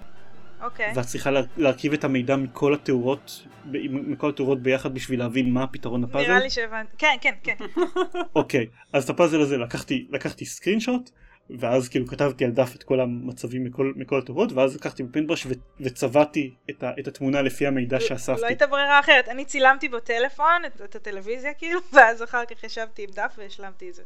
אוקיי. 0.62 0.92
ואת 0.96 1.06
צריכה 1.06 1.30
לה- 1.30 1.40
להרכיב 1.56 1.92
את 1.92 2.04
המידע 2.04 2.36
מכל 2.36 2.74
התאורות, 2.74 3.46
מכל 3.90 4.28
התאורות 4.28 4.62
ביחד 4.62 4.94
בשביל 4.94 5.18
להבין 5.18 5.52
מה 5.52 5.62
הפתרון 5.62 6.02
לפאזל. 6.04 6.26
נראה 6.28 6.38
לי 6.40 6.50
שהבנתי. 6.50 6.96
כן, 6.98 7.16
כן, 7.20 7.34
כן. 7.42 7.54
אוקיי, 8.34 8.66
אז 8.92 9.04
את 9.04 9.10
הפאזל 9.10 9.40
הזה 9.40 9.56
לקחתי, 9.56 10.06
לקחתי 10.10 10.44
סקרין 10.44 10.80
שוט, 10.80 11.10
ואז 11.58 11.88
כאילו 11.88 12.06
כתבתי 12.06 12.44
על 12.44 12.50
דף 12.50 12.76
את 12.76 12.82
כל 12.82 13.00
המצבים 13.00 13.64
מכל, 13.64 13.92
מכל 13.96 14.18
התאורות, 14.18 14.52
ואז 14.52 14.76
לקחתי 14.76 15.02
בפינטברש 15.02 15.46
ו- 15.46 15.52
וצבעתי 15.80 16.54
את, 16.70 16.82
ה, 16.82 16.90
את 17.00 17.08
התמונה 17.08 17.42
לפי 17.42 17.66
המידע 17.66 18.00
שאספתי. 18.00 18.40
לא 18.40 18.46
הייתה 18.46 18.66
ברירה 18.66 19.00
אחרת. 19.00 19.28
אני 19.28 19.44
צילמתי 19.44 19.88
בטלפון 19.88 20.64
את, 20.66 20.80
את 20.84 20.96
הטלוויזיה 20.96 21.54
כאילו, 21.54 21.80
ואז 21.92 22.22
אחר 22.22 22.44
כך 22.44 22.64
ישבתי 22.64 23.02
עם 23.02 23.10
דף 23.14 23.34
והשלמתי 23.38 23.88
את 23.88 23.94
זה. 23.94 24.02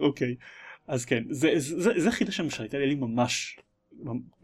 אוקיי, 0.00 0.34
אז 0.86 1.04
כן, 1.04 1.24
זה, 1.30 1.52
זה, 1.56 1.80
זה, 1.80 1.90
זה 1.96 2.10
חידה 2.10 2.32
שם 2.32 2.50
שהייתה 2.50 2.78
לי 2.78 2.94
ממש, 2.94 3.58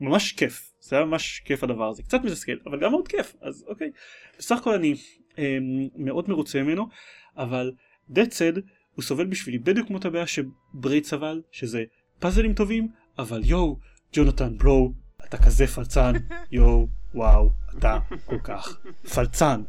ממש 0.01 0.33
כיף, 0.33 0.73
זה 0.81 0.97
היה 0.97 1.05
ממש 1.05 1.43
כיף 1.45 1.65
הדבר 1.65 1.89
הזה, 1.89 2.03
קצת 2.03 2.21
מתסכל, 2.25 2.53
אבל 2.67 2.81
גם 2.81 2.91
מאוד 2.91 3.09
כיף, 3.09 3.35
אז 3.41 3.65
אוקיי. 3.69 3.91
בסך 4.39 4.59
הכל 4.59 4.75
אני 4.75 4.95
אה, 5.39 5.59
מאוד 5.97 6.31
מרוצה 6.31 6.63
ממנו, 6.63 6.89
אבל 7.37 7.73
that 8.11 8.31
said, 8.31 8.61
הוא 8.99 9.03
סובל 9.03 9.27
בשבילי 9.27 9.59
בדיוק 9.59 9.87
כמו 9.87 9.99
את 9.99 10.05
הבעיה 10.05 10.27
שברייד 10.27 11.05
סבל, 11.05 11.43
שזה 11.53 11.85
פאזלים 12.19 12.55
טובים, 12.55 12.89
אבל 13.19 13.41
יואו, 13.45 13.79
ג'ונתן 14.13 14.59
בלו, 14.59 14.93
אתה 15.25 15.37
כזה 15.37 15.67
פלצן, 15.67 16.13
יואו, 16.53 16.89
וואו, 17.15 17.51
אתה 17.79 17.99
כל 18.25 18.39
כך 18.45 18.79
פלצן. 19.15 19.63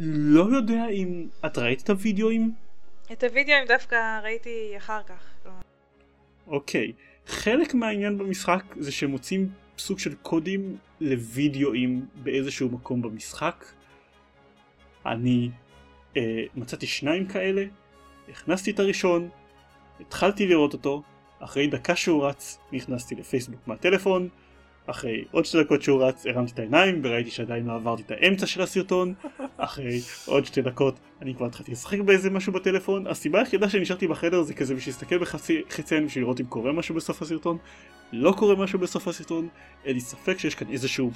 לא 0.00 0.56
יודע 0.56 0.88
אם 0.88 1.28
את 1.46 1.58
ראית 1.58 1.82
את 1.82 1.90
הוידאוים 1.90 2.54
את 3.12 3.24
הוידאוים 3.24 3.66
דווקא 3.68 4.20
ראיתי 4.22 4.74
אחר 4.76 5.02
כך. 5.02 5.22
לא. 5.46 5.50
אוקיי, 6.46 6.92
חלק 7.26 7.74
מהעניין 7.74 8.18
במשחק 8.18 8.64
זה 8.78 8.92
שהם 8.92 9.10
מוצאים 9.10 9.48
סוג 9.78 9.98
של 9.98 10.14
קודים 10.14 10.76
לוידאוים 11.00 12.06
באיזשהו 12.22 12.68
מקום 12.68 13.02
במשחק. 13.02 13.64
אני 15.06 15.50
אה, 16.16 16.42
מצאתי 16.54 16.86
שניים 16.86 17.26
כאלה, 17.26 17.64
הכנסתי 18.28 18.70
את 18.70 18.78
הראשון, 18.78 19.28
התחלתי 20.00 20.46
לראות 20.46 20.72
אותו, 20.72 21.02
אחרי 21.40 21.66
דקה 21.66 21.96
שהוא 21.96 22.26
רץ 22.26 22.58
נכנסתי 22.72 23.14
לפייסבוק 23.14 23.60
מהטלפון, 23.66 24.28
אחרי 24.86 25.24
עוד 25.30 25.44
שתי 25.44 25.62
דקות 25.62 25.82
שהוא 25.82 26.02
רץ 26.04 26.26
הרמתי 26.26 26.52
את 26.52 26.58
העיניים 26.58 27.00
וראיתי 27.04 27.30
שעדיין 27.30 27.66
לא 27.66 27.74
עברתי 27.74 28.02
את 28.02 28.10
האמצע 28.10 28.46
של 28.46 28.62
הסרטון, 28.62 29.14
אחרי 29.56 30.00
עוד 30.26 30.46
שתי 30.46 30.62
דקות 30.62 30.98
אני 31.22 31.34
כבר 31.34 31.46
התחלתי 31.46 31.72
לשחק 31.72 31.98
באיזה 31.98 32.30
משהו 32.30 32.52
בטלפון, 32.52 33.06
הסיבה 33.06 33.38
היחידה 33.38 33.68
שנשארתי 33.68 34.08
בחדר 34.08 34.42
זה 34.42 34.54
כזה 34.54 34.74
בשביל 34.74 34.94
להסתכל 34.94 35.18
בחצי 35.18 35.62
חצי 35.70 35.94
עין 35.94 36.06
בשביל 36.06 36.24
לראות 36.24 36.40
אם 36.40 36.46
קורה 36.46 36.72
משהו 36.72 36.94
בסוף 36.94 37.22
הסרטון, 37.22 37.58
לא 38.12 38.34
קורה 38.38 38.56
משהו 38.56 38.78
בסוף 38.78 39.08
הסרטון, 39.08 39.48
אין 39.84 39.94
לי 39.94 40.00
ספק 40.00 40.38
שיש 40.38 40.54
כאן 40.54 40.68
איזשהו 40.70 41.10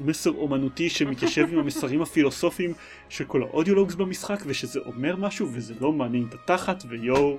מסר 0.00 0.30
אומנותי 0.30 0.90
שמתיישב 0.90 1.46
עם 1.52 1.58
המסרים 1.58 2.02
הפילוסופיים 2.02 2.74
של 3.08 3.24
כל 3.24 3.42
האודיולוגס 3.42 3.94
במשחק 3.94 4.38
ושזה 4.46 4.80
אומר 4.86 5.16
משהו 5.16 5.48
וזה 5.52 5.74
לא 5.80 5.92
מעניין 5.92 6.26
את 6.28 6.34
התחת 6.34 6.82
ויואו 6.88 7.38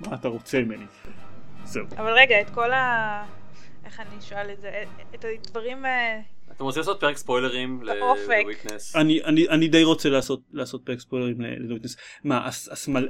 מה 0.00 0.14
אתה 0.14 0.28
רוצה 0.28 0.60
ממני. 0.60 0.84
זהו. 1.64 1.86
אבל 1.96 2.12
רגע, 2.12 2.40
את 2.40 2.50
כל 2.50 2.72
ה... 2.72 3.24
איך 3.84 4.00
אני 4.00 4.18
אשאל 4.18 4.50
את 4.50 4.60
זה? 4.60 4.84
את 5.14 5.24
הדברים... 5.24 5.86
אה, 5.86 6.20
אתם 6.52 6.64
רוצים 6.64 6.80
לעשות 6.80 7.00
פרק 7.00 7.16
ספוילרים 7.16 7.80
באופק. 7.80 8.40
לוויטנס? 8.42 8.96
אני, 8.96 9.24
אני, 9.24 9.48
אני 9.48 9.68
די 9.68 9.84
רוצה 9.84 10.08
לעשות, 10.08 10.40
לעשות 10.52 10.82
פרק 10.84 11.00
ספוילרים 11.00 11.36
לוויטנס. 11.40 11.96
מה, 12.24 12.46
הסמל, 12.46 13.08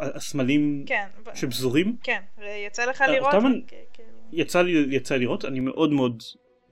הסמלים 0.00 0.84
כן, 0.86 1.06
שפזורים? 1.34 1.96
כן, 2.02 2.20
יצא 2.66 2.84
לך 2.84 3.02
אה, 3.02 3.06
לראות? 3.06 3.34
אותם 3.34 3.52
כן, 3.66 3.76
כן. 3.92 4.02
יצא 4.32 4.62
לי, 4.62 4.86
יצא 4.90 5.14
לי 5.14 5.20
לראות, 5.20 5.44
אני 5.44 5.60
מאוד 5.60 5.92
מאוד, 5.92 6.22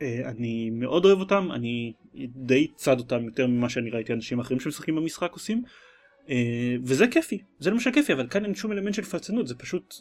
אני 0.02 0.70
מאוד 0.70 1.04
אוהב 1.04 1.18
אותם, 1.20 1.48
אני 1.52 1.92
די 2.26 2.66
צד 2.76 2.98
אותם 2.98 3.24
יותר 3.24 3.46
ממה 3.46 3.68
שאני 3.68 3.90
ראיתי 3.90 4.12
אנשים 4.12 4.40
אחרים 4.40 4.60
שמשחקים 4.60 4.96
במשחק 4.96 5.32
עושים, 5.32 5.62
אה, 6.28 6.76
וזה 6.82 7.06
כיפי, 7.06 7.38
זה 7.58 7.70
למשל 7.70 7.92
כיפי, 7.92 8.12
אבל 8.12 8.28
כאן 8.28 8.44
אין 8.44 8.54
שום 8.54 8.72
אלמנט 8.72 8.94
של 8.94 9.02
פלצנות, 9.02 9.48
זה 9.48 9.54
פשוט 9.54 9.94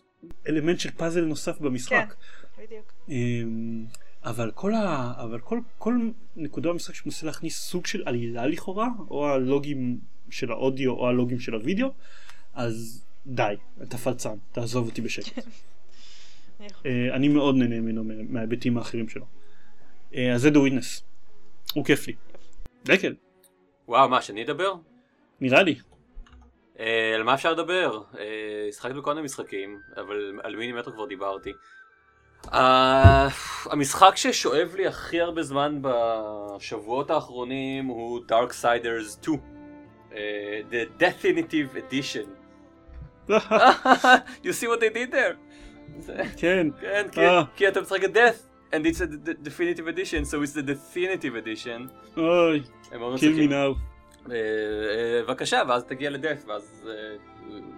אלמנט 0.50 0.80
של 0.80 0.92
פאזל 0.92 1.26
נוסף 1.26 1.60
במשחק. 1.60 2.16
בדיוק. 2.58 2.94
אמ, 3.10 3.86
אבל 4.24 4.52
כל 4.52 4.74
ה... 4.74 5.14
אבל 5.18 5.40
כל, 5.40 5.60
כל 5.78 5.96
נקודה 6.36 6.70
במשחק 6.70 6.96
שמנסה 6.96 7.26
להכניס 7.26 7.60
סוג 7.60 7.86
של 7.86 8.04
עלילה 8.06 8.48
לכאורה, 8.48 8.88
או 9.10 9.28
הלוגים 9.28 10.00
של 10.30 10.52
האודיו 10.52 10.92
או 10.92 11.08
הלוגים 11.10 11.40
של 11.40 11.54
הוידאו, 11.54 11.88
אז 12.54 13.06
די, 13.28 13.54
אתה 13.84 13.98
פלצן, 13.98 14.36
תעזוב 14.52 14.86
אותי 14.88 15.02
בשקט. 15.02 15.46
אני 16.60 16.68
אה, 16.86 17.16
אני 17.16 17.28
מאוד 17.28 17.56
נהנה 17.56 17.80
ממנו 17.80 18.04
מה- 18.04 18.14
מההיבטים 18.30 18.78
האחרים 18.78 19.10
שלו. 19.10 19.26
אה, 20.16 20.34
אז 20.34 20.42
זה 20.42 20.50
The 20.50 20.54
Witness. 20.54 21.04
הוא 21.76 21.86
כיף 21.86 22.08
לי. 22.08 22.14
דקל, 22.86 23.16
וואו, 23.88 24.10
מה, 24.10 24.22
שאני 24.22 24.44
אדבר? 24.44 24.74
נראה 25.42 25.64
לי. 25.64 25.76
אה, 26.80 27.12
על 27.16 27.24
מה 27.24 27.34
אפשר 27.34 27.52
לדבר? 27.54 28.02
אה, 28.20 28.24
השחקתי 28.70 28.94
בכל 28.98 29.14
מיני 29.14 29.26
משחקים, 29.26 29.80
אבל 29.98 30.40
על 30.44 30.56
מינימטר 30.56 30.92
כבר 30.92 31.06
דיברתי. 31.06 31.52
אה, 32.54 33.28
המשחק 33.66 34.12
ששואב 34.16 34.76
לי 34.76 34.88
הכי 34.88 35.22
הרבה 35.22 35.44
זמן 35.44 35.80
בשבועות 35.82 37.12
האחרונים 37.12 37.86
הוא 37.86 38.20
Darksiders 38.32 39.10
2. 39.22 39.40
אה, 40.16 40.62
The 40.72 41.02
Definitive 41.02 41.78
Edition. 41.78 42.28
you 44.44 44.52
see 44.54 44.68
what 44.68 44.80
they 44.80 44.90
did 44.94 45.12
there? 45.12 45.36
כן. 46.38 46.68
כן, 46.82 47.08
כי- 47.12 47.22
אה. 47.22 47.44
כי 47.56 47.68
אתה 47.68 47.82
משחק 47.82 48.04
את 48.04 48.10
Death, 48.16 48.38
and 48.74 48.86
it's 48.86 49.02
a 49.02 49.08
de- 49.08 49.40
definitive 49.50 49.88
edition, 49.88 50.26
so 50.26 50.36
it's 50.44 50.54
the 50.54 50.64
definitive 50.74 51.36
edition. 51.36 51.80
אוי, 52.18 52.62
מאוד 53.00 53.20
kill 53.20 53.22
me 53.22 53.50
now. 53.50 53.80
אה, 54.32 54.36
אה, 54.36 55.22
בבקשה, 55.24 55.62
ואז 55.68 55.84
תגיע 55.84 56.10
לדף, 56.10 56.44
ואז, 56.48 56.86
אה, 56.88 57.16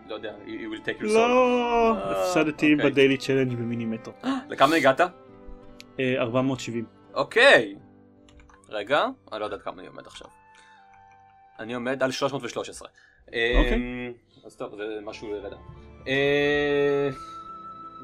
לא 0.10 0.16
יודע, 0.16 0.34
you 0.46 0.50
will 0.50 0.86
take 0.88 1.02
your 1.02 1.06
soul. 1.06 1.14
לא, 1.14 1.98
הפסדתי 1.98 2.74
אוקיי. 2.74 2.92
בדיילי 2.92 3.18
צ'לנג' 3.18 3.54
במינימטר. 3.54 4.12
לכמה 4.50 4.76
הגעת? 4.76 5.02
אה, 6.00 6.16
470. 6.18 6.86
אוקיי. 7.14 7.76
רגע, 8.70 9.06
אני 9.32 9.40
לא 9.40 9.46
יודעת 9.46 9.62
כמה 9.62 9.80
אני 9.80 9.88
עומד 9.88 10.08
עכשיו. 10.08 10.28
אני 11.60 11.74
עומד 11.74 12.04
על 12.04 12.12
313. 12.12 12.88
אה, 13.34 13.54
אוקיי. 13.58 14.14
אז 14.46 14.56
טוב, 14.56 14.76
זה 14.76 15.00
משהו 15.04 15.34
לדעת. 15.34 15.60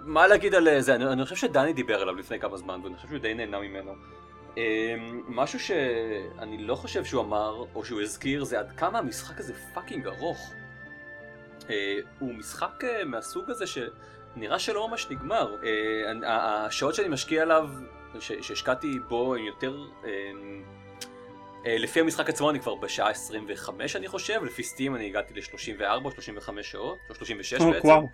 אה, 0.01 0.05
מה 0.05 0.27
להגיד 0.27 0.55
על 0.55 0.79
זה? 0.79 0.95
אני, 0.95 1.05
אני 1.05 1.23
חושב 1.23 1.35
שדני 1.35 1.73
דיבר 1.73 2.01
עליו 2.01 2.15
לפני 2.15 2.39
כמה 2.39 2.57
זמן, 2.57 2.79
ואני 2.83 2.95
חושב 2.95 3.07
שהוא 3.07 3.19
די 3.19 3.33
נהנה 3.33 3.59
ממנו. 3.59 3.95
אה, 4.57 4.95
משהו 5.27 5.59
שאני 5.59 6.57
לא 6.57 6.75
חושב 6.75 7.05
שהוא 7.05 7.21
אמר, 7.23 7.65
או 7.75 7.85
שהוא 7.85 8.01
הזכיר, 8.01 8.43
זה 8.43 8.59
עד 8.59 8.71
כמה 8.77 8.99
המשחק 8.99 9.39
הזה 9.39 9.53
fucking 9.73 10.07
ארוך. 10.07 10.51
אה, 11.69 11.97
הוא 12.19 12.33
משחק 12.33 12.83
אה, 12.83 13.05
מהסוג 13.05 13.49
הזה 13.49 13.65
שנראה 13.67 14.59
שלא 14.59 14.87
ממש 14.87 15.07
נגמר. 15.09 15.55
אה, 15.63 16.29
ה- 16.31 16.65
השעות 16.65 16.95
שאני 16.95 17.07
משקיע 17.07 17.41
עליו, 17.41 17.69
ש- 18.19 18.31
שהשקעתי 18.41 18.99
בו, 19.09 19.35
הם 19.35 19.43
יותר... 19.45 19.77
אה, 20.05 20.09
אה, 21.65 21.77
לפי 21.77 21.99
המשחק 21.99 22.29
עצמו 22.29 22.49
אני 22.49 22.59
כבר 22.59 22.75
בשעה 22.75 23.09
25 23.09 23.95
אני 23.95 24.07
חושב, 24.07 24.43
לפי 24.43 24.63
Steam 24.63 24.95
אני 24.95 25.05
הגעתי 25.05 25.33
ל-34 25.33 26.05
או 26.05 26.11
35 26.11 26.71
שעות, 26.71 26.97
או 27.09 27.15
36 27.15 27.61
או, 27.61 27.71
בעצם. 27.71 27.87
וואו, 27.87 28.09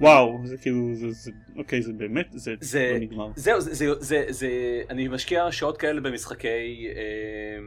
וואו, 0.00 0.40
זה 0.44 0.56
כאילו, 0.58 0.94
זה, 0.94 1.10
זה, 1.10 1.30
אוקיי, 1.56 1.82
זה 1.82 1.92
באמת, 1.92 2.26
זה 2.32 2.54
זה- 2.60 2.90
לא 2.94 2.98
נגמר. 2.98 3.28
זהו, 3.36 3.60
זה, 3.60 3.74
זה, 3.74 3.86
זה, 4.00 4.24
זה, 4.28 4.48
אני 4.90 5.08
משקיע 5.08 5.52
שעות 5.52 5.78
כאלה 5.78 6.00
במשחקי, 6.00 6.88
אה, 6.96 7.58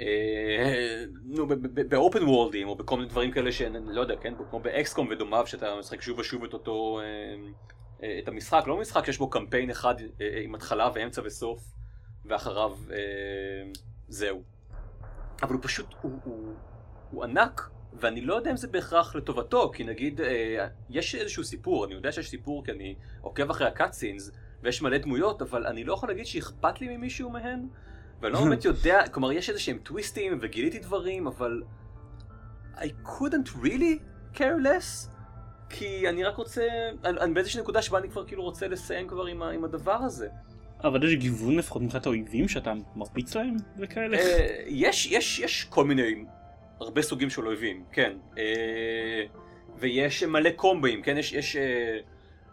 אה, 0.00 1.04
נו, 1.24 1.46
באופן 1.88 2.22
וורלדים, 2.22 2.68
או 2.68 2.74
בכל 2.76 2.96
מיני 2.96 3.08
דברים 3.08 3.30
כאלה 3.30 3.52
שאני 3.52 3.78
לא 3.94 4.00
יודע, 4.00 4.14
כן, 4.16 4.34
כמו 4.50 4.60
באקסקום 4.60 5.08
ודומיו, 5.10 5.46
שאתה 5.46 5.66
משחק 5.78 6.02
שוב 6.02 6.18
ושוב 6.18 6.44
את 6.44 6.52
אותו, 6.52 7.00
אה, 7.00 7.04
אה, 8.02 8.18
את 8.22 8.28
המשחק, 8.28 8.64
לא 8.66 8.80
משחק 8.80 9.06
שיש 9.06 9.18
בו 9.18 9.30
קמפיין 9.30 9.70
אחד 9.70 9.94
אה, 10.20 10.40
עם 10.44 10.54
התחלה 10.54 10.90
ואמצע 10.94 11.22
וסוף, 11.24 11.62
ואחריו 12.24 12.72
אה, 12.90 12.96
זהו. 14.08 14.42
אבל 15.42 15.52
הוא 15.54 15.62
פשוט, 15.62 15.86
הוא, 16.02 16.12
הוא, 16.24 16.52
הוא 17.10 17.24
ענק, 17.24 17.70
ואני 18.00 18.20
לא 18.20 18.34
יודע 18.34 18.50
אם 18.50 18.56
זה 18.56 18.68
בהכרח 18.68 19.16
לטובתו, 19.16 19.70
כי 19.74 19.84
נגיד, 19.84 20.20
אה, 20.20 20.66
יש 20.90 21.14
איזשהו 21.14 21.44
סיפור, 21.44 21.84
אני 21.84 21.94
יודע 21.94 22.12
שיש 22.12 22.28
סיפור 22.28 22.64
כי 22.64 22.72
אני 22.72 22.94
עוקב 23.20 23.50
אחרי 23.50 23.66
הקאטסינס, 23.66 24.30
ויש 24.62 24.82
מלא 24.82 24.98
דמויות, 24.98 25.42
אבל 25.42 25.66
אני 25.66 25.84
לא 25.84 25.92
יכול 25.92 26.08
להגיד 26.08 26.26
שאכפת 26.26 26.80
לי 26.80 26.96
ממישהו 26.96 27.30
מהן, 27.30 27.66
ואני 28.20 28.32
לא 28.32 28.40
באמת 28.44 28.64
יודע, 28.64 29.08
כלומר 29.08 29.32
יש 29.32 29.48
איזה 29.48 29.60
שהם 29.60 29.78
טוויסטים, 29.78 30.38
וגיליתי 30.40 30.78
דברים, 30.78 31.26
אבל... 31.26 31.62
I 32.76 32.90
couldn't 33.04 33.48
really 33.62 33.98
care 34.34 34.58
less, 34.62 35.08
כי 35.70 36.08
אני 36.08 36.24
רק 36.24 36.36
רוצה, 36.36 36.62
אני, 37.04 37.20
אני 37.20 37.34
באיזושהי 37.34 37.60
נקודה 37.60 37.82
שבה 37.82 37.98
אני 37.98 38.08
כבר 38.08 38.26
כאילו 38.26 38.42
רוצה 38.42 38.68
לסיים 38.68 39.08
כבר 39.08 39.26
עם, 39.26 39.42
ה, 39.42 39.50
עם 39.50 39.64
הדבר 39.64 39.92
הזה. 39.92 40.28
אבל 40.84 41.04
יש 41.04 41.14
גיוון 41.14 41.56
לפחות 41.56 41.82
מבחינת 41.82 42.06
האויבים 42.06 42.48
שאתה 42.48 42.72
מרביץ 42.96 43.36
להם 43.36 43.56
וכאלה? 43.78 44.18
אה, 44.18 44.62
יש, 44.66 45.06
יש, 45.06 45.38
יש 45.38 45.64
כל 45.64 45.84
מיני, 45.84 46.24
הרבה 46.80 47.02
סוגים 47.02 47.30
של 47.30 47.46
אויבים, 47.46 47.84
כן. 47.92 48.12
אה, 48.38 49.24
ויש 49.76 50.22
מלא 50.22 50.50
קומבים, 50.50 51.02
כן? 51.02 51.18
יש, 51.18 51.32
יש, 51.32 51.56
אה, 51.56 51.98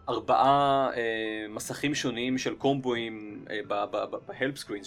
ארבעה 0.08 0.90
אה, 0.96 1.46
מסכים 1.48 1.94
שונים 1.94 2.38
של 2.38 2.54
קומבואים 2.54 3.44
בהלפ 4.26 4.56
סקרין, 4.56 4.82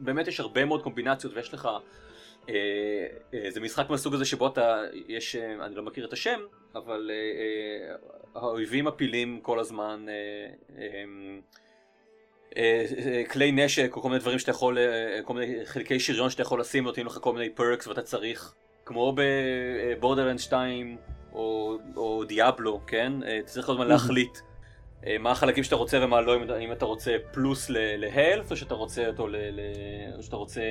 באמת 0.00 0.28
יש 0.28 0.40
הרבה 0.40 0.64
מאוד 0.64 0.82
קומבינציות 0.82 1.34
ויש 1.36 1.54
לך, 1.54 1.68
זה 3.48 3.60
משחק 3.60 3.90
מהסוג 3.90 4.14
הזה 4.14 4.24
שבו 4.24 4.46
אתה, 4.46 4.82
יש, 5.08 5.36
אני 5.36 5.74
לא 5.74 5.82
מכיר 5.82 6.06
את 6.06 6.12
השם, 6.12 6.40
אבל 6.74 7.10
האויבים 8.34 8.84
מפילים 8.84 9.40
כל 9.42 9.60
הזמן 9.60 10.06
כלי 13.30 13.52
נשק 13.52 13.96
או 13.96 14.02
כל 14.02 14.08
מיני 14.08 14.20
דברים 14.20 14.38
שאתה 14.38 14.50
יכול, 14.50 14.78
אה, 14.78 15.20
כל 15.24 15.34
מיני 15.34 15.66
חלקי 15.66 16.00
שריון 16.00 16.30
שאתה 16.30 16.42
יכול 16.42 16.60
לשים 16.60 16.84
נותנים 16.84 17.06
לך 17.06 17.18
כל 17.20 17.32
מיני 17.32 17.50
פרקס 17.50 17.86
ואתה 17.86 18.02
צריך, 18.02 18.54
כמו 18.86 19.14
בבורדרלנד 19.16 20.38
2 20.38 20.96
או, 21.32 21.78
או 21.96 22.24
דיאבלו, 22.24 22.80
כן? 22.86 23.12
אה, 23.26 23.38
אתה 23.38 23.46
צריך 23.46 23.66
כל 23.66 23.72
הזמן 23.72 23.88
להחליט 23.88 24.38
אה, 25.06 25.16
מה 25.18 25.30
החלקים 25.30 25.64
שאתה 25.64 25.76
רוצה 25.76 25.98
ומה 26.02 26.20
לא, 26.20 26.36
אם 26.60 26.72
אתה 26.72 26.84
רוצה 26.84 27.16
פלוס 27.30 27.70
להלף 27.70 28.50
או 28.50 28.56
שאתה 28.56 28.74
רוצה 28.74 29.06
אותו 29.06 29.28
ל... 29.28 29.36
או 30.16 30.22
שאתה 30.22 30.36
רוצה... 30.36 30.62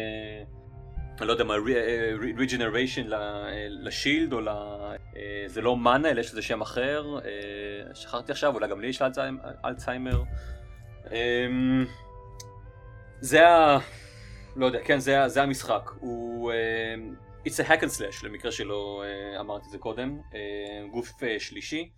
אני 1.20 1.28
לא 1.28 1.32
יודע 1.32 1.44
מה, 1.44 1.56
ריג'נריישן 2.38 3.08
לשילד 3.70 4.34
או 4.34 4.42
ל... 4.42 4.50
זה 5.48 5.62
לא 5.62 5.78
מאנה, 5.78 6.10
אלא 6.10 6.20
יש 6.20 6.32
לזה 6.32 6.42
שם 6.42 6.62
אחר, 6.62 7.20
שכחתי 7.94 8.32
עכשיו, 8.32 8.54
אולי 8.54 8.68
גם 8.68 8.82
לי 8.82 8.88
יש 8.88 9.02
אלצהיימר. 9.66 10.24
אמ, 11.12 11.86
זה 13.22 13.48
ה... 13.48 13.80
לא 14.56 14.66
יודע, 14.66 14.80
כן, 14.84 15.00
זה, 15.00 15.28
זה 15.28 15.44
המשחק. 15.44 15.92
הוא... 16.00 16.52
אמ, 16.52 17.16
It's 17.46 17.60
a 17.60 17.64
hack 17.68 17.82
and 17.82 17.92
slash, 17.98 18.24
למקרה 18.26 18.52
שלא 18.52 19.04
uh, 19.04 19.40
אמרתי 19.40 19.66
את 19.66 19.72
זה 19.72 19.78
קודם. 19.78 20.20
Uh, 20.32 20.36
גוף 20.92 21.10
uh, 21.10 21.26
שלישי. 21.40 21.90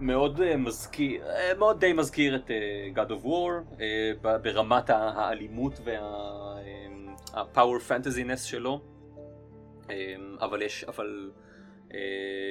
מאוד 0.00 0.40
uh, 0.40 0.56
מזכיר, 0.56 1.24
מאוד 1.58 1.80
די 1.80 1.92
מזכיר 1.92 2.36
את 2.36 2.50
God 2.94 3.10
of 3.10 3.24
War, 3.24 3.82
ברמת 4.42 4.90
האלימות 4.90 5.80
וה-power 5.84 7.80
fantasy-ness 7.88 8.38
שלו. 8.44 8.80
אבל 10.40 10.62
יש, 10.62 10.84
אבל... 10.84 11.30
Uh, 11.88 11.94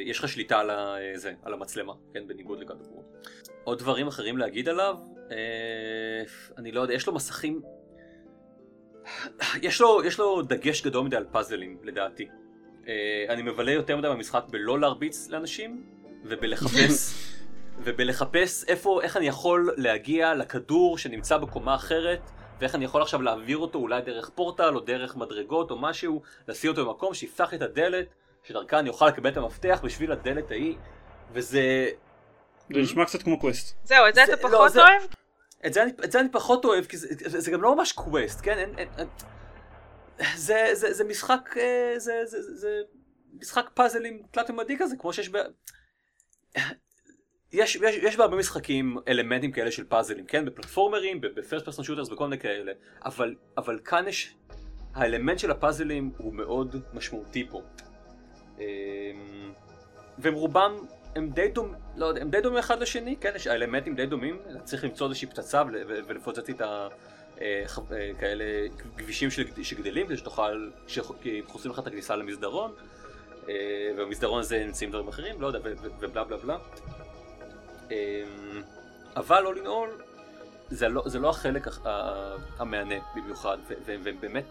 יש 0.06 0.20
לך 0.20 0.30
שליטה 0.30 0.60
על, 0.60 0.70
ה, 0.70 0.96
זה, 1.16 1.34
על 1.44 1.54
המצלמה, 1.54 1.94
כן, 2.14 2.28
בניגוד 2.28 2.60
לגד 2.60 2.82
וור. 2.82 3.04
עוד 3.64 3.80
דברים 3.80 4.08
אחרים 4.08 4.38
להגיד 4.38 4.70
עליו, 4.70 4.98
uh, 5.30 5.32
אני 6.58 6.72
לא 6.72 6.82
יודע, 6.82 6.94
יש 6.94 7.08
לו 7.08 7.14
מסכים, 7.14 7.62
יש 9.62 9.82
לו, 9.82 10.04
יש 10.04 10.20
לו 10.20 10.42
דגש 10.42 10.82
גדול 10.82 11.06
מדי 11.06 11.16
על 11.16 11.26
פאזלים, 11.32 11.78
לדעתי. 11.84 12.28
אני 13.30 13.42
מבלה 13.42 13.72
יותר 13.72 13.98
מדי 13.98 14.08
במשחק 14.08 14.44
בלא 14.50 14.80
להרביץ 14.80 15.30
לאנשים, 15.30 15.84
ובלחפש, 16.24 17.14
ובלחפש 17.84 18.64
איפה, 18.68 19.02
איך 19.02 19.18
אני 19.18 19.28
יכול 19.28 19.74
להגיע 19.78 20.34
לכדור 20.34 20.98
שנמצא 20.98 21.38
בקומה 21.38 21.76
אחרת, 21.76 22.32
ואיך 22.60 22.76
אני 22.76 22.86
יכול 22.86 23.02
עכשיו 23.02 23.22
להעביר 23.22 23.58
אותו 23.58 23.80
אולי 23.80 24.02
דרך 24.02 24.30
פורטל 24.30 24.76
או 24.76 24.80
דרך 24.80 25.16
מדרגות 25.16 25.72
או 25.72 25.78
משהו, 25.78 26.22
לשים 26.48 26.72
אותו 26.72 26.86
במקום 26.86 27.14
שיפתח 27.14 27.54
את 27.54 27.62
הדלת. 27.62 28.08
שדרכה 28.48 28.80
אני 28.80 28.90
אוכל 28.90 29.08
לקבל 29.08 29.30
את 29.30 29.38
המפתח 29.38 29.80
בשביל 29.84 30.12
הדלת 30.12 30.52
ההיא, 30.52 30.76
וזה... 31.32 31.90
זה 32.74 32.80
נשמע 32.82 33.06
קצת 33.06 33.24
כמו 33.24 33.40
quest. 33.40 33.76
זהו, 33.84 34.08
את 34.10 34.16
זה 34.16 34.24
אתה 34.24 34.32
לא, 34.32 34.38
פחות 34.50 34.72
זה- 34.72 34.82
אוהב? 34.82 35.02
את 35.66 35.74
זה, 35.74 35.84
אני, 35.84 35.92
את 36.04 36.12
זה 36.12 36.20
אני 36.20 36.30
פחות 36.32 36.66
אוהב, 36.66 36.86
כי 36.86 36.98
זה, 36.98 37.08
זה, 37.30 37.40
זה 37.40 37.52
גם 37.52 37.62
לא 37.62 37.76
ממש 37.76 37.92
quest, 37.92 38.40
כן? 38.44 38.58
אין, 38.58 38.74
אין, 38.78 38.88
אין, 38.98 39.08
זה, 40.36 40.70
זה, 40.74 40.94
זה 40.94 41.04
משחק, 41.04 41.50
אה, 41.58 41.94
זה, 41.98 42.14
זה, 42.26 42.42
זה, 42.42 42.56
זה 42.56 42.82
משחק 43.34 43.70
פאזלים 43.74 44.24
תלת-ממדי 44.32 44.76
כזה, 44.80 44.96
כמו 45.00 45.14
שיש 45.14 45.30
ב... 45.30 45.38
יש, 47.54 47.76
יש, 47.76 47.96
יש 47.96 48.16
בהרבה 48.16 48.36
משחקים 48.38 48.98
אלמנטים 49.08 49.52
כאלה 49.52 49.72
של 49.72 49.84
פאזלים, 49.84 50.26
כן? 50.26 50.46
בפלטפורמרים, 50.46 51.22
ב 51.22 51.29
first 51.29 51.66
person 51.66 51.86
shooters, 51.86 52.10
בכל 52.10 52.28
מיני 52.28 52.42
כאלה, 52.42 52.72
אבל, 53.06 53.36
אבל 53.58 53.80
כאן 53.86 54.08
יש... 54.08 54.36
האלמנט 54.94 55.40
של 55.40 55.52
הפאזלים 55.52 56.12
הוא 56.18 56.34
מאוד 56.34 56.76
משמעותי 56.94 57.48
פה. 57.50 57.62
אמ, 58.60 58.64
והם 60.18 60.34
רובם, 60.34 60.78
הם 61.16 61.30
די 61.30 61.48
דומים, 61.48 61.74
לא 61.96 62.06
יודע, 62.06 62.22
הם 62.22 62.30
די 62.30 62.42
דומים 62.42 62.58
אחד 62.58 62.80
לשני, 62.80 63.16
כן, 63.16 63.32
יש 63.36 63.48
האלמנטים 63.48 63.96
די 63.96 64.06
דומים, 64.06 64.40
צריך 64.64 64.84
למצוא 64.84 65.08
איזושהי 65.08 65.28
פצצה 65.28 65.64
ולפוצץ 65.88 66.50
איתה 66.50 66.88
אה, 67.42 67.64
אה, 67.92 68.12
כאלה 68.20 68.44
כבישים 68.98 69.30
שגדלים, 69.62 70.08
כדי 70.08 70.18
שתוכל, 70.18 70.70
כי 71.22 71.42
חוסמים 71.48 71.74
לך 71.74 71.80
את 71.80 71.88
הכניסה 71.88 72.16
למסדרון, 72.16 72.74
אה, 73.50 73.54
ובמסדרון 73.98 74.40
הזה 74.40 74.64
נמצאים 74.66 74.90
דברים 74.90 75.08
אחרים, 75.08 75.42
לא 75.42 75.48
יודע, 75.48 75.60
ובלה 75.82 76.24
בלה 76.24 76.38
בלה. 76.38 76.58
אמ, 77.92 77.96
אבל 79.16 79.44
in 79.46 79.66
all, 79.66 80.04
זה 80.70 80.88
לא, 80.88 81.04
לא 81.20 81.30
החלק 81.30 81.68
המהנה 82.60 82.96
במיוחד, 83.16 83.58
והם 83.86 84.20
באמת, 84.20 84.46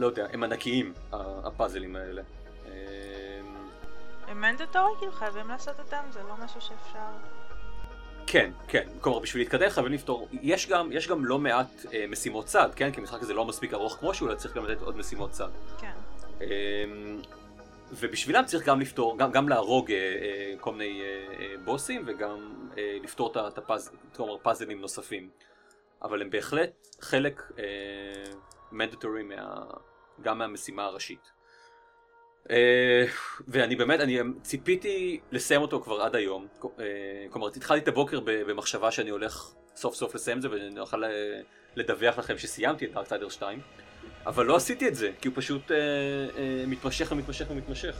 לא 0.00 0.06
יודע, 0.06 0.26
הם 0.32 0.42
ענקיים, 0.42 0.94
הפאזלים 1.12 1.96
האלה. 1.96 2.22
הם 4.28 4.40
מנדטורי? 4.40 4.92
כאילו 4.98 5.12
חייבים 5.12 5.48
לעשות 5.48 5.78
אותם? 5.78 6.02
זה 6.10 6.20
לא 6.22 6.34
משהו 6.44 6.60
שאפשר... 6.60 7.08
כן, 8.26 8.50
כן, 8.68 8.88
כלומר 9.00 9.18
בשביל 9.18 9.42
להתקדם 9.42 9.70
חייבים 9.70 9.92
לפתור, 9.92 10.28
יש 10.42 10.68
גם, 10.68 10.92
יש 10.92 11.08
גם 11.08 11.24
לא 11.24 11.38
מעט 11.38 11.86
אה, 11.92 12.04
משימות 12.08 12.46
צד, 12.46 12.68
כן? 12.76 12.92
כי 12.92 13.00
המשחק 13.00 13.22
הזה 13.22 13.34
לא 13.34 13.44
מספיק 13.44 13.74
ארוך 13.74 13.96
כמו 13.96 14.14
שהוא, 14.14 14.28
אלא 14.28 14.36
צריך 14.36 14.54
גם 14.54 14.64
לתת 14.64 14.82
עוד 14.82 14.96
משימות 14.96 15.30
צד. 15.30 15.48
כן. 15.80 15.92
אמ, 16.40 16.46
ובשבילם 17.92 18.44
צריך 18.44 18.66
גם 18.66 18.80
לפתור, 18.80 19.18
גם, 19.18 19.32
גם 19.32 19.48
להרוג 19.48 19.90
אה, 19.90 19.96
אה, 19.96 20.54
כל 20.60 20.72
מיני 20.72 21.00
אה, 21.00 21.06
אה, 21.40 21.54
בוסים 21.64 22.02
וגם 22.06 22.54
אה, 22.78 22.98
לפתור 23.02 23.32
את 23.48 23.58
הפאז, 23.58 23.90
כלומר 24.16 24.38
פאזלים 24.38 24.80
נוספים. 24.80 25.30
אבל 26.02 26.22
הם 26.22 26.30
בהחלט 26.30 26.86
חלק 27.00 27.52
מנדטורי 28.72 29.22
מה, 29.22 29.64
גם 30.22 30.38
מהמשימה 30.38 30.84
הראשית. 30.84 31.40
אה, 32.50 33.04
ואני 33.48 33.76
באמת, 33.76 34.00
אני 34.00 34.18
ציפיתי 34.42 35.20
לסיים 35.32 35.62
אותו 35.62 35.80
כבר 35.80 36.02
עד 36.02 36.16
היום. 36.16 36.46
אה, 36.64 36.84
כלומר, 37.30 37.48
התחלתי 37.48 37.82
את 37.82 37.88
הבוקר 37.88 38.20
במחשבה 38.24 38.90
שאני 38.90 39.10
הולך 39.10 39.52
סוף 39.76 39.94
סוף 39.94 40.14
לסיים 40.14 40.36
את 40.36 40.42
זה 40.42 40.50
ואני 40.50 40.80
אוכל 40.80 41.04
אה, 41.04 41.10
לדווח 41.76 42.18
לכם 42.18 42.38
שסיימתי 42.38 42.84
את 42.84 42.92
דארקסיידר 42.92 43.28
2. 43.28 43.60
אבל 44.26 44.46
לא 44.46 44.56
עשיתי 44.56 44.88
את 44.88 44.94
זה, 44.94 45.10
כי 45.20 45.28
הוא 45.28 45.36
פשוט 45.36 45.70
אה, 45.72 45.76
מתמשך 46.66 47.12
ומתמשך 47.12 47.46
ומתמשך. 47.50 47.96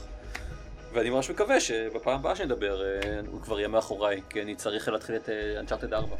ואני 0.93 1.09
ממש 1.09 1.29
מקווה 1.29 1.59
שבפעם 1.59 2.19
הבאה 2.19 2.35
שנדבר 2.35 2.81
הוא 3.27 3.41
כבר 3.41 3.59
יהיה 3.59 3.67
מאחוריי, 3.67 4.21
כי 4.29 4.41
אני 4.41 4.55
צריך 4.55 4.87
להתחיל 4.89 5.15
את 5.15 5.29
אנצ'ארטד 5.59 5.93
4. 5.93 6.15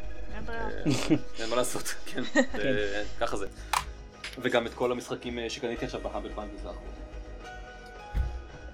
אין 1.39 1.49
מה 1.49 1.55
לעשות, 1.55 1.83
כן, 1.83 2.21
ככה 3.19 3.37
זה. 3.37 3.47
וגם 4.37 4.67
את 4.67 4.73
כל 4.73 4.91
המשחקים 4.91 5.39
אה, 5.39 5.49
שקניתי 5.49 5.85
עכשיו 5.85 6.01
בהאמבל 6.01 6.29
האחרון. 6.65 6.75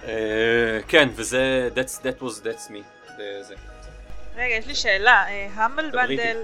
אה, 0.04 0.80
כן, 0.88 1.10
וזה, 1.16 1.70
that's, 1.76 2.04
that 2.04 2.22
was, 2.22 2.44
that's 2.44 2.72
me. 2.72 2.84
זה-. 3.42 3.56
רגע, 4.36 4.56
יש 4.56 4.68
לי 4.68 4.76
שאלה. 4.76 5.28
אה, 5.28 5.48
המבל 5.54 5.86
איתי. 5.86 6.18
בנדל... 6.18 6.44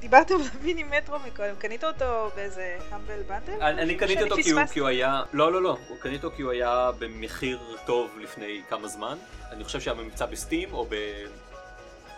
דיברתם 0.00 0.34
על 0.34 0.62
Mini 0.62 0.82
Metro 0.82 1.18
מקודם, 1.18 1.54
קנית 1.58 1.84
אותו 1.84 2.30
באיזה 2.36 2.78
Humble 2.90 3.22
Bundle? 3.22 3.62
אני 3.62 3.82
אני 3.82 3.94
קניתי 3.94 4.22
אותו 4.22 4.34
כי 4.34 4.50
הוא, 4.50 4.60
פספסתי? 4.60 4.74
כי 4.74 4.80
הוא 4.80 4.88
היה, 4.88 5.22
לא 5.32 5.52
לא 5.52 5.62
לא, 5.62 5.78
הוא 5.88 5.98
קניתי 5.98 6.26
אותו 6.26 6.36
כי 6.36 6.42
הוא 6.42 6.50
היה 6.50 6.90
במחיר 6.98 7.58
טוב 7.86 8.18
לפני 8.20 8.62
כמה 8.68 8.88
זמן. 8.88 9.18
אני 9.50 9.64
חושב 9.64 9.80
שהיה 9.80 9.94
במבצע 9.94 10.26
ב 10.26 10.34
Steam 10.34 10.72
או, 10.72 10.86
ב... 10.88 10.94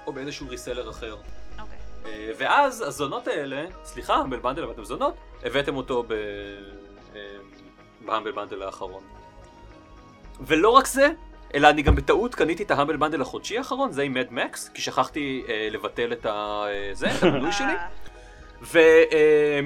או 0.07 0.13
באיזשהו 0.13 0.49
reseller 0.49 0.91
אחר. 0.91 1.17
אוקיי. 1.59 1.79
אה, 2.07 2.31
ואז 2.39 2.81
הזונות 2.87 3.29
האלה, 3.29 3.65
סליחה, 3.85 4.15
Humble 4.15 4.39
Bundle 4.39 4.65
הבאתם 4.65 4.85
זונות, 4.85 5.17
הבאתם 5.45 5.77
אותו 5.77 6.03
ב... 6.03 6.13
אה, 7.15 7.21
ב 8.05 8.09
Humble 8.09 8.33
Bundle 8.33 8.63
האחרון. 8.63 9.03
ולא 10.41 10.69
רק 10.69 10.87
זה, 10.87 11.11
אלא 11.55 11.71
אני 11.71 11.83
גם 11.83 11.95
בטעות 11.95 12.35
קניתי 12.35 12.63
את 12.63 12.71
ה 12.71 12.74
Humble 12.74 12.97
Bundle 12.97 13.21
החודשי 13.21 13.59
האחרון, 13.59 13.93
זה 13.93 14.03
עם 14.03 14.15
Mad 14.15 14.27
Max, 14.31 14.69
כי 14.69 14.83
שכחתי 14.83 15.45
אה, 15.49 15.69
לבטל 15.71 16.13
את 16.13 16.27
ה... 16.27 16.65
אה, 16.69 16.91
זה, 16.93 17.07
את 17.07 17.23
המנוי 17.23 17.53
שלי. 17.53 17.67
אה, 18.77 19.61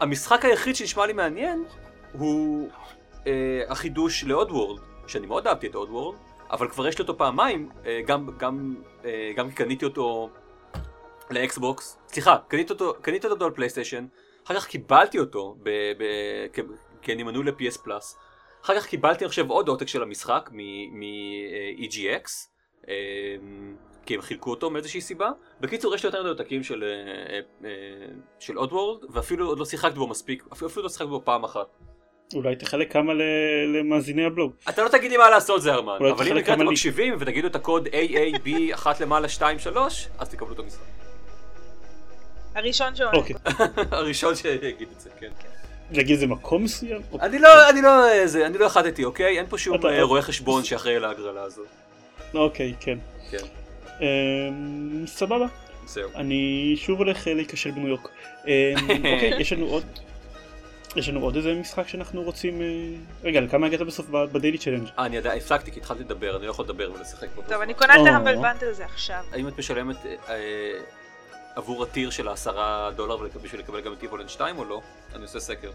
והמשחק 0.00 0.44
היחיד 0.44 0.76
שנשמע 0.76 1.06
לי 1.06 1.12
מעניין 1.12 1.64
הוא 2.12 2.68
אה, 3.26 3.62
החידוש 3.68 4.24
ל 4.24 4.50
Oddworld, 4.50 4.80
שאני 5.06 5.26
מאוד 5.26 5.46
אהבתי 5.46 5.66
את 5.66 5.74
Oddworld, 5.74 6.16
אבל 6.50 6.68
כבר 6.68 6.88
יש 6.88 6.98
לי 6.98 7.02
אותו 7.02 7.18
פעמיים, 7.18 7.68
אה, 7.86 8.00
גם, 8.06 8.30
גם, 8.38 8.74
אה, 9.04 9.32
גם 9.36 9.50
קניתי 9.50 9.84
אותו 9.84 10.30
ל 11.30 11.41
Xbox, 11.41 11.98
סליחה, 12.08 12.36
קניתי 12.48 12.72
אותו, 12.72 12.94
קניתי 13.02 13.26
אותו 13.26 13.44
על 13.44 13.50
PlayStation, 13.50 14.06
אחר 14.46 14.54
כך 14.54 14.66
קיבלתי 14.66 15.18
אותו 15.18 15.56
ב, 15.62 15.68
ב, 15.98 16.04
כ, 16.52 16.58
כי 17.02 17.12
אני 17.12 17.22
מנוי 17.22 17.44
ל-PS 17.44 17.78
פלאס, 17.84 18.18
אחר 18.64 18.80
כך 18.80 18.86
קיבלתי 18.86 19.24
אני 19.24 19.28
חושב 19.28 19.50
עוד 19.50 19.68
עותק 19.68 19.88
של 19.88 20.02
המשחק 20.02 20.50
מ-EGX, 20.52 22.28
אה, 22.88 22.94
כי 24.06 24.14
הם 24.14 24.20
חילקו 24.22 24.50
אותו 24.50 24.70
מאיזושהי 24.70 25.00
סיבה. 25.00 25.30
בקיצור, 25.60 25.94
יש 25.94 26.02
לי 26.02 26.08
יותר 26.08 26.20
מדי 26.20 26.28
עותקים 26.28 26.62
של, 26.62 26.84
אה, 26.84 26.88
אה, 27.34 27.40
אה, 27.64 27.70
של 28.38 28.56
עוד 28.56 28.72
וורד, 28.72 29.04
ואפילו 29.10 29.46
עוד 29.46 29.58
לא 29.58 29.64
שיחקתי 29.64 29.94
בו 29.98 30.06
מספיק, 30.06 30.44
אפילו, 30.52 30.70
אפילו 30.70 30.82
לא 30.82 30.88
שיחקתי 30.88 31.08
בו 31.10 31.22
פעם 31.24 31.44
אחת. 31.44 31.66
אולי 32.34 32.56
תחלק 32.56 32.92
כמה 32.92 33.12
למאזיני 33.74 34.24
הבלוג. 34.24 34.52
אתה 34.68 34.84
לא 34.84 34.88
תגיד 34.88 35.10
לי 35.10 35.16
מה 35.16 35.30
לעשות 35.30 35.62
זרמן, 35.62 35.96
אולי 36.00 36.10
אבל 36.12 36.22
אם 36.22 36.28
תחלק 36.28 36.32
מקרה 36.42 36.44
כמה 36.44 36.54
אתם 36.54 36.62
לי- 36.62 36.70
מקשיבים 36.70 37.14
ותגידו 37.20 37.46
את 37.48 37.56
הקוד 37.56 37.88
AAB 37.88 38.48
1 38.74 39.00
למעלה 39.00 39.28
2 39.28 39.58
3, 39.58 40.08
אז 40.18 40.28
תקבלו 40.28 40.52
את 40.52 40.58
המשחק. 40.58 41.05
הראשון 42.56 42.96
שעונה. 42.96 43.18
אוקיי. 43.18 43.36
הראשון 43.90 44.34
שיגיד 44.34 44.88
את 44.96 45.00
זה, 45.00 45.10
כן. 45.20 45.28
להגיד 45.92 46.10
איזה 46.14 46.26
מקום 46.26 46.64
מסוים? 46.64 47.02
אני 47.20 47.38
לא, 47.38 47.70
אני 47.70 47.82
לא, 47.82 48.26
זה, 48.26 48.46
אני 48.46 48.58
לא 48.58 48.66
החלטתי, 48.66 49.04
אוקיי? 49.04 49.38
אין 49.38 49.46
פה 49.48 49.58
שום 49.58 49.78
אתה- 49.78 49.88
אה, 49.88 50.02
רואה 50.02 50.22
חשבון 50.22 50.64
שאחראי 50.64 50.98
להגרלה 50.98 51.42
הזאת. 51.42 51.66
אוקיי, 52.34 52.74
כן. 52.80 52.98
כן, 53.30 53.38
אמ, 54.00 55.04
סבבה. 55.06 55.46
זהו. 55.86 56.10
אני 56.14 56.74
שוב 56.76 56.98
הולך 56.98 57.28
אה, 57.28 57.34
להיכשל 57.34 57.70
בניו 57.70 57.88
יורק. 57.88 58.08
אמ, 58.46 58.50
אוקיי, 59.14 59.32
יש 59.40 59.52
לנו 59.52 59.66
עוד... 59.66 59.84
יש 60.96 61.08
לנו 61.08 61.20
עוד 61.20 61.36
איזה 61.36 61.54
משחק 61.54 61.88
שאנחנו 61.88 62.22
רוצים... 62.22 62.62
אה, 62.62 62.66
רגע, 63.24 63.40
לכמה 63.40 63.66
הגעת 63.66 63.80
בסוף 63.80 64.06
ב 64.10 64.18
daily 64.18 64.58
challenge? 64.58 64.88
אה, 64.98 65.06
אני 65.06 65.16
יודע, 65.16 65.32
הפסקתי 65.32 65.70
כי 65.72 65.80
התחלתי 65.80 66.00
לדבר, 66.02 66.36
אני 66.36 66.46
לא 66.46 66.50
יכול 66.50 66.64
לדבר 66.64 66.92
ולשחק 66.92 67.28
באותו 67.34 67.48
טוב, 67.52 67.60
אני. 67.60 67.74
קונה 67.74 67.94
את 67.94 68.00
או. 68.00 68.06
ה 68.06 68.10
Humble 68.10 68.36
Bundle 68.36 68.68
הזה 68.68 68.84
עכשיו. 68.84 69.22
האם 69.32 69.48
את 69.48 69.58
משלמת 69.58 69.96
אה, 70.06 70.34
עבור 71.56 71.82
ה 71.82 71.88
tier 71.88 72.10
של 72.10 72.28
העשרה 72.28 72.90
דולר 72.96 73.16
בשביל 73.16 73.60
לקבל 73.60 73.80
גם 73.80 73.92
את 73.92 74.02
Evoland 74.02 74.28
2 74.28 74.58
או 74.58 74.64
לא? 74.64 74.80
אני 75.14 75.22
עושה 75.22 75.40
סקר. 75.40 75.70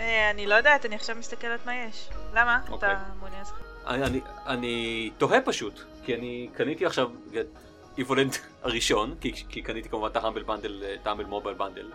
אה, 0.00 0.30
אני 0.30 0.46
לא 0.46 0.54
יודעת, 0.54 0.86
אני 0.86 0.94
עכשיו 0.94 1.16
מסתכלת 1.16 1.66
מה 1.66 1.74
יש. 1.74 2.08
למה? 2.34 2.60
אוקיי. 2.68 2.92
אתה 2.92 2.98
מעוניין 3.20 3.42
לשחק? 3.42 3.70
אני, 4.46 5.10
תוהה 5.18 5.40
פשוט, 5.40 5.80
כי 6.04 6.14
אני 6.14 6.48
קניתי 6.54 6.86
עכשיו 6.86 7.10
את 7.40 7.46
Evoland 7.98 8.36
הראשון, 8.62 9.14
כי, 9.20 9.62
קניתי 9.62 9.88
כמובן 9.88 10.08
את 10.08 10.16
ה 10.16 10.20
Humble 10.20 10.42
Bundle, 10.42 10.84
את 11.00 11.06
ה 11.06 11.09
Humble 11.09 11.24
Mobile 11.24 11.56
Bundle 11.56 11.90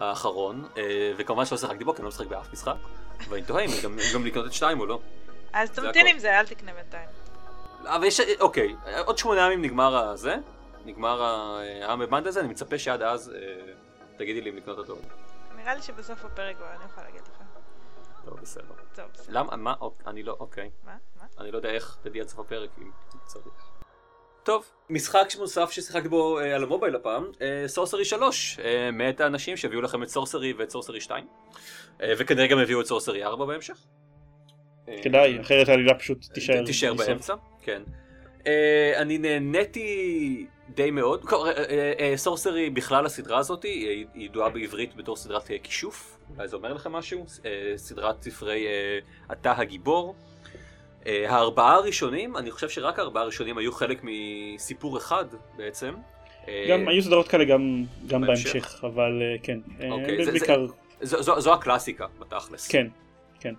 האחרון, 0.00 0.68
אה, 0.76 1.12
וכמובן 1.16 1.44
שלא 1.44 1.58
שיחקתי 1.58 1.84
בו, 1.84 1.92
כי 1.92 1.98
אני 1.98 2.04
לא 2.04 2.08
משחק 2.08 2.26
באף 2.26 2.52
משחק, 2.52 2.74
ואני 3.28 3.42
תוהה 3.42 3.64
אם 3.64 3.70
גם, 3.82 3.98
גם 4.14 4.26
לקנות 4.26 4.46
את 4.46 4.52
שתיים 4.52 4.80
או 4.80 4.86
לא. 4.86 5.00
אז 5.52 5.70
תמתין. 5.70 6.06
עם 6.06 6.18
זה, 6.18 6.40
אל 6.40 6.46
תקנה 6.46 6.72
בינתיים. 6.72 7.08
אבל 7.84 8.04
יש, 8.04 8.20
אוקיי, 8.40 8.76
עוד 9.04 9.18
שמונה 9.18 9.46
ימים 9.46 9.62
נגמר 9.62 9.96
הזה, 9.96 10.36
נגמר 10.84 11.22
ה 11.22 11.34
Humble 11.34 12.06
Bundle 12.06 12.28
הזה, 12.28 12.40
אני 12.40 12.48
מצפה 12.48 12.78
שעד 12.78 13.02
אז 13.02 13.32
אה, 13.34 13.72
תגידי 14.16 14.40
לי 14.40 14.50
אם 14.50 14.56
לקנות 14.56 14.78
אותו. 14.78 14.96
נראה 15.56 15.74
לי 15.74 15.82
שבסוף 15.82 16.24
הפרק 16.24 16.56
כבר 16.56 16.66
אני 16.76 16.84
אוכל 16.84 17.02
להגיד 17.02 17.20
לך. 17.20 17.42
טוב, 18.24 18.40
בסדר. 18.40 18.64
טוב, 18.94 19.04
בסדר. 19.14 19.38
למה? 19.38 19.56
מה? 19.56 19.74
אני 20.06 20.22
לא, 20.22 20.36
אוקיי. 20.40 20.70
מה? 20.84 20.96
מה? 21.20 21.26
אני 21.40 21.50
לא 21.50 21.56
יודע 21.56 21.70
איך 21.70 21.96
תדעי 22.02 22.20
עד 22.20 22.28
סוף 22.28 22.38
הפרק 22.38 22.70
אם 22.78 22.90
צריך. 23.26 23.72
טוב, 24.42 24.64
משחק 24.90 25.28
נוסף 25.38 25.70
ששיחקתי 25.70 26.08
בו 26.08 26.38
אה, 26.38 26.54
על 26.54 26.62
המובייל 26.62 26.96
הפעם, 26.96 27.30
אה, 27.42 27.64
Sorcery 27.66 28.04
3, 28.04 28.58
אה, 28.58 28.90
מאת 28.90 29.20
האנשים 29.20 29.56
שהביאו 29.56 29.80
לכם 29.80 30.02
את 30.02 30.08
Sorcery 30.08 30.52
ואת 30.52 30.70
Sorcery 30.70 31.00
2, 31.00 31.26
אה, 32.02 32.12
וכנראה 32.18 32.46
גם 32.46 32.58
הביאו 32.58 32.80
את 32.80 32.86
Sorcery 32.86 33.24
4 33.24 33.44
בהמשך. 33.44 33.76
אה, 34.88 35.00
כדאי, 35.02 35.40
אחרת 35.40 35.68
העלילה 35.68 35.94
פשוט 35.98 36.18
תישאר. 36.34 36.64
תישאר. 36.66 36.94
באמצע, 36.94 37.34
כן. 37.62 37.82
אה, 38.46 38.92
אני 38.96 39.18
נהניתי 39.18 40.46
די 40.68 40.90
מאוד, 40.90 41.24
אה, 41.32 41.92
אה, 42.00 42.12
Sorcery 42.16 42.70
בכלל 42.70 43.06
הסדרה 43.06 43.38
הזאת 43.38 43.62
היא 43.62 44.06
ידועה 44.14 44.48
בעברית 44.50 44.96
בתור 44.96 45.16
סדרת 45.16 45.50
כישוף, 45.62 46.18
אולי 46.36 46.48
זה 46.48 46.56
אומר 46.56 46.72
לך 46.72 46.86
משהו, 46.86 47.24
סדרת 47.76 48.22
ספרי 48.22 48.66
אתה 49.32 49.52
הגיבור. 49.56 50.14
הארבעה 51.06 51.74
הראשונים, 51.74 52.36
אני 52.36 52.50
חושב 52.50 52.68
שרק 52.68 52.98
הארבעה 52.98 53.22
הראשונים 53.22 53.58
היו 53.58 53.72
חלק 53.72 54.00
מסיפור 54.02 54.98
אחד 54.98 55.24
בעצם. 55.56 55.94
גם 56.70 56.88
היו 56.88 57.02
סדרות 57.02 57.28
כאלה 57.28 57.44
גם 57.44 57.84
גם 58.06 58.20
בהמשך? 58.20 58.52
בהמשך, 58.52 58.84
אבל 58.84 59.22
כן. 59.42 59.58
אוקיי, 59.90 60.24
זה- 60.24 60.32
בעיקר, 60.32 60.66
זו, 61.00 61.22
זו, 61.22 61.40
זו 61.40 61.54
הקלאסיקה 61.54 62.06
בתכלס. 62.18 62.68
כן, 62.68 62.86
כן. 63.40 63.54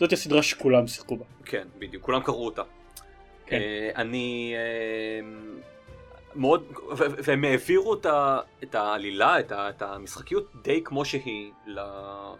זאת 0.00 0.12
הסדרה 0.12 0.42
שכולם 0.42 0.86
שיחקו 0.86 1.16
בה. 1.16 1.24
כן, 1.44 1.68
בדיוק, 1.78 2.02
כולם 2.02 2.22
קראו 2.22 2.44
אותה. 2.44 2.62
כן. 3.48 3.56
אה, 3.56 3.90
אני 3.96 4.54
אה, 4.56 5.28
מאוד, 6.34 6.64
והם 6.98 7.44
העבירו 7.44 7.94
את 7.94 8.06
ה- 8.06 8.38
את 8.62 8.74
העלילה, 8.74 9.40
את 9.40 9.52
ה- 9.52 9.68
את 9.68 9.82
המשחקיות 9.82 10.48
די 10.62 10.80
כמו 10.84 11.04
שהיא 11.04 11.50
ל- 11.66 11.78
אה, 11.78 12.34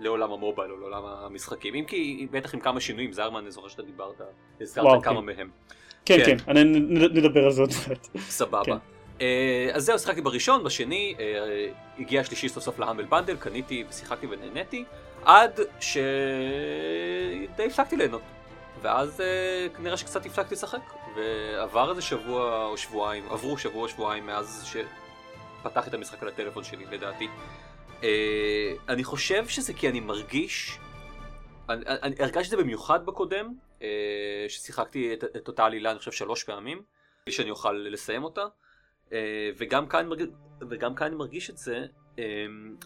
לעולם 0.00 0.32
המובייל 0.32 0.70
או 0.70 0.76
לעולם 0.76 1.02
המשחקים, 1.04 1.74
אם 1.74 1.84
כי 1.84 2.26
בטח 2.30 2.54
עם 2.54 2.60
כמה 2.60 2.80
שינויים, 2.80 3.12
זרמן, 3.12 3.40
אני 3.40 3.50
זוכר 3.50 3.68
שאתה 3.68 3.82
דיברת, 3.82 4.20
הזכרת 4.60 4.84
וואו, 4.84 5.02
כמה 5.02 5.20
כן. 5.20 5.26
מהם. 5.26 5.50
כן, 6.04 6.18
כן. 6.26 6.38
כן, 6.38 6.50
אני- 6.56 6.80
נדבר 7.10 7.44
על 7.44 7.50
זה 7.50 7.60
עוד 7.60 7.70
מעט. 7.88 8.08
סבבה. 8.18 8.62
כן. 9.18 9.26
אז 9.72 9.84
זהו, 9.84 9.98
שיחקתי 9.98 10.20
בראשון, 10.20 10.64
בשני, 10.64 11.14
הגיע 11.98 12.20
השלישי 12.20 12.48
סוף 12.48 12.64
סוף 12.64 12.78
להמבל 12.78 13.04
בנדל, 13.04 13.36
קניתי 13.36 13.84
ושיחקתי 13.90 14.26
ונהניתי, 14.30 14.84
עד 15.24 15.60
שדי 15.80 16.06
הפסקתי 17.66 17.96
ליהנות. 17.96 18.22
ואז 18.82 19.20
אה, 19.20 19.66
כנראה 19.76 19.96
שקצת 19.96 20.26
הפסקתי 20.26 20.54
לשחק, 20.54 20.92
ועבר 21.16 21.90
איזה 21.90 22.02
שבוע 22.02 22.66
או 22.66 22.76
שבועיים, 22.76 23.24
עברו 23.30 23.58
שבוע 23.58 23.82
או 23.82 23.88
שבועיים 23.88 24.26
מאז 24.26 24.64
שפתחתי 24.64 25.88
את 25.88 25.94
המשחק 25.94 26.22
על 26.22 26.28
הטלפון 26.28 26.64
שלי, 26.64 26.86
לדעתי. 26.86 27.28
אה, 28.02 28.72
אני 28.88 29.04
חושב 29.04 29.48
שזה 29.48 29.72
כי 29.72 29.88
אני 29.88 30.00
מרגיש, 30.00 30.78
אני, 31.68 31.84
אני 31.86 32.14
הרגשתי 32.18 32.44
את 32.44 32.50
זה 32.50 32.56
במיוחד 32.56 33.06
בקודם, 33.06 33.54
אה, 33.82 34.46
ששיחקתי 34.48 35.14
את, 35.14 35.24
את 35.36 35.48
אותה 35.48 35.64
עלילה, 35.64 35.90
אני 35.90 35.98
חושב, 35.98 36.12
שלוש 36.12 36.44
פעמים, 36.44 36.82
בלי 37.26 37.32
שאני 37.32 37.50
אוכל 37.50 37.72
לסיים 37.72 38.24
אותה. 38.24 38.44
וגם 39.58 39.86
כאן, 39.86 40.08
וגם 40.70 40.94
כאן 40.94 41.06
אני 41.06 41.16
מרגיש 41.16 41.50
את 41.50 41.56
זה, 41.58 41.86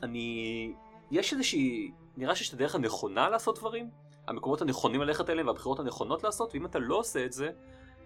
אני... 0.02 0.72
יש 1.10 1.32
איזושהי... 1.32 1.90
נראה 2.16 2.34
שיש 2.34 2.48
את 2.48 2.54
הדרך 2.54 2.74
הנכונה 2.74 3.28
לעשות 3.28 3.58
דברים, 3.58 3.90
המקומות 4.28 4.62
הנכונים 4.62 5.00
ללכת 5.00 5.30
אליהם 5.30 5.46
והבחירות 5.46 5.80
הנכונות 5.80 6.24
לעשות, 6.24 6.50
ואם 6.54 6.66
אתה 6.66 6.78
לא 6.78 6.94
עושה 6.94 7.24
את 7.24 7.32
זה, 7.32 7.50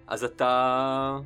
אז 0.07 0.25
אתה 0.25 1.19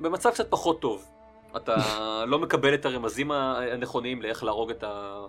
במצב 0.00 0.30
קצת 0.30 0.50
פחות 0.50 0.80
טוב. 0.80 1.10
אתה 1.56 1.76
לא 2.30 2.38
מקבל 2.38 2.74
את 2.74 2.86
הרמזים 2.86 3.30
הנכונים 3.30 4.22
לאיך 4.22 4.44
להרוג 4.44 4.70
את, 4.70 4.84
ה... 4.84 5.26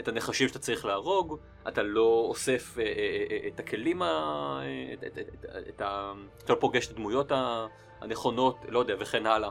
את 0.00 0.08
הנחשים 0.08 0.48
שאתה 0.48 0.58
צריך 0.58 0.84
להרוג, 0.84 1.38
אתה 1.68 1.82
לא 1.82 2.24
אוסף 2.28 2.78
אה, 2.78 2.84
אה, 2.84 2.88
אה, 3.30 3.48
את 3.48 3.60
הכלים, 3.60 4.02
ה... 4.02 4.60
את, 4.92 5.04
את, 5.04 5.18
את, 5.18 5.44
את, 5.68 5.80
ה... 5.80 6.12
אתה 6.44 6.52
לא 6.52 6.58
פוגש 6.60 6.86
את 6.86 6.90
הדמויות 6.90 7.32
הנכונות, 8.00 8.56
לא 8.68 8.78
יודע, 8.78 8.94
וכן 8.98 9.26
הלאה. 9.26 9.50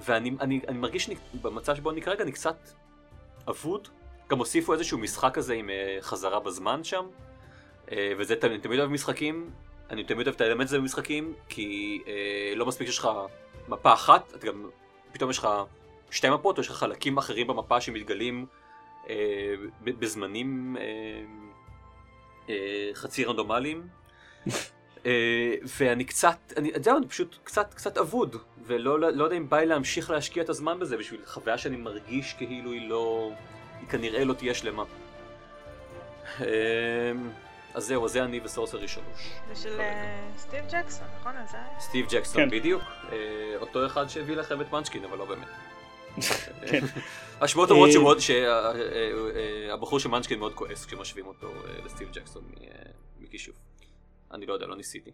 ואני 0.00 0.36
אני, 0.40 0.60
אני 0.68 0.78
מרגיש 0.78 1.04
שאני, 1.04 1.16
במצב 1.42 1.76
שבו 1.76 1.90
אני 1.90 2.02
כרגע 2.02 2.22
אני 2.22 2.32
קצת 2.32 2.56
אבוד. 3.48 3.88
גם 4.28 4.38
הוסיפו 4.38 4.72
איזשהו 4.72 4.98
משחק 4.98 5.34
כזה 5.34 5.54
עם 5.54 5.70
חזרה 6.00 6.40
בזמן 6.40 6.84
שם. 6.84 7.06
אה, 7.92 8.12
וזה 8.18 8.34
אני 8.42 8.58
תמיד 8.58 8.78
אוהב 8.78 8.90
משחקים, 8.90 9.50
אני 9.90 10.04
תמיד 10.04 10.26
אוהב 10.26 10.34
את 10.34 10.40
האלמנט 10.40 10.68
הזה 10.68 10.78
במשחקים, 10.78 11.34
כי 11.48 12.02
אה, 12.06 12.52
לא 12.56 12.66
מספיק 12.66 12.86
שיש 12.86 12.98
לך 12.98 13.08
מפה 13.68 13.92
אחת, 13.92 14.32
אתה 14.36 14.46
גם, 14.46 14.68
פתאום 15.12 15.30
יש 15.30 15.38
לך 15.38 15.48
שתי 16.10 16.30
מפות, 16.30 16.58
או 16.58 16.62
יש 16.62 16.68
לך 16.68 16.74
חלקים 16.76 17.18
אחרים 17.18 17.46
במפה 17.46 17.80
שמתגלים 17.80 18.46
אה, 19.08 19.54
בזמנים 19.84 20.76
אה, 20.80 20.84
אה, 22.48 22.90
חצי 22.94 23.24
רנדומליים. 23.24 23.88
אה, 25.06 25.54
ואני 25.78 26.04
קצת, 26.04 26.52
אני, 26.56 26.70
זהו, 26.82 26.96
אני 26.96 27.08
פשוט 27.08 27.36
קצת, 27.44 27.74
קצת 27.74 27.98
אבוד, 27.98 28.36
ולא 28.66 29.00
לא 29.00 29.24
יודע 29.24 29.36
אם 29.36 29.48
בא 29.48 29.58
לי 29.58 29.66
להמשיך 29.66 30.10
להשקיע 30.10 30.42
את 30.42 30.48
הזמן 30.48 30.78
בזה 30.78 30.96
בשביל 30.96 31.20
חוויה 31.26 31.58
שאני 31.58 31.76
מרגיש 31.76 32.34
כאילו 32.34 32.72
היא 32.72 32.88
לא, 32.88 33.32
היא 33.80 33.88
כנראה 33.88 34.24
לא 34.24 34.34
תהיה 34.34 34.54
שלמה. 34.54 34.84
אה, 36.40 37.12
אז 37.74 37.84
זהו, 37.86 38.08
זה 38.08 38.24
אני 38.24 38.40
וסורסרי 38.44 38.88
שלוש. 38.88 39.30
זה 39.48 39.62
של 39.62 39.80
אה, 39.80 40.30
סטיב 40.36 40.64
ג'קסון, 40.70 41.06
נכון? 41.20 41.36
אז 41.36 41.50
זה 41.50 41.56
היה? 41.56 41.80
סטיב 41.80 42.06
ג'קסון, 42.10 42.42
כן. 42.42 42.50
בדיוק. 42.50 42.82
אה, 43.12 43.18
אותו 43.60 43.86
אחד 43.86 44.08
שהביא 44.08 44.36
לכם 44.36 44.60
את 44.60 44.72
מנצ'קין, 44.72 45.04
אבל 45.04 45.18
לא 45.18 45.24
באמת. 45.24 45.48
כן. 46.70 46.80
השמועות 47.40 47.70
אומרות 47.70 48.16
אה, 48.16 48.22
שהבחור 49.68 49.98
של 50.00 50.08
מנצ'קין 50.08 50.38
מאוד 50.38 50.54
כועס 50.54 50.86
כשמשווים 50.86 51.26
אותו 51.26 51.52
לסטיב 51.84 52.08
ג'קסון 52.12 52.42
מכישוף. 53.20 53.56
אני 54.32 54.46
לא 54.46 54.54
יודע, 54.54 54.66
לא 54.66 54.76
ניסיתי. 54.76 55.10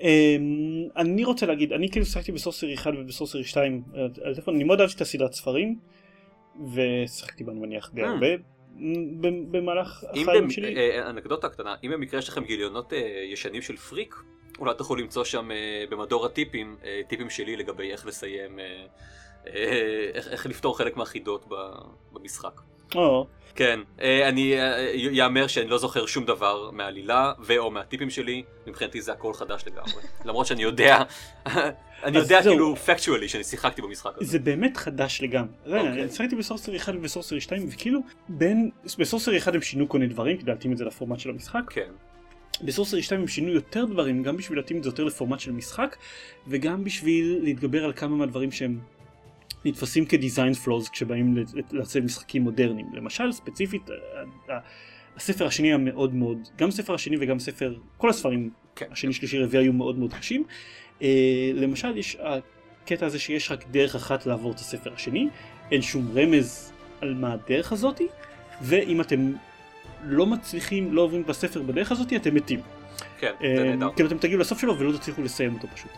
אמ, 0.00 0.88
אני 0.96 1.24
רוצה 1.24 1.46
להגיד, 1.46 1.72
אני 1.72 1.90
כאילו 1.90 2.06
שיחקתי 2.06 2.32
בסורסרי 2.32 2.74
1 2.74 2.90
ובסורסרי 2.98 3.44
2 3.44 3.82
על 3.94 4.32
הטלפון, 4.32 4.54
אני 4.54 4.64
מאוד 4.64 4.80
אהבתי 4.80 4.96
את 4.96 5.00
הסדרת 5.00 5.32
ספרים, 5.32 5.78
ושיחקתי 6.74 7.44
בה 7.44 7.52
אני 7.52 7.60
מניח 7.60 7.90
די. 7.94 8.02
הרבה 8.02 8.26
במהלך 9.50 10.04
החיים 10.10 10.26
במ- 10.26 10.50
שלי. 10.50 10.76
אה, 10.76 11.10
אנקדוטה 11.10 11.48
קטנה, 11.48 11.74
אם 11.84 11.90
במקרה 11.90 12.18
יש 12.18 12.28
לכם 12.28 12.44
גיליונות 12.44 12.92
אה, 12.92 12.98
ישנים 13.32 13.62
של 13.62 13.76
פריק, 13.76 14.14
אולי 14.58 14.74
תוכלו 14.78 14.96
למצוא 14.96 15.24
שם 15.24 15.50
אה, 15.50 15.56
במדור 15.90 16.26
הטיפים, 16.26 16.76
אה, 16.84 17.00
טיפים 17.08 17.30
שלי 17.30 17.56
לגבי 17.56 17.92
איך 17.92 18.06
לסיים, 18.06 18.58
אה, 18.58 18.86
אה, 19.46 20.10
איך 20.14 20.28
איך 20.28 20.46
לפתור 20.46 20.78
חלק 20.78 20.96
מהחידות 20.96 21.46
במשחק. 22.12 22.60
או, 22.94 23.26
כן, 23.58 23.80
אה, 24.00 24.28
אני 24.28 24.60
אה, 24.60 24.90
יאמר 24.94 25.46
שאני 25.46 25.68
לא 25.68 25.78
זוכר 25.78 26.06
שום 26.06 26.24
דבר 26.24 26.70
מהעלילה 26.70 27.32
ו/או 27.46 27.70
מהטיפים 27.70 28.10
שלי, 28.10 28.42
מבחינתי 28.66 29.00
זה 29.00 29.12
הכל 29.12 29.32
חדש 29.34 29.64
לגמרי. 29.66 30.02
למרות 30.24 30.46
שאני 30.46 30.62
יודע, 30.62 31.02
אני 32.04 32.18
יודע. 32.18 32.42
כאילו 32.42 32.76
פקטואלי 32.76 33.28
שאני 33.28 33.44
שיחקתי 33.44 33.82
במשחק 33.82 34.10
הזה. 34.16 34.30
זה 34.30 34.38
באמת 34.38 34.76
חדש 34.76 35.22
לגמרי. 35.22 35.48
אוקיי. 35.66 36.02
אני 36.02 36.08
שיחקתי 36.08 36.36
בסורסרי 36.36 36.76
1 36.76 36.94
ובסורסרי 36.96 37.40
2 37.40 37.68
וכאילו 37.72 38.00
בין 38.28 38.70
בסורסרי 38.98 39.38
1 39.38 39.54
הם 39.54 39.62
שינו 39.62 39.88
כל 39.88 39.98
מיני 39.98 40.12
דברים 40.12 40.38
כדי 40.38 40.50
להתאים 40.50 40.72
את 40.72 40.76
זה 40.78 40.84
לפורמט 40.84 41.20
של 41.20 41.30
המשחק. 41.30 41.62
כן, 41.70 41.90
בסורסרי 42.62 43.02
2 43.02 43.20
הם 43.20 43.28
שינו 43.28 43.52
יותר 43.52 43.84
דברים 43.84 44.22
גם 44.22 44.36
בשביל 44.36 44.58
להתאים 44.58 44.78
את 44.78 44.82
זה 44.82 44.88
יותר 44.88 45.04
לפורמט 45.04 45.40
של 45.40 45.52
משחק 45.52 45.96
וגם 46.46 46.84
בשביל 46.84 47.38
להתגבר 47.42 47.84
על 47.84 47.92
כמה 47.92 48.16
מהדברים 48.16 48.50
שהם 48.52 48.78
נתפסים 49.68 50.06
כדיזיין 50.06 50.54
פלוז 50.54 50.88
כשבאים 50.88 51.36
לעצב 51.72 52.00
משחקים 52.00 52.42
מודרניים. 52.42 52.86
למשל 52.92 53.32
ספציפית 53.32 53.90
הספר 55.16 55.46
השני 55.46 55.68
היה 55.68 55.78
מאוד 55.78 56.14
מאוד, 56.14 56.38
גם 56.56 56.68
הספר 56.68 56.94
השני 56.94 57.16
וגם 57.20 57.38
ספר, 57.38 57.74
כל 57.96 58.10
הספרים 58.10 58.50
כן. 58.76 58.86
השני 58.90 59.12
שלישי 59.12 59.38
רביעי 59.38 59.64
היו 59.64 59.72
מאוד 59.72 59.98
מאוד 59.98 60.14
קשים. 60.14 60.44
אה, 61.02 61.50
למשל 61.54 61.96
יש 61.96 62.16
הקטע 62.20 63.06
הזה 63.06 63.18
שיש 63.18 63.50
רק 63.50 63.64
דרך 63.70 63.94
אחת 63.94 64.26
לעבור 64.26 64.52
את 64.52 64.58
הספר 64.58 64.92
השני, 64.94 65.28
אין 65.72 65.82
שום 65.82 66.08
רמז 66.14 66.72
על 67.00 67.14
מה 67.14 67.32
הדרך 67.32 67.72
הזאתי, 67.72 68.06
ואם 68.62 69.00
אתם 69.00 69.32
לא 70.04 70.26
מצליחים, 70.26 70.92
לא 70.92 71.02
עוברים 71.02 71.22
בספר 71.26 71.62
בדרך 71.62 71.92
הזאתי, 71.92 72.16
אתם 72.16 72.34
מתים. 72.34 72.60
כן, 73.20 73.32
זה 73.40 73.46
אה, 73.46 73.64
נהדר. 73.64 73.92
כאילו 73.96 74.08
אתם 74.08 74.18
תגיעו 74.18 74.40
לסוף 74.40 74.60
שלו 74.60 74.78
ולא 74.78 74.98
תצליחו 74.98 75.22
לסיים 75.22 75.54
אותו 75.54 75.68
פשוט. 75.74 75.90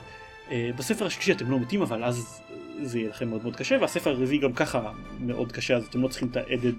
אה, 0.50 0.70
בספר 0.76 1.06
השלישי 1.06 1.32
אתם 1.32 1.50
לא 1.50 1.58
מתים 1.58 1.82
אבל 1.82 2.04
אז 2.04 2.42
זה 2.82 2.98
יהיה 2.98 3.10
לכם 3.10 3.28
מאוד 3.28 3.42
מאוד 3.42 3.56
קשה 3.56 3.76
והספר 3.80 4.10
הרביעי 4.10 4.38
גם 4.38 4.52
ככה 4.52 4.92
מאוד 5.20 5.52
קשה 5.52 5.76
אז 5.76 5.86
אתם 5.86 6.02
לא 6.02 6.08
צריכים 6.08 6.28
את 6.28 6.36
האדד 6.36 6.72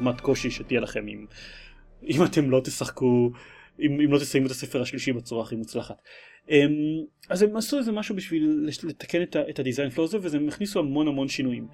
רמת 0.00 0.20
קושי 0.20 0.50
שתהיה 0.50 0.80
לכם 0.80 1.08
אם, 1.08 1.26
אם 2.02 2.24
אתם 2.24 2.50
לא 2.50 2.60
תשחקו 2.64 3.30
אם, 3.80 4.00
אם 4.00 4.12
לא 4.12 4.18
תסיימו 4.18 4.46
את 4.46 4.50
הספר 4.50 4.82
השלישי 4.82 5.12
בצורה 5.12 5.42
הכי 5.42 5.56
מוצלחת. 5.56 5.96
אמ, 6.50 6.70
אז 7.30 7.42
הם 7.42 7.56
עשו 7.56 7.78
איזה 7.78 7.92
משהו 7.92 8.16
בשביל 8.16 8.68
לתקן 8.82 9.22
את, 9.22 9.36
את 9.50 9.58
הדיזיין 9.58 9.90
פלו 9.90 10.04
הזה 10.04 10.18
והם 10.20 10.48
הכניסו 10.48 10.78
המון 10.80 11.08
המון 11.08 11.28
שינויים. 11.28 11.66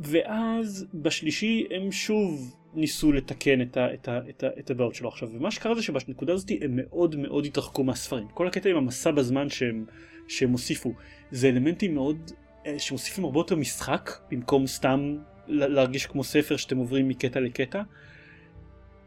ואז 0.00 0.86
בשלישי 0.94 1.66
הם 1.70 1.92
שוב 1.92 2.56
ניסו 2.74 3.12
לתקן 3.12 3.62
את, 3.62 3.76
ה, 3.76 3.94
את, 3.94 4.08
ה, 4.08 4.20
את, 4.28 4.44
ה, 4.44 4.46
את 4.58 4.70
הבעיות 4.70 4.94
שלו 4.94 5.08
עכשיו 5.08 5.28
ומה 5.32 5.50
שקרה 5.50 5.74
זה 5.74 5.82
שבנקודה 5.82 6.32
הזאת 6.32 6.50
הם 6.60 6.70
מאוד 6.76 7.16
מאוד 7.16 7.46
התרחקו 7.46 7.84
מהספרים 7.84 8.28
כל 8.28 8.46
הקטע 8.46 8.70
עם 8.70 8.76
המסע 8.76 9.10
בזמן 9.10 9.48
שהם, 9.48 9.84
שהם 10.28 10.50
הוסיפו 10.50 10.92
זה 11.30 11.48
אלמנטים 11.48 11.94
מאוד 11.94 12.30
שמוסיפים 12.78 13.24
הרבה 13.24 13.40
יותר 13.40 13.56
משחק 13.56 14.10
במקום 14.30 14.66
סתם 14.66 15.16
להרגיש 15.48 16.06
כמו 16.06 16.24
ספר 16.24 16.56
שאתם 16.56 16.76
עוברים 16.76 17.08
מקטע 17.08 17.40
לקטע 17.40 17.82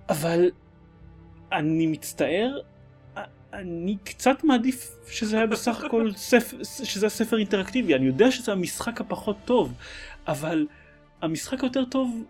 אבל 0.09 0.51
אני 1.51 1.87
מצטער 1.87 2.59
אני 3.53 3.97
קצת 4.03 4.43
מעדיף 4.43 4.91
שזה 5.07 5.37
היה 5.37 5.47
בסך 5.47 5.81
הכל 5.85 6.11
ספר, 6.15 6.63
שזה 6.63 7.05
הספר 7.05 7.37
אינטראקטיבי 7.37 7.95
אני 7.95 8.05
יודע 8.05 8.31
שזה 8.31 8.51
המשחק 8.51 9.01
הפחות 9.01 9.37
טוב 9.45 9.73
אבל 10.27 10.67
המשחק 11.21 11.63
היותר 11.63 11.85
טוב 11.85 12.23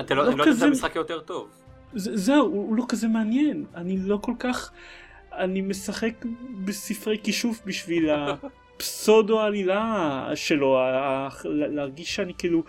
אתה 0.00 0.14
לא 0.14 0.22
לא 0.24 0.28
לא 0.28 0.30
יודע 0.32 0.44
כזה- 0.44 0.56
שזה 0.56 0.66
המשחק 0.66 0.96
יותר 0.96 1.20
טוב. 1.20 1.48
זה, 1.94 2.16
זהו, 2.16 2.46
הוא, 2.46 2.66
הוא 2.68 2.76
לא 2.76 2.84
כזה 2.88 3.08
מעניין. 3.08 3.64
אני 3.74 3.98
לא 3.98 4.18
כל 4.22 4.32
כך... 4.38 4.72
אני 5.32 5.60
משחק 5.60 6.24
בספרי 6.64 7.18
כישוף 7.22 7.60
בשביל 7.64 8.08
הפסודו 8.76 9.40
עלילה 9.40 10.28
שלו, 10.34 10.78
להרגיש 11.44 12.14
שאני 12.14 12.34
כאילו 12.38 12.62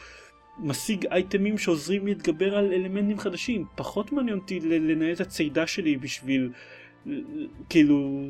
משיג 0.59 1.05
אייטמים 1.05 1.57
שעוזרים 1.57 2.07
להתגבר 2.07 2.57
על 2.57 2.73
אלמנטים 2.73 3.19
חדשים. 3.19 3.65
פחות 3.75 4.11
מעניין 4.11 4.37
אותי 4.37 4.59
לנהל 4.59 5.13
את 5.13 5.21
הצידה 5.21 5.67
שלי 5.67 5.97
בשביל 5.97 6.51
כאילו 7.69 8.23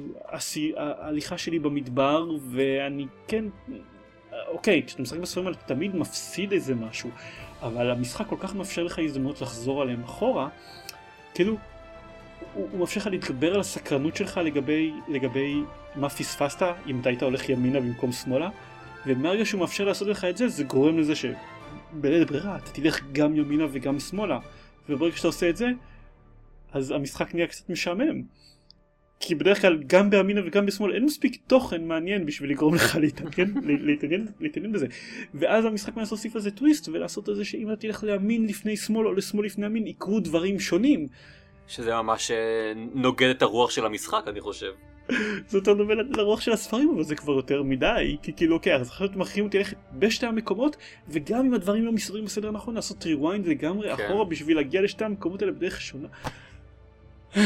ההליכה 0.77 1.37
שלי 1.37 1.59
במדבר 1.59 2.29
ואני 2.49 3.05
כן 3.27 3.45
אוקיי 4.47 4.83
כשאתה 4.87 5.01
משחק 5.01 5.19
בספרים 5.19 5.47
האלה 5.47 5.57
אתה 5.57 5.73
תמיד 5.73 5.95
מפסיד 5.95 6.51
איזה 6.51 6.75
משהו 6.75 7.09
אבל 7.61 7.91
המשחק 7.91 8.27
כל 8.27 8.35
כך 8.39 8.55
מאפשר 8.55 8.83
לך 8.83 8.99
הזדמנות 8.99 9.41
לחזור 9.41 9.81
עליהם 9.81 10.03
אחורה 10.03 10.49
כאילו 11.33 11.57
הוא, 12.53 12.67
הוא 12.71 12.79
מאפשר 12.79 12.99
לך 12.99 13.07
להתגבר 13.07 13.53
על 13.53 13.59
הסקרנות 13.59 14.15
שלך 14.15 14.37
לגבי 14.43 14.93
לגבי 15.07 15.55
מה 15.95 16.09
פספסת 16.09 16.65
אם 16.87 16.99
אתה 16.99 17.09
היית 17.09 17.23
הולך 17.23 17.49
ימינה 17.49 17.79
במקום 17.79 18.11
שמאלה 18.11 18.49
ומהרגע 19.05 19.45
שהוא 19.45 19.61
מאפשר 19.61 19.85
לעשות 19.85 20.07
לך 20.07 20.25
את 20.25 20.37
זה 20.37 20.47
זה 20.47 20.63
גורם 20.63 20.99
לזה 20.99 21.13
שבלית 21.15 22.27
ברירה 22.27 22.57
אתה 22.57 22.71
תלך 22.71 23.01
גם 23.11 23.35
ימינה 23.35 23.65
וגם 23.71 23.99
שמאלה 23.99 24.39
וברגע 24.89 25.15
שאתה 25.15 25.27
עושה 25.27 25.49
את 25.49 25.57
זה 25.57 25.67
אז 26.71 26.91
המשחק 26.91 27.35
נהיה 27.35 27.47
קצת 27.47 27.69
משעמם. 27.69 28.21
כי 29.19 29.35
בדרך 29.35 29.61
כלל 29.61 29.83
גם 29.87 30.09
בימינה 30.09 30.41
וגם 30.45 30.65
בשמאל 30.65 30.93
אין 30.93 31.05
מספיק 31.05 31.37
תוכן 31.47 31.87
מעניין 31.87 32.25
בשביל 32.25 32.51
לגרום 32.51 32.75
לך 32.75 32.95
להתעניין, 32.95 33.53
להתעניין, 33.87 34.27
להתעניין 34.39 34.71
בזה. 34.71 34.87
ואז 35.33 35.65
המשחק 35.65 35.97
מנסה 35.97 36.15
להוסיף 36.15 36.35
לזה 36.35 36.51
טוויסט 36.51 36.89
ולעשות 36.89 37.29
את 37.29 37.35
זה 37.35 37.45
שאם 37.45 37.71
אתה 37.71 37.81
תלך 37.81 38.03
לימין 38.03 38.45
לפני 38.45 38.77
שמאל 38.77 39.07
או 39.07 39.13
לשמאל 39.13 39.45
לפני 39.45 39.65
ימין 39.65 39.87
יקרו 39.87 40.19
דברים 40.19 40.59
שונים 40.59 41.07
שזה 41.67 41.95
ממש 41.95 42.31
אה, 42.31 42.37
נוגד 42.93 43.29
את 43.29 43.41
הרוח 43.41 43.69
של 43.69 43.85
המשחק 43.85 44.23
אני 44.27 44.41
חושב. 44.41 44.71
זה 45.47 45.57
יותר 45.57 45.73
ל- 45.73 46.17
לרוח 46.17 46.41
של 46.41 46.51
הספרים 46.51 46.91
אבל 46.95 47.03
זה 47.03 47.15
כבר 47.15 47.33
יותר 47.33 47.63
מדי 47.63 48.17
כי 48.21 48.33
כאילו 48.33 48.55
אוקיי 48.55 48.75
אז 48.75 48.89
אתם 48.89 49.19
מכריחים 49.19 49.45
אותי 49.45 49.57
ללכת 49.57 49.77
בשתי 49.93 50.25
המקומות 50.25 50.77
וגם 51.07 51.45
אם 51.45 51.53
הדברים 51.53 51.85
לא 51.85 51.91
מסתדרים 51.91 52.25
בסדר 52.25 52.47
הנכון 52.47 52.75
לעשות 52.75 53.03
rewind 53.03 53.49
לגמרי 53.49 53.95
כן. 53.95 54.05
אחורה 54.05 54.25
בשביל 54.25 54.57
להגיע 54.57 54.81
לשתי 54.81 55.05
המקומות 55.05 55.41
האלה 55.41 55.51
בדרך 55.51 55.81
שונה. 55.81 56.07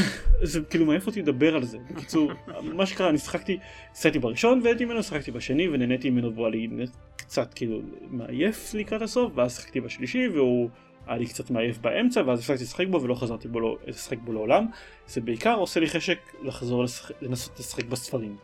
זה 0.42 0.62
כאילו 0.62 0.86
מעיף 0.86 1.08
אותי 1.08 1.22
לדבר 1.22 1.56
על 1.56 1.64
זה 1.64 1.78
בקיצור 1.92 2.32
מה 2.78 2.86
שקרה 2.86 3.10
אני 3.10 3.18
שיחקתי 3.18 3.58
שיחקתי 3.94 4.20
בראשון 4.20 4.62
והייתי 4.64 4.86
ממנו 4.86 5.04
שיחקתי 5.04 5.32
בשני 5.32 5.70
ונהניתי 5.70 6.10
ממנו 6.10 6.34
והוא 6.34 6.46
היה 6.46 6.52
לי 6.52 6.86
קצת 7.16 7.54
כאילו 7.54 7.82
מעייף 8.10 8.74
לקראת 8.74 9.02
הסוף 9.02 9.32
ואז 9.36 9.56
שיחקתי 9.56 9.82
בשלישי 9.82 10.28
והוא 10.28 10.70
היה 11.12 11.20
לי 11.20 11.28
קצת 11.28 11.50
מעייף 11.50 11.78
באמצע 11.78 12.22
ואז 12.26 12.40
הפסקתי 12.40 12.64
לשחק 12.64 12.88
בו 12.88 13.02
ולא 13.02 13.16
חזרתי 13.16 13.48
בו 13.48 13.60
לא, 13.60 13.78
לשחק 13.88 14.18
בו 14.18 14.34
לעולם 14.34 14.68
זה 15.08 15.22
בעיקר 15.22 15.56
עושה 15.56 15.80
לי 15.80 15.90
חשק 15.90 16.20
לחזור 16.42 16.84
לשחק, 16.84 17.22
לנסות 17.22 17.60
לשחק 17.60 17.86
בספרים. 17.86 18.38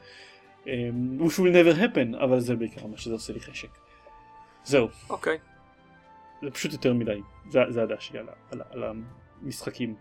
Um, 0.63 0.67
which 1.19 1.37
will 1.37 1.53
never 1.53 1.79
happen 1.79 2.23
אבל 2.23 2.39
זה 2.39 2.55
בעיקר 2.55 2.87
מה 2.87 2.97
שזה 2.97 3.13
עושה 3.13 3.33
לי 3.33 3.39
חשק. 3.39 3.69
זהו 4.63 4.87
אוקיי. 5.09 5.37
זה 6.43 6.51
פשוט 6.51 6.73
יותר 6.73 6.93
מדי 6.93 7.21
זה, 7.49 7.59
זה 7.69 7.83
הדעה 7.83 7.99
שלי 7.99 8.19
על, 8.19 8.27
על, 8.51 8.61
על 8.71 8.83
המשחקים. 9.43 9.95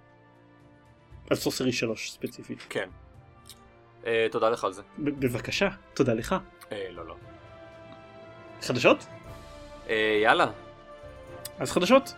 על 1.31 1.37
סוסרי 1.37 1.73
3 1.73 2.11
ספציפית. 2.11 2.67
כן. 2.69 2.89
אה, 4.07 4.27
תודה 4.31 4.51
לך 4.51 4.65
על 4.65 4.73
זה. 4.73 4.83
בבקשה 4.99 5.69
תודה 5.95 6.15
לך. 6.15 6.35
אה, 6.73 6.87
לא 6.91 7.07
לא. 7.07 7.17
חדשות? 8.63 9.07
אה, 9.89 10.21
יאללה. 10.23 10.51
אז 11.59 11.73
חדשות. 11.73 12.15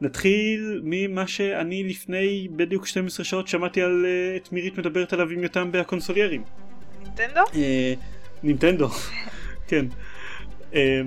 נתחיל 0.00 0.80
ממה 0.84 1.26
שאני 1.26 1.84
לפני 1.84 2.48
בדיוק 2.56 2.86
12 2.86 3.24
שעות 3.24 3.48
שמעתי 3.48 3.82
על 3.82 4.06
אה, 4.06 4.36
את 4.36 4.52
מירית 4.52 4.78
מדברת 4.78 5.12
עליו 5.12 5.30
עם 5.30 5.42
יותם 5.42 5.72
בהקונסוליירים. 5.72 6.42
נינטנדו? 7.02 7.40
אה, 7.54 7.94
נינטנדו, 8.42 8.88
כן. 9.68 9.86
אה, 10.74 11.00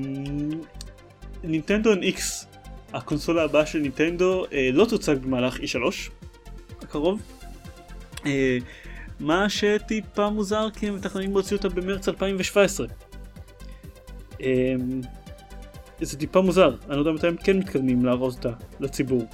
נינטנדו 1.43 1.93
NX, 1.93 2.45
הקונסולה 2.93 3.43
הבאה 3.43 3.65
של 3.65 3.79
נינטנדו, 3.79 4.45
לא 4.73 4.85
תוצג 4.85 5.15
במהלך 5.17 5.59
E3 5.59 6.11
הקרוב. 6.81 7.21
מה 9.21 9.49
שטיפה 9.49 10.29
מוזר 10.29 10.67
כי 10.69 10.87
הם 10.87 10.95
מתכננים 10.95 11.31
להוציא 11.31 11.57
אותה 11.57 11.69
במרץ 11.69 12.09
2017. 12.09 12.87
אה, 14.41 14.73
זה 16.01 16.17
טיפה 16.17 16.41
מוזר, 16.41 16.75
אני 16.89 16.95
לא 16.95 17.01
יודע 17.01 17.11
מתי 17.11 17.27
הם 17.27 17.37
כן 17.37 17.57
מתכוונים 17.57 18.05
לארוז 18.05 18.35
אותה 18.35 18.49
לציבור. 18.79 19.25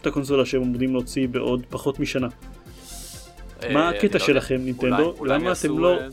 את 0.00 0.06
הקונסולה 0.06 0.46
שהם 0.46 0.60
עומדים 0.60 0.92
להוציא 0.92 1.28
בעוד 1.28 1.66
פחות 1.70 2.00
משנה. 2.00 2.28
אה, 3.62 3.72
מה 3.74 3.88
הקטע 3.88 4.18
לא 4.18 4.24
שלכם. 4.26 4.56
נינטנדו? 4.56 5.24
למה 5.24 5.52
אתם 5.52 5.78
לא- 5.78 5.98
אה, 6.00 6.08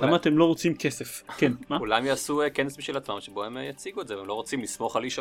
למה 0.00 0.16
אתם 0.16 0.38
לא 0.38 0.44
רוצים 0.44 0.74
כסף? 0.74 1.22
כן, 1.38 1.52
מה? 1.68 1.76
אולי 1.76 1.96
הם 1.96 2.06
יעשו 2.06 2.42
אה, 2.42 2.50
כנס 2.50 2.78
משל 2.78 2.96
עצמם 2.96 3.20
שבו 3.20 3.44
הם 3.44 3.56
יציגו 3.70 4.00
את 4.00 4.08
זה 4.08 4.18
והם 4.18 4.26
לא 4.26 4.34
רוצים 4.34 4.62
לסמוך 4.62 4.96
על 4.96 5.04
E3. 5.04 5.18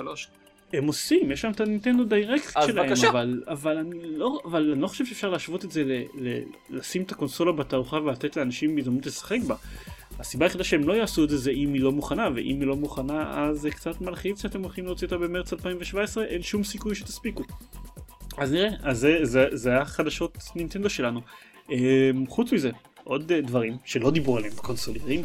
הם 0.74 0.88
עושים, 0.88 1.32
יש 1.32 1.41
שם 1.41 1.51
את 1.51 1.59
הנינטנדו 1.59 2.03
דיירקט 2.03 2.51
שלהם, 2.66 2.88
בבקשה. 2.88 3.09
אבל, 3.09 3.43
אבל, 3.47 3.78
אני 3.78 4.18
לא, 4.18 4.39
אבל 4.45 4.72
אני 4.72 4.82
לא 4.82 4.88
חושב 4.88 5.05
שאפשר 5.05 5.30
להשוות 5.30 5.66
את 5.66 5.72
זה, 5.72 5.84
ל, 5.84 5.91
ל, 6.16 6.41
לשים 6.70 7.01
את 7.01 7.11
הקונסולה 7.11 7.51
בתערוכה 7.51 7.95
ולתת 7.95 8.38
לאנשים 8.38 8.78
הזדמנות 8.78 9.05
לשחק 9.05 9.39
בה. 9.47 9.55
הסיבה 10.20 10.45
היחידה 10.45 10.63
שהם 10.63 10.88
לא 10.88 10.93
יעשו 10.93 11.24
את 11.24 11.30
זה 11.30 11.38
זה 11.38 11.51
אם 11.51 11.74
היא 11.74 11.82
לא 11.82 11.91
מוכנה, 11.91 12.30
ואם 12.36 12.59
היא 12.59 12.68
לא 12.68 12.76
מוכנה 12.76 13.43
אז 13.43 13.59
זה 13.59 13.72
קצת 13.72 14.01
מלחיץ 14.01 14.41
שאתם 14.41 14.61
הולכים 14.61 14.86
להוציא 14.86 15.07
אותה 15.07 15.18
במרץ 15.18 15.53
2017, 15.53 16.26
אין 16.26 16.41
שום 16.41 16.63
סיכוי 16.63 16.95
שתספיקו. 16.95 17.43
אז 18.38 18.51
נראה, 18.51 18.70
אז 18.84 18.99
זה, 18.99 19.20
זה, 19.24 19.47
זה 19.51 19.70
היה 19.70 19.86
חדשות 19.86 20.38
נינטנדו 20.55 20.89
שלנו. 20.89 21.22
אמ, 21.70 22.28
חוץ 22.28 22.53
מזה, 22.53 22.72
עוד 23.08 23.32
אה, 23.32 23.41
דברים 23.41 23.78
שלא 23.86 24.12
דיברו 24.12 24.38
עליהם 24.38 24.53
בקונסולרים, 24.53 25.22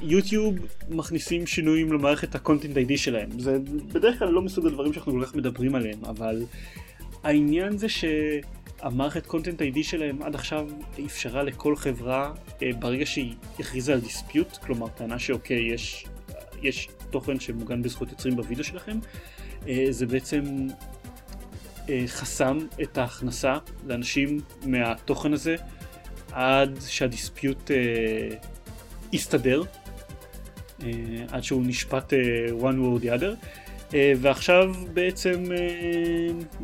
יוטיוב 0.00 0.54
מכניסים 0.88 1.46
שינויים 1.46 1.92
למערכת 1.92 2.34
ה 2.34 2.39
Content 2.39 2.76
ID 2.76 2.98
שלהם, 2.98 3.40
זה 3.40 3.58
בדרך 3.92 4.18
כלל 4.18 4.28
לא 4.28 4.42
מסוג 4.42 4.66
הדברים 4.66 4.92
שאנחנו 4.92 5.12
כל 5.12 5.24
כך 5.24 5.34
מדברים 5.34 5.74
עליהם, 5.74 6.04
אבל 6.04 6.44
העניין 7.22 7.78
זה 7.78 7.86
שהמערכת 7.88 9.26
Content 9.26 9.62
ID 9.62 9.84
שלהם 9.84 10.22
עד 10.22 10.34
עכשיו 10.34 10.68
אפשרה 11.06 11.42
לכל 11.42 11.76
חברה, 11.76 12.32
אה, 12.62 12.70
ברגע 12.78 13.06
שהיא 13.06 13.34
הכריזה 13.58 13.92
על 13.92 14.00
dispute, 14.00 14.56
כלומר 14.56 14.88
טענה 14.88 15.18
שאוקיי, 15.18 15.72
יש, 15.72 16.06
יש 16.62 16.88
תוכן 17.10 17.40
שמוגן 17.40 17.82
בזכות 17.82 18.10
יוצרים 18.10 18.36
בווידאו 18.36 18.64
שלכם, 18.64 18.98
אה, 19.68 19.86
זה 19.90 20.06
בעצם 20.06 20.42
אה, 21.88 22.04
חסם 22.06 22.58
את 22.82 22.98
ההכנסה 22.98 23.54
לאנשים 23.86 24.40
מהתוכן 24.66 25.32
הזה 25.32 25.56
עד 26.38 26.78
שהדיספיוט 26.86 27.70
אה, 27.70 28.36
יסתדר, 29.12 29.62
אה, 30.82 30.88
עד 31.32 31.42
שהוא 31.42 31.62
נשפט 31.66 32.12
אה, 32.12 32.18
one 32.60 32.74
word 32.74 33.04
the 33.04 33.20
other, 33.20 33.46
ועכשיו 34.16 34.74
בעצם 34.92 35.44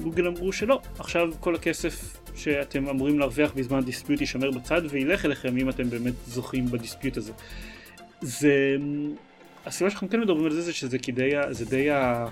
גוגל 0.02 0.26
אמרו 0.26 0.52
שלא, 0.52 0.80
עכשיו 0.98 1.28
כל 1.40 1.54
הכסף 1.54 2.16
שאתם 2.34 2.88
אמורים 2.88 3.18
להרוויח 3.18 3.52
בזמן 3.54 3.78
הדיספיוט 3.78 4.20
יישמר 4.20 4.50
בצד 4.50 4.82
וילך 4.90 5.24
אליכם 5.24 5.56
אם 5.56 5.68
אתם 5.68 5.90
באמת 5.90 6.14
זוכים 6.26 6.66
בדיספיוט 6.66 7.16
הזה. 7.16 7.32
זה... 8.20 8.76
הסיבה 9.66 9.90
שאנחנו 9.90 10.10
כן 10.10 10.20
מדברים 10.20 10.44
על 10.44 10.52
זה 10.52 10.62
זה 10.62 10.72
שזה 10.72 10.98
די, 11.14 11.36
ה- 11.36 11.52
זה 11.52 11.64
די 11.64 11.90
ה... 11.90 12.26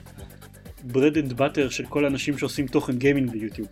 bread 0.93 1.15
and 1.15 1.39
butter 1.39 1.71
של 1.71 1.87
כל 1.87 2.05
האנשים 2.05 2.39
שעושים 2.39 2.67
תוכן 2.67 2.99
גיימינג 2.99 3.31
ביוטיוב. 3.31 3.69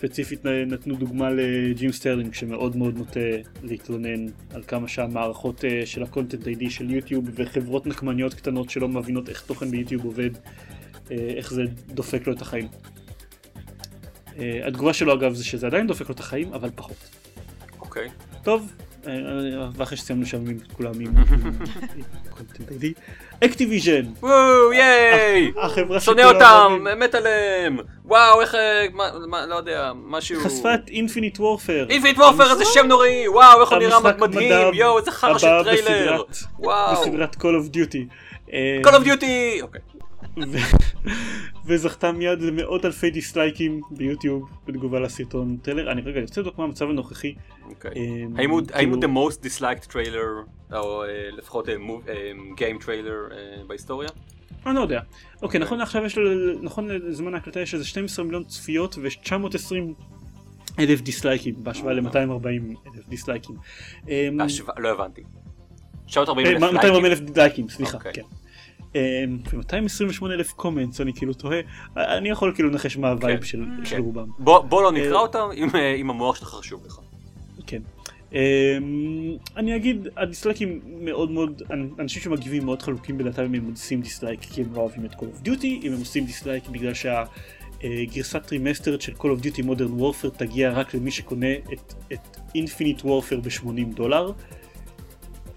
ספציפית 0.00 0.44
נתנו 0.44 0.94
דוגמה 0.96 1.30
לג'ים 1.30 1.92
סטרלינג 1.92 2.34
שמאוד 2.34 2.76
מאוד 2.76 2.98
נוטה 2.98 3.20
להתלונן 3.62 4.26
על 4.54 4.62
כמה 4.62 4.88
שהמערכות 4.88 5.64
אה, 5.64 5.86
של 5.86 6.02
ה 6.02 6.07
Content 6.07 6.46
ID 6.46 6.70
של 6.70 6.90
יוטיוב 6.90 7.24
וחברות 7.34 7.86
נקמניות 7.86 8.34
קטנות 8.34 8.70
שלא 8.70 8.88
מבינות 8.88 9.28
איך 9.28 9.42
תוכן 9.42 9.70
ביוטיוב 9.70 10.04
עובד, 10.04 10.30
אה, 11.10 11.16
איך 11.16 11.52
זה 11.52 11.62
דופק 11.86 12.26
לו 12.26 12.32
את 12.32 12.42
החיים. 12.42 12.68
אה, 14.38 14.60
התגובה 14.66 14.92
שלו 14.92 15.14
אגב 15.14 15.34
זה 15.34 15.44
שזה 15.44 15.66
עדיין 15.66 15.86
דופק 15.86 16.08
לו 16.08 16.14
את 16.14 16.20
החיים 16.20 16.52
אבל 16.52 16.70
פחות. 16.74 17.10
אוקיי. 17.80 18.08
טוב, 18.42 18.72
אה, 18.72 18.84
אה, 18.84 18.89
ואחרי 19.74 19.96
שסיימנו 19.96 20.26
שם 20.26 20.36
עם 20.36 20.58
כולם 20.72 20.92
עם 21.00 21.12
אקטיביז'ן, 23.44 24.02
וואו, 24.20 24.72
ייי! 24.72 25.52
החברה 25.56 26.00
שונא 26.00 26.22
אותם. 26.22 26.84
מת 26.96 27.14
עליהם! 27.14 27.78
וואו, 28.04 28.40
איך... 28.40 28.54
אה, 28.54 28.86
לא 29.46 29.54
יודע, 29.54 29.92
משהו... 30.04 30.40
חשפה 30.40 30.74
את 30.74 30.88
Infinite 30.88 31.40
Warfare. 31.40 31.86
Infinite 31.90 32.18
Warfare, 32.18 32.50
איזה 32.50 32.64
שם 32.64 32.86
נוראי! 32.86 33.28
וואו, 33.28 33.60
איך 33.60 33.70
הוא 33.70 33.78
נראה 33.78 34.00
מדהים! 34.18 34.74
יואו, 34.74 34.98
איזה 34.98 35.10
חרא 35.10 35.38
של 35.38 35.48
טריילר! 35.64 36.22
וואו! 36.58 36.92
בסדרת 36.92 37.34
Call 37.36 37.38
of 37.38 37.74
Duty. 37.76 38.14
אה, 38.52 38.80
Call 38.84 38.94
of 38.94 39.06
Duty! 39.06 39.62
אוקיי. 39.62 39.80
ו- 40.36 40.58
וזכתה 41.66 42.12
מיד 42.12 42.42
למאות 42.42 42.84
אלפי 42.84 43.10
דיסלייקים 43.10 43.80
ביוטיוב 43.90 44.50
בתגובה 44.66 45.00
לסרטון 45.00 45.56
טריילר. 45.62 45.92
אני 45.92 46.00
רגע, 46.00 46.12
אני 46.16 46.22
רוצה 46.24 46.40
לבדוק 46.40 46.58
מה 46.58 46.64
המצב 46.64 46.90
הנוכחי. 46.90 47.34
אוקיי. 47.68 47.90
אה, 47.96 48.24
האם 48.36 48.50
הוא- 48.50 48.60
כאילו- 48.66 48.96
the 48.96 49.06
most 49.06 49.36
disliked 49.44 49.92
trailer, 49.92 50.48
או 50.76 51.04
אה, 51.04 51.08
לפחות 51.32 51.68
אה, 51.68 51.74
game 52.56 52.82
trailer 52.82 53.34
בהיסטוריה? 53.66 54.08
אני 54.66 54.74
לא 54.74 54.80
יודע. 54.80 55.00
אוקיי, 55.42 55.60
נכון 55.60 55.78
לעכשיו 55.78 56.04
יש 56.04 56.18
לו, 56.18 56.30
נכון 56.62 56.88
לזמן 56.88 57.34
ההקלטה 57.34 57.60
יש 57.60 57.74
איזה 57.74 57.84
12 57.84 58.24
מיליון 58.24 58.44
צפיות 58.44 58.96
ו-920 59.02 59.74
אלף 60.78 61.00
דיסלייקים 61.00 61.54
בהשוואה 61.58 61.92
ל-240 61.94 62.46
אלף 62.96 63.08
דיסלייקים. 63.08 63.56
לא 64.78 64.88
הבנתי. 64.88 65.22
940 66.06 66.46
אלף 66.46 66.60
240 66.60 67.04
לייקים? 67.04 67.26
אלף 67.28 67.36
לייקים, 67.36 67.68
סליחה, 67.68 67.96
אוקיי. 67.98 68.12
כן. 68.12 68.22
ו-228 68.94 70.26
אלף 70.26 70.52
comments, 70.52 71.00
אני 71.00 71.12
כאילו 71.14 71.34
תוהה, 71.34 71.60
אני 71.96 72.28
יכול 72.28 72.52
כאילו 72.54 72.70
לנחש 72.70 72.96
מה 72.96 73.10
ה 73.10 73.16
vibe 73.16 73.40
כן, 73.40 73.46
של 73.46 73.64
כן. 73.84 73.98
רובם. 73.98 74.28
בוא 74.38 74.82
לא 74.82 74.92
נקרא 74.92 75.14
אה, 75.14 75.20
אותם 75.20 75.48
אם, 75.54 75.68
אה, 75.74 75.94
אם 75.94 76.10
המוח 76.10 76.36
שלך 76.36 76.48
חשוב 76.48 76.86
לך. 76.86 76.98
כן. 77.66 77.82
אמ, 78.32 79.36
אני 79.56 79.76
אגיד, 79.76 80.08
הדיסלייקים 80.16 80.80
מאוד 81.00 81.30
מאוד, 81.30 81.62
אנשים 81.98 82.22
שמגיבים 82.22 82.64
מאוד 82.64 82.82
חלוקים 82.82 83.18
בדעתם 83.18 83.42
אם 83.42 83.54
הם 83.54 83.70
עושים 83.70 84.00
דיסלייק 84.00 84.40
כי 84.40 84.60
הם 84.60 84.74
לא 84.74 84.80
אוהבים 84.80 85.04
את 85.04 85.12
Call 85.12 85.16
of 85.16 85.46
Duty, 85.46 85.66
אם 85.82 85.92
הם 85.92 85.98
עושים 85.98 86.24
דיסלייק 86.24 86.68
בגלל 86.68 86.92
שהגרסת 86.94 88.42
remastered 88.46 89.00
של 89.00 89.12
Call 89.12 89.24
of 89.24 89.44
Duty 89.44 89.62
Modern 89.62 90.00
Warfare 90.00 90.30
תגיע 90.36 90.70
רק 90.70 90.94
למי 90.94 91.10
שקונה 91.10 91.54
את, 91.72 91.94
את 92.12 92.36
Infinite 92.56 93.02
Warfare 93.02 93.40
ב-80 93.42 93.94
דולר. 93.94 94.32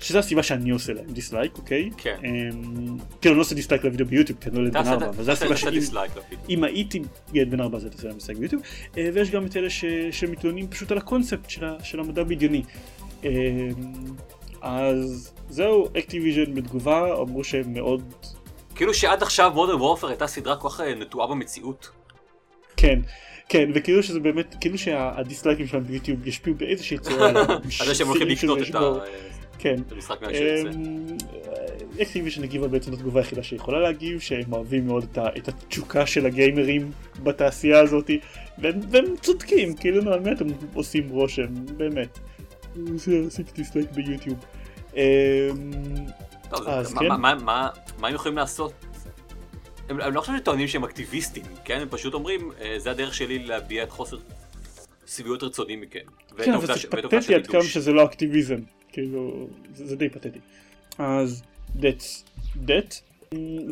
שזו 0.04 0.20
הסיבה 0.20 0.44
שאני 0.44 0.70
עושה 0.70 0.94
להם 0.94 1.06
דיסלייק, 1.06 1.58
אוקיי? 1.58 1.90
כן. 1.98 2.16
אמ, 2.24 2.98
כאילו 3.22 3.34
אני 3.34 3.36
לא 3.36 3.42
עושה 3.42 3.56
דיסלייק 3.56 3.84
לוידאו 3.84 4.06
ביוטיוב, 4.06 4.40
כי 4.40 4.50
אני 4.50 4.58
לא 4.58 4.62
ילד 4.62 4.74
בן 4.74 4.88
ארבע, 4.88 5.10
אבל 5.10 5.24
זו 5.24 5.32
תעשה- 5.32 5.32
הסיבה 5.32 5.58
שאם... 5.58 5.70
דיסלייק 5.70 6.12
הייתי 6.48 7.02
ילד 7.34 7.52
בן 7.52 7.62
ארבע 7.62 7.78
אז 7.78 7.84
הייתי 7.84 7.98
עושה 7.98 8.08
להם 8.08 8.18
משחק 8.18 8.36
ביוטיוב 8.36 8.62
אה, 8.98 9.10
ויש 9.14 9.32
גם 9.32 9.46
את 9.46 9.58
אלה. 9.58 9.68
שמתלוננים 10.12 10.68
פשוט 10.68 10.92
על 10.92 10.98
הקונספט 10.98 11.50
של, 11.84 12.00
המדע 12.00 12.24
בדיוני. 12.24 12.64
אה, 13.26 13.30
אז 14.62 15.34
זהו, 15.50 15.88
אקטיביז'ן 16.00 16.54
בתגובה 16.54 17.22
אמרו 17.22 17.44
שהם 17.44 17.74
מאוד 17.74 18.14
כאילו 18.76 18.94
שעד 18.94 19.24
עכשיו 19.24 19.52
Modern 19.56 19.76
Warfare 19.76 20.08
הייתה 20.08 20.28
סדרה 20.28 20.56
כל 20.56 20.70
כך 20.70 20.82
אה, 20.82 20.96
נטועה 20.96 21.28
במציאות. 21.28 21.90
כן. 22.78 23.00
כן, 23.50 23.72
וכאילו 23.76 24.04
שזה 24.04 24.20
באמת, 24.20 24.56
כאילו 24.62 24.78
שהדיסלייקים 24.78 25.68
שלהם 25.68 25.84
ביוטיוב 25.84 26.28
ישפיעו 26.28 26.56
באיזושהי 26.56 26.98
צורה 26.98 27.30
על 27.30 27.36
זה 27.88 27.96
שהם 27.96 28.08
הולכים 28.08 28.28
לקנות 28.28 28.60
שזה 28.66 28.70
את 28.70 28.76
ה-. 28.76 29.43
כן. 29.60 29.76
את 29.88 29.92
המשחק 29.92 30.22
מיד 30.22 30.36
שיוצא. 30.36 30.70
אמ, 30.78 31.18
אקטיביז'ן 32.02 32.44
הגיבה 32.44 32.68
בעצם 32.68 32.94
התגובה 32.94 33.20
היחידה 33.20 33.44
שיכולה 33.44 33.80
להגיב, 33.80 34.20
שהם 34.20 34.54
אוהבים 34.54 34.88
מאוד 34.88 35.06
את 35.38 35.48
התשוקה 35.48 36.06
של 36.08 36.26
הגיימרים 36.26 36.92
בתעשייה 37.24 37.80
הזאת, 37.80 38.10
והם 38.58 38.80
והם 38.90 39.06
צודקים, 39.22 39.76
כאילו 39.76 40.14
על 40.14 40.20
מי 40.20 40.32
אתם 40.32 40.46
עושים 40.74 41.10
רושם, 41.10 41.48
באמת. 41.78 42.20
זה 42.96 43.24
עשיתי 43.28 43.52
דיסלייק 43.56 43.92
ביוטיוב. 43.92 44.46
אמ, 44.96 45.00
טוב, 46.50 46.68
אז 46.68 46.94
מה- 46.94 47.00
כן. 47.02 47.08
מה- 47.08 47.18
מה- 47.18 47.36
מה 47.36 47.70
מה 47.98 48.08
הם 48.08 48.16
יכולים 48.16 48.38
לעשות? 48.38 48.74
הם 49.90 50.02
הם 50.02 50.14
לא 50.14 50.20
חושבים 50.22 50.40
שטוענים 50.40 50.68
שהם 50.68 50.84
אקטיביסטים, 50.84 51.44
כן? 51.66 51.80
הם 51.82 51.88
פשוט 51.92 52.14
אומרים, 52.14 52.52
אה, 52.62 52.76
זה 52.78 52.92
הדרך 52.92 53.14
שלי 53.14 53.40
להביע 53.40 53.84
את 53.84 53.90
חוסר 53.92 54.18
שביעות 55.08 55.44
רצוני 55.44 55.76
מכם. 55.76 56.00
כן, 56.38 56.54
אבל 56.54 56.66
זה 56.68 56.88
פתטי 56.90 57.36
עד 57.36 57.48
כמה. 57.48 57.64
שזה 57.64 57.92
לא 57.92 58.06
אקטיביזם, 58.06 58.60
כאילו, 58.94 59.48
זה 59.76 59.86
זה 59.88 59.96
די 59.96 60.10
פתטי. 60.10 60.40
אז 60.98 61.44
that's 61.80 62.24
that. 62.68 62.94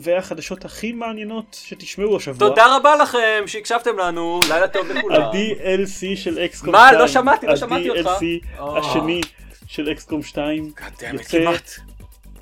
והחדשות 0.02 0.66
הכי 0.66 0.92
מעניינות 0.92 1.58
שתשמעו 1.64 2.18
השבוע. 2.18 2.50
תודה 2.50 2.76
רבה 2.76 2.96
לכם 2.96 3.44
שהקשבתם 3.48 3.98
לנו, 3.98 4.40
לילה 4.50 4.68
טוב 4.68 4.88
לכולם. 4.92 5.22
ה-DLC 5.22 6.16
של 6.16 6.40
אקסקום 6.40 6.72
מה? 6.72 6.88
2. 6.88 7.00
לא 7.00 7.08
שמעתי, 7.08 7.48
לא 7.48 7.56
שמעתי 7.56 7.90
אותך. 7.90 8.06
ה-DLC 8.08 8.60
אה. 8.60 8.78
השני 8.80 9.22
של 9.68 9.92
אקסקום 9.92 10.24
2. 10.24 10.72
God 10.78 10.82
damn 10.82 11.02
it, 11.02 11.14
יוצא 11.14 11.40
כמעט. 11.40 11.72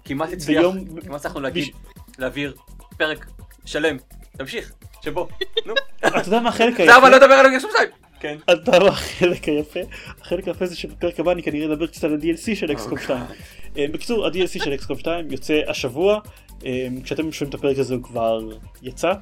כמעט 0.05 0.34
הצליח. 0.34 0.59
ביום- 0.59 0.86
כמעט 1.01 1.15
הצלחנו 1.19 1.39
להגיד, 1.41 1.67
להעביר 2.19 2.55
פרק 2.97 3.25
שלם. 3.65 3.97
תמשיך, 4.38 4.71
שבו. 5.01 5.27
נו. 5.65 5.73
אתה 6.07 6.17
יודע 6.27 6.39
מה 6.39 6.49
החלק 6.49 6.77
זה 6.77 6.97
אבל 6.97 7.09
לא? 7.09 7.17
לדבר 7.17 7.34
על 7.34 7.45
הגשם 7.45 7.67
שתיים. 7.71 7.89
כן. 8.20 8.38
אתה 8.43 8.53
יודע 8.53 8.80
מה 8.80 8.88
החלק 8.88 9.43
היפה? 9.43 9.80
החלק 10.22 10.47
היפה 10.47 10.65
זה 10.65 10.76
שבפרק 10.76 11.20
הבא 11.20 11.32
אני 11.32 11.43
כנראה 11.43 11.74
אדבר 11.74 11.88
קצת 11.88 12.03
על 12.03 12.13
ה-DLC 12.13 12.55
של 12.55 12.72
אקסקום 12.72 12.91
אוקיי. 12.91 13.05
2. 13.05 13.22
אה, 13.78 13.86
בקיצור, 13.91 14.26
ה-DLC 14.26 14.63
של 14.63 14.74
אקסקום 14.74 14.99
2 14.99 15.32
יוצא 15.32 15.61
השבוע. 15.67 16.20
אה, 16.65 16.88
כשאתם 17.03 17.32
שומעים 17.32 17.49
את 17.49 17.59
הפרק 17.59 17.78
הזה 17.78 17.93
הוא 17.93 18.03
כבר 18.03 18.39
יצא 18.82 19.13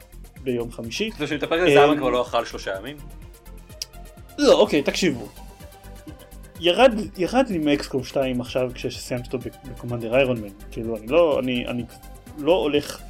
ביום 0.43 0.71
חמישי. 0.71 1.09
זה 1.17 1.27
שמטפל 1.27 1.65
בזה 1.65 1.85
אמ, 1.85 1.89
אבא 1.89 1.99
כבר 1.99 2.09
לא 2.09 2.21
אכל 2.21 2.45
שלושה 2.45 2.71
ימים. 2.79 2.97
לא, 4.37 4.59
אוקיי, 4.59 4.81
תקשיבו. 4.81 5.27
ירד, 6.59 6.93
ירד 7.17 7.49
לי 7.49 7.57
מאקסקום 7.57 8.03
2 8.03 8.41
עכשיו 8.41 8.71
כשסיימתי 8.73 9.29
אותו 9.33 9.49
בקומנדר 9.65 10.15
איירון 10.15 10.41
מן. 10.41 10.49
כאילו, 10.71 10.97
אני 10.97 11.07
לא, 11.07 11.39
אני, 11.39 11.67
אני 11.67 11.83
לא 12.37 12.53
הולך 12.53 13.01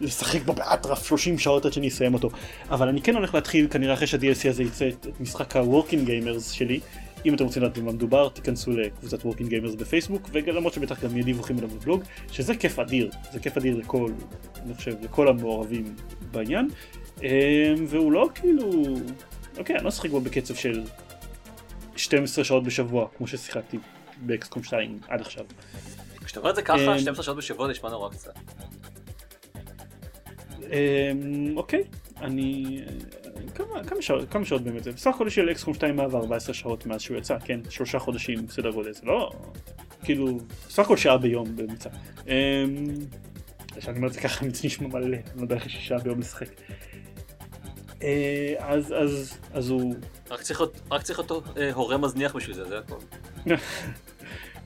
לשחק 0.00 0.42
בו 0.42 0.52
באטרף 0.52 1.06
30 1.06 1.38
שעות 1.38 1.66
עד 1.66 1.72
שאני 1.72 1.88
אסיים 1.88 2.14
אותו. 2.14 2.30
אבל 2.70 2.88
אני 2.88 3.02
כן 3.02 3.14
הולך 3.14 3.34
להתחיל 3.34 3.66
כנראה 3.70 3.94
אחרי 3.94 4.06
שה-DLC 4.06 4.48
הזה 4.48 4.62
יצא 4.62 4.88
את, 4.88 5.06
את 5.06 5.20
משחק 5.20 5.56
ה-Working 5.56 6.06
Gamers 6.06 6.52
שלי. 6.52 6.80
אם 7.26 7.34
אתם 7.34 7.44
רוצים 7.44 7.62
לדעת 7.62 7.78
במה 7.78 7.92
מדובר, 7.92 8.28
תיכנסו 8.28 8.70
לקבוצת 8.70 9.22
Working 9.22 9.50
Gamers 9.50 9.76
בפייסבוק, 9.78 10.28
ולמרות 10.32 10.72
שבטח 10.72 11.04
גם 11.04 11.10
יהיה 11.12 11.24
דיווחים 11.24 11.58
עליו 11.58 11.68
בבלוג, 11.68 12.02
שזה 12.32 12.54
כיף 12.54 12.78
אדיר, 12.78 13.10
זה 13.32 13.40
כיף 13.40 13.56
אדיר 13.56 13.76
לכל, 13.76 14.12
אני 14.64 14.74
חושב, 14.74 14.94
לכל 15.02 15.28
המעורבים 15.28 15.94
בעניין. 16.30 16.68
אמ, 17.22 17.28
והוא 17.88 18.12
לא 18.12 18.28
כאילו, 18.34 18.70
אוקיי, 19.58 19.76
אני 19.76 19.84
לא 19.84 19.88
אשחק 19.88 20.10
בו 20.10 20.20
בקצב 20.20 20.54
של 20.54 20.82
12 21.96 22.44
שעות 22.44 22.64
בשבוע, 22.64 23.08
כמו 23.16 23.26
ששיחקתי 23.26 23.78
באקסקום 24.16 24.62
2 24.62 24.98
עד 25.08 25.20
עכשיו. 25.20 25.44
כשאתה 26.24 26.40
אומר 26.40 26.50
את 26.50 26.56
זה 26.56 26.62
ככה, 26.62 26.94
אמ, 26.94 26.98
12 26.98 27.24
שעות 27.24 27.36
בשבוע 27.36 27.68
נשמע 27.68 27.90
נורא 27.90 28.10
קצת. 28.10 28.34
אמ, 30.70 31.56
אוקיי, 31.56 31.84
אני... 32.20 32.80
כמה, 33.54 33.84
כמה, 33.84 34.02
שעות, 34.02 34.30
כמה 34.30 34.44
שעות 34.44 34.62
באמת 34.62 34.84
זה? 34.84 34.92
בסך 34.92 35.14
הכל 35.14 35.28
של 35.28 35.50
אקסקום 35.50 35.74
2 35.74 35.96
מעבר 35.96 36.18
14 36.18 36.54
שעות 36.54 36.86
מאז 36.86 37.00
שהוא 37.00 37.16
יצא, 37.16 37.38
כן? 37.44 37.60
שלושה 37.70 37.98
חודשים 37.98 38.48
סדר 38.48 38.70
גודל, 38.70 38.92
זה 38.92 39.00
לא... 39.04 39.30
כאילו, 40.04 40.38
בסך 40.68 40.78
הכל 40.78 40.96
שעה 40.96 41.18
ביום 41.18 41.56
בממוצע. 41.56 41.90
אמ, 42.26 42.32
שאני 43.80 43.96
אומר 43.96 44.08
את 44.08 44.12
זה 44.12 44.20
ככה, 44.20 44.44
זה 44.52 44.66
נשמע 44.66 44.88
מלא, 44.88 45.04
אני 45.04 45.16
לא 45.36 45.42
יודע 45.42 45.54
איך 45.54 45.66
יש 45.66 45.88
שעה 45.88 45.98
ביום 45.98 46.20
לשחק. 46.20 46.48
אה, 48.02 48.54
אז, 48.58 48.94
אז, 49.02 49.38
אז 49.52 49.70
הוא, 49.70 49.94
רק 50.30 50.42
צריך 50.42 50.60
רק 50.90 51.02
צריך 51.02 51.18
אותו 51.18 51.42
אה, 51.56 51.72
הורה 51.72 51.98
מזניח 51.98 52.36
בשביל 52.36 52.56
זה, 52.56 52.64
זה 52.64 52.78
הכל. 52.78 52.96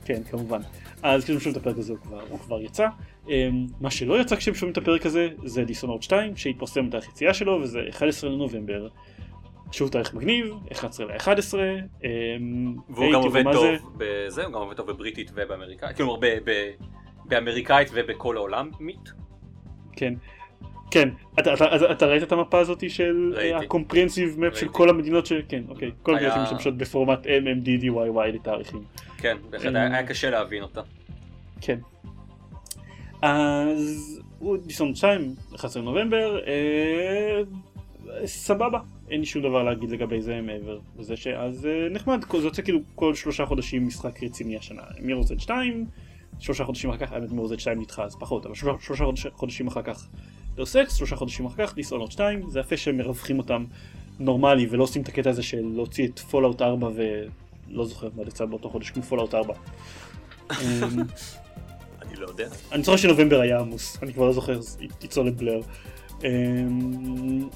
כן, 0.05 0.23
כמובן. 0.23 0.61
אז 1.03 1.23
כשאתם 1.23 1.39
שומעים 1.39 1.57
את 1.57 1.61
הפרק 1.61 1.77
הזה 1.77 1.93
הוא 1.93 1.99
כבר, 1.99 2.21
הוא 2.29 2.39
כבר 2.39 2.61
יצא. 2.61 2.87
אמ, 3.29 3.65
מה 3.81 3.91
שלא 3.91 4.21
יצא 4.21 4.35
כשאתם 4.35 4.55
שומעים 4.57 4.71
את 4.71 4.77
הפרק 4.77 5.05
הזה 5.05 5.27
זה 5.43 5.63
דיסונורד 5.63 6.01
2 6.03 6.35
שהתפרסם 6.35 6.89
תאריך 6.89 7.07
יציאה 7.09 7.33
שלו 7.33 7.59
וזה 7.61 7.79
11 7.89 8.29
לנובמבר. 8.29 8.87
שוב 9.71 9.89
תאריך 9.89 10.13
מגניב, 10.13 10.53
11 10.71 11.05
ל-11. 11.05 11.53
אמ, 12.03 12.75
והוא 12.89 13.13
גם 13.13 13.21
עובד 13.21 13.43
מה 13.43 13.53
זה? 13.53 13.75
טוב 13.81 13.93
בזה, 13.97 14.45
הוא 14.45 14.53
גם 14.53 14.59
עובד 14.61 14.75
טוב 14.75 14.91
בבריטית 14.91 15.31
ובאמריקאית, 15.35 15.97
כלומר 15.97 16.15
ב- 16.21 16.25
ב- 16.45 16.71
באמריקאית 17.25 17.87
ובכל 17.93 18.37
העולם, 18.37 18.69
מיט. 18.79 19.09
כן. 19.91 20.13
כן, 20.91 21.09
אתה, 21.39 21.53
אתה, 21.53 21.75
אתה, 21.75 21.91
אתה 21.91 22.05
ראית 22.05 22.23
את 22.23 22.31
המפה 22.31 22.59
הזאת 22.59 22.89
של 22.89 23.33
ראיתי. 23.35 23.53
ה-comprehensive 23.65 24.39
map 24.39 24.55
של. 24.55 24.67
כל 24.69 24.89
המדינות 24.89 25.25
ש... 25.25 25.33
כן, 25.49 25.63
אוקיי. 25.69 25.91
כל 26.03 26.15
היה- 26.15 26.27
המדינות 26.27 26.47
שמשתמשות 26.49 26.77
בפורמט 26.77 27.25
MMDDYY 27.25 28.27
לתאריכים. 28.33 28.83
כן, 29.17 29.37
בהחלט 29.49 29.75
אה, 29.75 29.81
היה 29.81 29.93
היה 29.97 30.07
קשה 30.07 30.29
להבין 30.29 30.63
אותה. 30.63 30.81
כן. 31.61 31.79
אז 33.25 34.21
דיסון 34.65 34.95
2, 34.95 35.35
11 35.55 35.83
נובמבר, 35.83 36.39
אה, 36.47 37.41
סבבה, 38.25 38.79
אין 39.09 39.19
לי 39.19 39.25
שום 39.25 39.41
דבר 39.41 39.63
להגיד 39.63 39.89
לגבי 39.89 40.21
זה 40.21 40.41
מעבר 40.41 40.79
לזה 40.99 41.17
שאז 41.17 41.65
אה, 41.65 41.89
נחמד, 41.89 42.25
זה 42.31 42.47
יוצא 42.47 42.61
כאילו 42.61 42.79
כל 42.95 43.15
שלושה 43.15 43.45
חודשים 43.45 43.87
משחק 43.87 44.23
רציני 44.23 44.57
השנה, 44.57 44.81
מירוזד 44.99 45.39
2, 45.39 45.85
שלושה 46.39 46.63
חודשים 46.63 46.89
אחר 46.89 46.97
כך, 46.97 47.11
האמת 47.11 47.31
מירוזד 47.31 47.59
2 47.59 47.81
נדחה 47.81 48.03
אז 48.03 48.15
פחות, 48.19 48.45
אבל 48.45 48.55
שלושה, 48.55 48.85
שלושה 48.85 49.05
חודש, 49.05 49.27
חודשים 49.33 49.67
אחר 49.67 49.81
כך 49.81 50.07
דוס 50.55 50.75
אקס, 50.75 50.95
שלושה 50.95 51.15
חודשים 51.15 51.45
אחר 51.45 51.67
כך 51.67 51.75
דיסונורד 51.75 52.11
2, 52.11 52.49
זה 52.49 52.59
יפה 52.59 52.77
שהם 52.77 52.97
מרווחים 52.97 53.37
אותם 53.39 53.65
נורמלי 54.19 54.67
ולא 54.69 54.83
עושים 54.83 55.01
את 55.01 55.07
הקטע 55.07 55.29
הזה 55.29 55.43
של 55.43 55.65
להוציא 55.75 56.07
את 56.07 56.19
Fallout 56.19 56.61
4 56.61 56.89
ולא 56.95 57.85
זוכר 57.85 58.09
מה 58.15 58.23
יצא 58.27 58.45
באותו 58.45 58.69
חודש 58.69 58.89
כמו 58.89 59.03
Fallout 59.03 59.33
4. 59.33 59.53
אני 62.15 62.23
לא 62.23 62.27
יודע. 62.27 62.47
אני 62.71 62.83
זוכר 62.83 62.97
שנובמבר 62.97 63.41
היה 63.41 63.59
עמוס, 63.59 63.97
אני 64.03 64.13
כבר 64.13 64.25
לא 64.25 64.33
זוכר, 64.33 64.59
תיצור 64.99 65.25
לבלר. 65.25 65.59
אמ, 66.23 67.49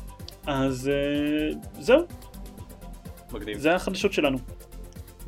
אז 0.48 0.90
אה, 0.90 1.60
זהו, 1.80 2.02
מגניב. 3.32 3.58
זה 3.58 3.76
החדשות 3.76 4.14
שלנו. 4.14 4.38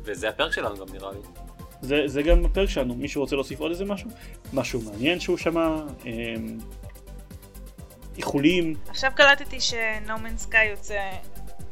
וזה 0.04 0.28
הפרק 0.28 0.52
שלנו 0.52 0.76
גם 0.76 0.86
נראה 0.92 1.12
לי. 1.12 1.18
זה, 1.82 2.02
זה 2.06 2.22
גם 2.22 2.44
הפרק 2.44 2.68
שלנו, 2.68 2.94
מישהו 2.94 3.20
רוצה 3.22 3.36
להוסיף 3.36 3.60
עוד 3.60 3.70
איזה 3.70 3.84
משהו? 3.84 4.10
משהו 4.52 4.80
מעניין 4.80 5.20
שהוא 5.20 5.36
שמע? 5.36 5.76
אמ, 6.06 6.58
איחולים? 8.16 8.74
עכשיו 8.88 9.10
קלטתי 9.16 9.60
שנומן 9.60 10.36
סקאי 10.36 10.64
יוצא 10.64 11.10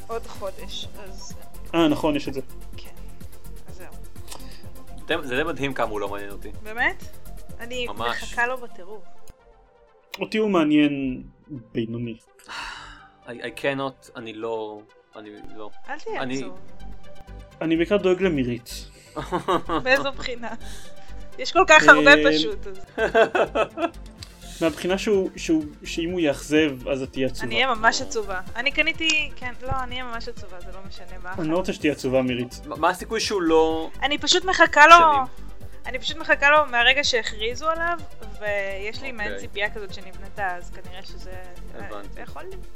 עוד 0.06 0.26
חודש, 0.26 0.88
אז 1.04 1.32
אה 1.74 1.88
נכון, 1.88 2.16
יש 2.16 2.28
את 2.28 2.34
זה. 2.34 2.40
כן. 2.76 2.90
אז 3.68 3.80
זהו. 5.08 5.24
זה 5.24 5.36
די 5.36 5.42
מדהים 5.42 5.74
כמה 5.74 5.90
הוא 5.90 6.00
לא 6.00 6.08
מעניין 6.08 6.30
אותי. 6.30 6.50
באמת? 6.62 7.19
אני 7.60 7.86
ממש. 7.86 8.22
מחכה 8.22 8.46
לו 8.46 8.56
בטירוף. 8.58 9.04
אותי 10.20 10.38
הוא 10.38 10.50
מעניין 10.50 11.22
בינוני. 11.72 12.16
I 13.26 13.30
I 13.30 13.60
cannot, 13.60 14.10
אני 14.16 14.32
לא... 14.32 14.80
אני 15.16 15.30
לא. 15.56 15.70
אל 15.88 15.98
תהיה 16.00 16.22
אני- 16.22 16.38
עצוב. 16.38 16.58
אני 17.60 17.76
בעיקר 17.76 17.96
דואג 17.96 18.22
למירית. 18.22 18.70
באיזו 19.84 20.12
בחינה? 20.12 20.48
יש 21.38 21.52
כל 21.52 21.64
כך 21.68 21.82
הרבה 21.88 22.14
אה, 22.14 22.22
פשוט. 22.32 22.66
אז 24.42 24.62
מהבחינה 24.62 24.98
שהוא, 24.98 25.30
שהוא, 25.36 25.64
שאם 25.84 26.10
הוא 26.10 26.20
יאכזב 26.20 26.88
אז 26.88 27.02
את 27.02 27.12
תהיה 27.12 27.26
עצובה. 27.26 27.46
אני 27.46 27.54
אהיה 27.54 27.74
ממש 27.74 28.02
עצובה. 28.02 28.40
אני 28.56 28.72
קניתי, 28.72 29.30
כן, 29.36 29.52
לא, 29.62 29.72
אני 29.82 30.00
אהיה 30.00 30.12
ממש 30.12 30.28
עצובה, 30.28 30.60
זה 30.60 30.66
לא 30.72 30.78
משנה 30.88 31.18
מה. 31.22 31.32
אני 31.38 31.48
לא 31.48 31.56
רוצה 31.56 31.72
שתהיה 31.72 31.92
עצובה 31.92 32.22
מירית. 32.22 32.60
מה 32.66 32.76
מה 32.76 32.88
הסיכוי 32.90 33.20
שהוא 33.20 33.42
לא... 33.42 33.90
אני 34.02 34.18
פשוט 34.18 34.44
מחכה 34.44 34.86
לו, 34.86 34.92
שנים. 34.92 35.49
אני 35.86 35.98
פשוט 35.98 36.16
מחכה 36.16 36.50
לו 36.50 36.56
מהרגע 36.70 37.04
שהכריזו 37.04 37.68
עליו, 37.70 37.98
ויש 38.40 39.02
לי 39.02 39.12
מעין 39.12 39.32
אוקיי. 39.32 39.46
ציפייה 39.46 39.74
כזאת 39.74 39.94
שנבנתה, 39.94 40.56
אז 40.56 40.70
כנראה 40.70 41.02
שזה... 41.02 41.32
הבנתי. 41.74 42.08
זה 42.14 42.20
יכול 42.20 42.42
להיות. 42.42 42.66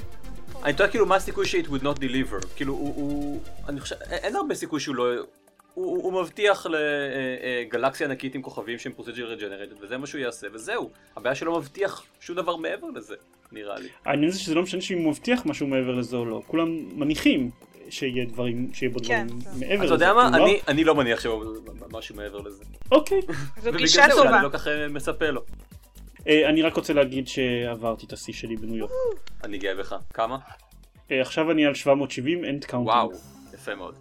אני 0.63 0.73
תוהה 0.73 0.89
כאילו 0.89 1.05
מה 1.05 1.15
הסיכוי 1.15 1.45
ש-it 1.45 1.67
would 1.67 1.81
not 1.83 1.99
deliver. 1.99 2.47
כאילו 2.55 2.73
הוא... 2.73 2.95
הוא... 2.95 3.41
אני 3.69 3.79
חושב... 3.79 3.95
אין 4.11 4.35
הרבה 4.35 4.55
סיכוי 4.55 4.79
שהוא 4.79 4.95
לא... 4.95 5.05
הוא, 5.73 6.03
הוא 6.03 6.21
מבטיח 6.21 6.65
לגלקסיה 6.65 8.07
ענקית 8.07 8.35
עם 8.35 8.41
כוכבים 8.41 8.79
שהם 8.79 8.93
פרוסיג'ר 8.93 9.25
רג'נרטד 9.25 9.81
וזה 9.81 9.97
מה 9.97 10.07
שהוא 10.07 10.21
יעשה 10.21 10.47
וזהו. 10.53 10.89
הבעיה 11.15 11.35
שלא 11.35 11.59
מבטיח 11.59 12.05
שום 12.19 12.35
דבר 12.35 12.55
מעבר 12.55 12.87
לזה, 12.87 13.15
נראה 13.51 13.79
לי. 13.79 13.87
העניין 14.05 14.31
זה 14.31 14.39
שזה 14.39 14.55
לא 14.55 14.61
משנה 14.61 14.81
שאם 14.81 14.97
הוא 14.97 15.09
מבטיח 15.11 15.45
משהו 15.45 15.67
מעבר 15.67 15.91
לזה 15.91 16.15
או 16.15 16.25
לא. 16.25 16.41
כולם 16.47 16.99
מניחים 16.99 17.51
שיהיה 17.89 18.25
דברים, 18.25 18.69
שיהיה 18.73 18.91
בו 18.93 18.99
כן, 19.07 19.27
דברים 19.27 19.41
טוב. 19.43 19.59
מעבר 19.59 19.75
אתה 19.75 19.83
לזה. 19.83 19.93
יודע 19.93 20.13
מה? 20.13 20.21
כלומר- 20.31 20.45
אני, 20.45 20.59
אני 20.67 20.83
לא 20.83 20.95
מניח 20.95 21.19
שהוא 21.19 21.43
משהו 21.91 22.15
מעבר 22.15 22.41
לזה. 22.41 22.63
אוקיי. 22.91 23.21
זו 23.21 23.33
ובגלל 23.63 23.77
גישה 23.77 24.01
זה 24.07 24.13
אולי 24.13 24.23
טובה. 24.23 24.35
אני 24.37 24.43
לא 24.43 24.49
כך 24.49 24.67
אה, 24.67 24.87
מצפה 24.87 25.29
לו. 25.29 25.41
אה, 26.27 26.49
אני 26.49 26.61
רק 26.61 26.73
רוצה 26.75 26.93
להגיד 26.93 27.27
שעברתי 27.27 28.05
את 28.05 28.13
השיא 28.13 28.33
שלי 28.33 28.55
בניו 28.55 28.75
יורק. 28.75 28.91
אני 29.43 29.57
גאה 29.57 29.75
בך. 29.75 29.95
כמה? 30.13 30.37
אה, 31.11 31.21
עכשיו 31.21 31.51
אני 31.51 31.65
על 31.65 31.73
770 31.73 32.43
end 32.43 32.65
counting. 32.69 32.75
וואו, 32.75 33.11
יפה 33.53 33.75
מאוד. 33.75 33.95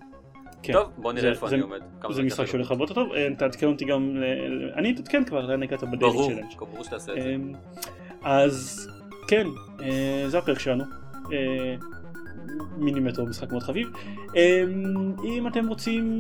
כן. 0.63 0.73
טוב, 0.73 0.89
בוא 0.97 1.13
נראה 1.13 1.23
זה- 1.23 1.31
איפה 1.31 1.49
זה- 1.49 1.55
אני 1.55 1.63
עומד. 1.63 1.81
זה 2.11 2.23
משחק. 2.23 2.47
שהולך 2.47 2.71
הרבה 2.71 2.83
יותר 2.85 2.95
טוב. 2.95 3.13
אה, 3.13 3.29
תעדכן 3.39 3.67
אותי 3.67 3.85
גם, 3.85 4.17
אני 4.77 4.93
אתעדכן 4.95 5.25
כבר 5.25 5.47
לאן 5.47 5.63
הגעת 5.63 5.85
בדיילי 5.85 5.99
ברור, 6.15 6.31
צ'לנג'. 6.31 6.59
ברור 6.59 6.85
שתעשה 6.85 7.13
את 7.17 7.23
זה. 7.23 7.29
אמ, 7.35 7.53
אז 8.23 8.89
כן, 9.29 9.47
אה, 9.83 10.25
זה 10.29 10.39
הפרק 10.39 10.59
שלנו. 10.59 10.85
מינימטר 12.77 13.25
משחק 13.25 13.51
מאוד 13.51 13.63
חביב. 13.63 13.89
אמ, 14.37 15.15
אם 15.25 15.47
אתם 15.47 15.69
רוצים 15.69 16.19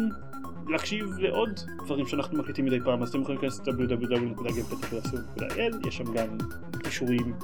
להקשיב 0.68 1.18
לעוד 1.18 1.60
דברים 1.84 2.06
שאנחנו 2.06 2.38
מקליטים 2.38 2.64
מדי 2.64 2.80
פעם 2.84 3.02
אז 3.02 3.08
אתם 3.08 3.20
יכולים 3.20 3.40
להיכנס 3.40 3.60
ל-www.gamepad.co.il 3.66 5.88
יש 5.88 5.96
שם 5.96 6.14
גם 6.14 6.38
קישורים 6.84 7.34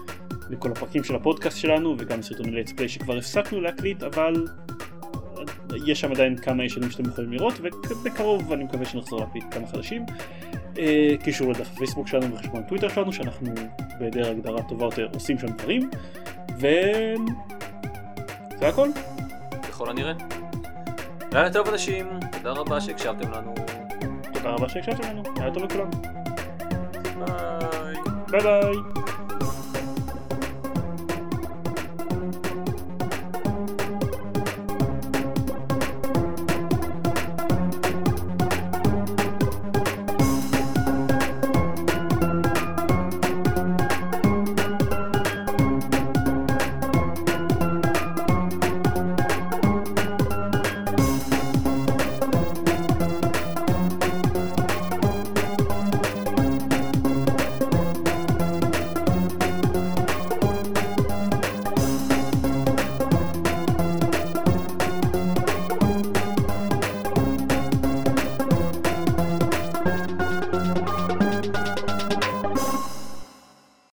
לכל 0.50 0.70
הפרקים 0.70 1.04
של 1.04 1.14
הפודקאסט 1.14 1.58
שלנו 1.58 1.94
וגם 1.98 2.22
סרטוני 2.22 2.62
let's 2.62 2.68
play 2.68 2.88
שכבר 2.88 3.16
הפסקנו 3.16 3.60
להקליט 3.60 4.02
אבל 4.02 4.46
יש 5.86 6.00
שם 6.00 6.12
עדיין 6.12 6.36
כמה 6.36 6.64
ישנים 6.64 6.90
שאתם 6.90 7.08
יכולים 7.08 7.32
לראות 7.32 7.54
ובקרוב 7.60 8.52
אני 8.52 8.64
מקווה 8.64 8.84
שנחזור 8.84 9.20
להקליט 9.20 9.44
כמה 9.50 9.66
חדשים. 9.66 10.06
אה, 10.78 11.14
קישור 11.24 11.50
לדף 11.50 11.68
הפייסבוק 11.72 12.08
שלנו 12.08 12.34
וחשבון 12.34 12.62
טוויטר 12.62 12.88
שלנו 12.88 13.12
שאנחנו 13.12 13.54
בהיעדר 13.98 14.30
הגדרה 14.30 14.62
טובה 14.62 14.84
יותר 14.84 15.08
עושים 15.14 15.38
שם 15.38 15.46
דברים 15.46 15.90
ו... 16.60 16.66
זה 18.60 18.68
הכל. 18.68 18.88
ככל 19.68 19.90
הנראה. 19.90 20.12
לילה 21.32 21.52
טוב 21.52 21.68
אנשים, 21.68 22.06
תודה 22.32 22.50
רבה 22.50 22.80
שהקשבתם 22.80 23.32
לנו. 23.32 23.54
תודה 24.34 24.50
רבה 24.50 24.68
שהקשבתם 24.68 25.08
לנו, 25.08 25.22
היה 25.36 25.54
טוב 25.54 25.64
לכולם. 25.64 25.90
ביי. 27.18 27.96
ביי 28.30 28.40
ביי. 28.40 28.76